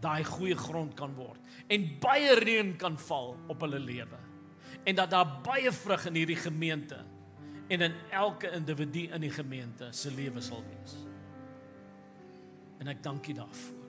daai 0.05 0.23
goeie 0.27 0.55
grond 0.59 0.93
kan 0.97 1.17
word 1.17 1.41
en 1.73 1.89
baie 2.01 2.37
reën 2.39 2.75
kan 2.79 2.97
val 3.07 3.33
op 3.49 3.65
hulle 3.65 3.81
lewe 3.81 4.21
en 4.85 4.95
dat 4.95 5.11
daar 5.11 5.39
baie 5.43 5.71
vrug 5.73 6.05
in 6.11 6.21
hierdie 6.21 6.39
gemeente 6.39 7.01
en 7.67 7.81
in 7.81 7.95
elke 8.13 8.51
individu 8.53 9.07
in 9.09 9.23
die 9.25 9.33
gemeente 9.33 9.87
se 9.91 10.11
lewe 10.13 10.41
sal 10.41 10.61
wees. 10.69 10.93
En 12.79 12.91
ek 12.91 13.01
dank 13.03 13.27
U 13.27 13.33
daarvoor. 13.33 13.81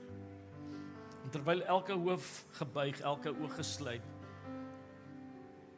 En 1.24 1.32
terwyl 1.34 1.64
elke 1.66 1.92
hoof 1.92 2.30
gebuig, 2.60 3.00
elke 3.00 3.34
oog 3.34 3.56
gesluit 3.60 4.12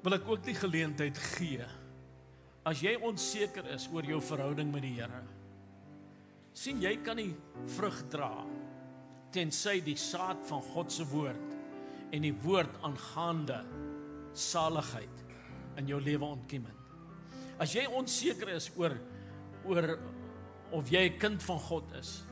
wil 0.07 0.14
ek 0.14 0.28
ook 0.30 0.45
die 0.47 0.55
geleentheid 0.55 1.18
gee. 1.34 1.64
As 2.62 2.78
jy 2.84 2.93
onseker 3.03 3.66
is 3.74 3.89
oor 3.91 4.07
jou 4.07 4.20
verhouding 4.22 4.70
met 4.70 4.84
die 4.86 4.93
Here, 4.95 5.24
sien 6.55 6.78
jy 6.80 6.93
kan 7.03 7.18
nie 7.18 7.32
vrug 7.74 7.99
dra 8.12 8.30
tensy 9.35 9.81
die 9.85 9.97
saad 9.97 10.41
van 10.49 10.62
God 10.72 10.93
se 10.93 11.05
woord 11.11 11.57
en 12.14 12.24
die 12.24 12.35
woord 12.45 12.79
aangaande 12.87 13.61
saligheid 14.33 15.24
in 15.79 15.89
jou 15.91 16.01
lewe 16.03 16.24
ontkiem 16.24 16.64
het. 16.64 16.74
As 17.61 17.74
jy 17.74 17.85
onseker 17.87 18.55
is 18.55 18.70
oor 18.76 18.97
oor 19.68 19.99
of 20.72 20.91
jy 20.91 21.09
'n 21.09 21.18
kind 21.18 21.43
van 21.43 21.59
God 21.59 21.93
is, 21.93 22.24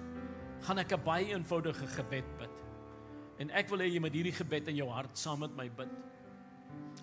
gaan 0.62 0.78
ek 0.78 0.92
'n 0.92 1.04
baie 1.04 1.26
eenvoudige 1.34 1.86
gebed 1.86 2.38
bid. 2.38 2.56
En 3.38 3.50
ek 3.50 3.68
wil 3.68 3.78
hê 3.78 3.92
jy 3.92 4.00
moet 4.00 4.12
hierdie 4.12 4.32
gebed 4.32 4.68
in 4.68 4.76
jou 4.76 4.88
hart 4.88 5.18
saam 5.18 5.40
met 5.40 5.56
my 5.56 5.68
bid 5.68 5.90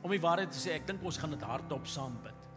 om 0.04 0.12
die 0.12 0.22
waarheid 0.22 0.52
te 0.52 0.60
sê, 0.60 0.76
ek 0.76 0.88
dink 0.88 1.04
ons 1.06 1.18
gaan 1.18 1.32
dit 1.32 1.46
hardop 1.48 1.88
saam 1.88 2.16
bid. 2.24 2.50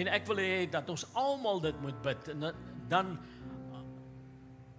En 0.00 0.08
ek 0.08 0.26
wil 0.26 0.40
hê 0.40 0.70
dat 0.72 0.88
ons 0.88 1.04
almal 1.20 1.60
dit 1.60 1.80
moet 1.84 1.98
bid 2.02 2.30
en 2.32 2.46
dan 2.88 3.18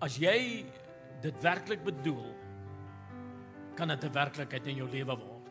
as 0.01 0.17
jy 0.17 0.65
dit 1.23 1.43
werklik 1.43 1.83
bedoel, 1.85 2.31
kan 3.75 3.87
dit 3.87 4.03
'n 4.03 4.13
werklikheid 4.13 4.67
in 4.67 4.75
jou 4.75 4.89
lewe 4.89 5.15
word. 5.17 5.49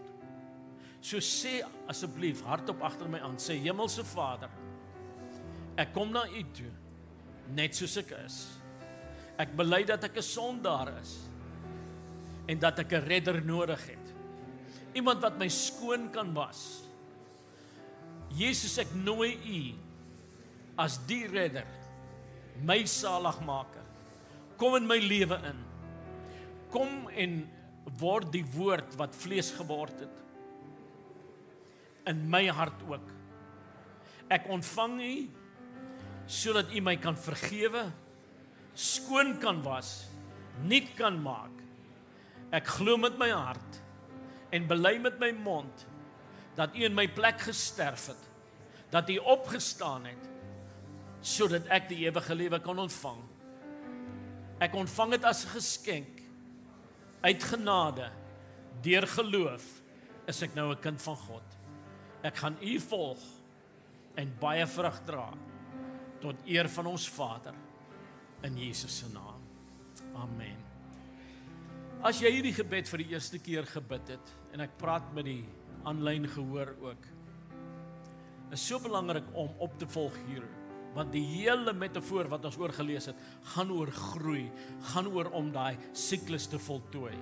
So 1.00 1.18
sê 1.18 1.64
asseblief 1.88 2.42
hardop 2.42 2.82
agter 2.82 3.08
my 3.08 3.18
aan, 3.18 3.36
sê 3.36 3.58
Hemelse 3.58 4.04
Vader, 4.04 4.50
ek 5.76 5.92
kom 5.92 6.12
na 6.12 6.26
U 6.28 6.42
toe 6.52 6.70
net 7.54 7.74
soos 7.74 7.96
ek 7.96 8.12
is. 8.24 8.58
Ek 9.38 9.56
bely 9.56 9.84
dat 9.84 10.04
ek 10.04 10.16
'n 10.16 10.22
sondaar 10.22 11.00
is 11.00 11.28
en 12.46 12.58
dat 12.58 12.78
ek 12.78 12.92
'n 12.92 13.06
redder 13.06 13.44
nodig 13.44 13.86
het 13.86 14.02
iemand 14.94 15.22
wat 15.24 15.38
my 15.40 15.48
skoon 15.48 16.10
kan 16.12 16.32
was. 16.36 16.82
Jesus, 18.32 18.78
ek 18.80 18.92
nooi 18.96 19.32
U 19.36 19.60
as 20.80 20.98
die 21.08 21.24
redder, 21.28 21.68
my 22.64 22.80
saligmaker. 22.88 23.81
Kom 24.62 24.78
in 24.78 24.86
my 24.86 25.00
lewe 25.02 25.40
in. 25.50 25.62
Kom 26.70 27.08
en 27.10 27.40
word 27.98 28.30
die 28.30 28.44
woord 28.54 28.94
wat 29.00 29.16
vlees 29.18 29.50
geword 29.56 30.04
het 30.04 30.18
in 32.10 32.22
my 32.30 32.44
hart 32.50 32.80
ook. 32.86 33.10
Ek 34.32 34.46
ontvang 34.50 34.96
U 35.02 35.14
sodat 36.30 36.70
U 36.72 36.80
my 36.82 36.94
kan 37.02 37.18
vergewe, 37.18 37.84
skoon 38.78 39.34
kan 39.42 39.60
was, 39.66 40.06
nuut 40.64 40.92
kan 40.98 41.18
maak. 41.22 41.54
Ek 42.54 42.70
glo 42.78 42.96
met 43.00 43.18
my 43.20 43.30
hart 43.34 43.80
en 44.54 44.68
bely 44.70 44.96
met 45.02 45.18
my 45.20 45.32
mond 45.34 45.86
dat 46.56 46.74
U 46.76 46.84
in 46.86 46.94
my 46.94 47.08
plek 47.10 47.42
gesterf 47.46 48.10
het, 48.12 48.30
dat 48.94 49.10
U 49.10 49.18
opgestaan 49.34 50.06
het 50.10 50.30
sodat 51.22 51.68
ek 51.70 51.90
die 51.90 52.02
ewige 52.06 52.34
lewe 52.34 52.58
kan 52.62 52.78
ontvang. 52.82 53.20
Ek 54.62 54.76
ontvang 54.78 55.16
dit 55.16 55.24
as 55.26 55.44
'n 55.44 55.54
geskenk 55.58 56.20
uit 57.22 57.42
genade 57.42 58.10
deur 58.82 59.06
geloof 59.06 59.64
is 60.26 60.42
ek 60.42 60.54
nou 60.54 60.70
'n 60.70 60.80
kind 60.80 61.02
van 61.02 61.16
God. 61.16 61.48
Ek 62.22 62.36
gaan 62.36 62.56
U 62.62 62.78
volg 62.78 63.18
en 64.14 64.38
baie 64.40 64.66
vrug 64.66 65.04
dra 65.04 65.32
tot 66.20 66.36
eer 66.46 66.68
van 66.68 66.86
ons 66.86 67.08
Vader 67.08 67.54
in 68.42 68.56
Jesus 68.56 68.98
se 68.98 69.06
naam. 69.12 69.40
Amen. 70.14 70.56
As 72.02 72.20
jy 72.20 72.30
hierdie 72.30 72.54
gebed 72.54 72.88
vir 72.88 72.98
die 72.98 73.10
eerste 73.14 73.38
keer 73.38 73.66
gebid 73.66 74.08
het 74.08 74.32
en 74.52 74.60
ek 74.60 74.78
praat 74.78 75.12
met 75.14 75.24
die 75.24 75.44
aanlyn 75.84 76.28
gehoor 76.28 76.76
ook. 76.80 77.06
is 78.52 78.66
so 78.66 78.78
belangrik 78.78 79.24
om 79.32 79.48
op 79.58 79.78
te 79.78 79.86
volg 79.86 80.12
hier 80.26 80.44
want 80.95 81.12
die 81.12 81.24
hele 81.24 81.72
metafoor 81.72 82.28
wat 82.28 82.45
ons 82.45 82.59
oorgelees 82.61 83.09
het 83.11 83.16
gaan 83.55 83.70
oor 83.72 83.90
groei, 83.90 84.51
gaan 84.93 85.09
oor 85.09 85.30
om 85.32 85.51
daai 85.53 85.76
siklus 85.93 86.47
te 86.47 86.59
voltooi. 86.59 87.14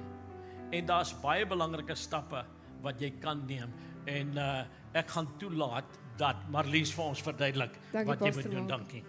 En 0.70 0.86
daar's 0.86 1.14
baie 1.22 1.46
belangrike 1.46 1.94
stappe 1.98 2.44
wat 2.82 3.00
jy 3.00 3.12
kan 3.22 3.44
neem 3.46 3.72
en 4.10 4.36
uh 4.38 4.52
ek 4.90 5.06
gaan 5.14 5.28
toelaat 5.38 5.98
dat 6.18 6.40
Marlies 6.50 6.90
vir 6.90 7.04
ons 7.12 7.20
verduidelik 7.22 7.76
Dankie, 7.92 8.08
wat 8.08 8.24
jy 8.26 8.32
moet 8.34 8.48
doen. 8.50 8.64
Dankie. 8.66 9.02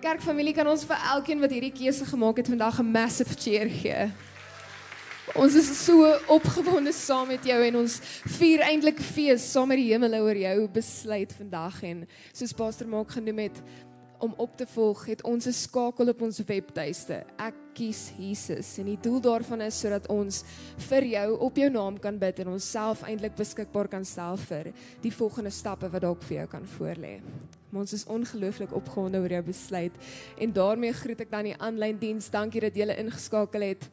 Kerkfamilie 0.00 0.54
kan 0.56 0.68
ons 0.70 0.86
vir 0.88 1.02
elkeen 1.12 1.42
wat 1.44 1.52
hierdie 1.52 1.74
keuse 1.76 2.06
gemaak 2.08 2.40
het 2.40 2.48
vandag 2.48 2.80
'n 2.80 2.88
massive 2.88 3.36
cheer 3.36 3.68
gee. 3.68 4.08
Ons 5.34 5.54
is 5.54 5.68
so 5.84 6.06
opgewonde 6.30 6.92
saam 6.92 7.26
met 7.28 7.44
jou 7.44 7.58
en 7.66 7.76
ons 7.76 8.00
vier 8.38 8.60
eintlik 8.60 9.00
fees 9.00 9.42
saam 9.52 9.68
met 9.68 9.76
die 9.76 9.92
hemel 9.92 10.14
oor 10.22 10.36
jou 10.36 10.68
besluit 10.68 11.32
vandag 11.34 11.82
en 11.82 12.06
soos 12.32 12.52
Pastor 12.52 12.86
Maak 12.86 13.10
genoem 13.10 13.38
het 13.38 13.62
om 14.18 14.34
op 14.36 14.56
te 14.56 14.66
volg 14.66 15.04
het 15.06 15.22
ons 15.22 15.46
'n 15.46 15.52
skakel 15.52 16.08
op 16.08 16.22
ons 16.22 16.38
webtuiste. 16.38 17.24
Ek 17.38 17.54
kies 17.74 18.12
Jesus 18.18 18.78
en 18.78 18.84
die 18.84 18.98
doel 19.00 19.20
daarvan 19.20 19.60
is 19.60 19.80
sodat 19.80 20.08
ons 20.08 20.44
vir 20.88 21.04
jou 21.04 21.38
op 21.38 21.56
jou 21.56 21.70
naam 21.70 21.98
kan 21.98 22.18
bid 22.18 22.38
en 22.38 22.48
onsself 22.48 23.02
eintlik 23.02 23.36
beskikbaar 23.36 23.88
kan 23.88 24.04
stel 24.04 24.36
vir 24.36 24.72
die 25.02 25.12
volgende 25.12 25.50
stappe 25.50 25.88
wat 25.88 26.02
dalk 26.02 26.22
vir 26.22 26.36
jou 26.36 26.46
kan 26.46 26.66
voorlê. 26.78 27.20
Ons 27.72 27.92
is 27.92 28.06
ongelooflik 28.06 28.72
opgewonde 28.74 29.18
oor 29.18 29.28
jou 29.28 29.42
besluit 29.42 29.92
en 30.38 30.52
daarmee 30.52 30.92
groet 30.92 31.20
ek 31.20 31.30
dan 31.30 31.44
die 31.44 31.58
aanlyn 31.58 31.98
diens. 31.98 32.30
Dankie 32.30 32.60
dat 32.60 32.74
julle 32.74 32.96
ingeskakel 32.96 33.60
het. 33.60 33.90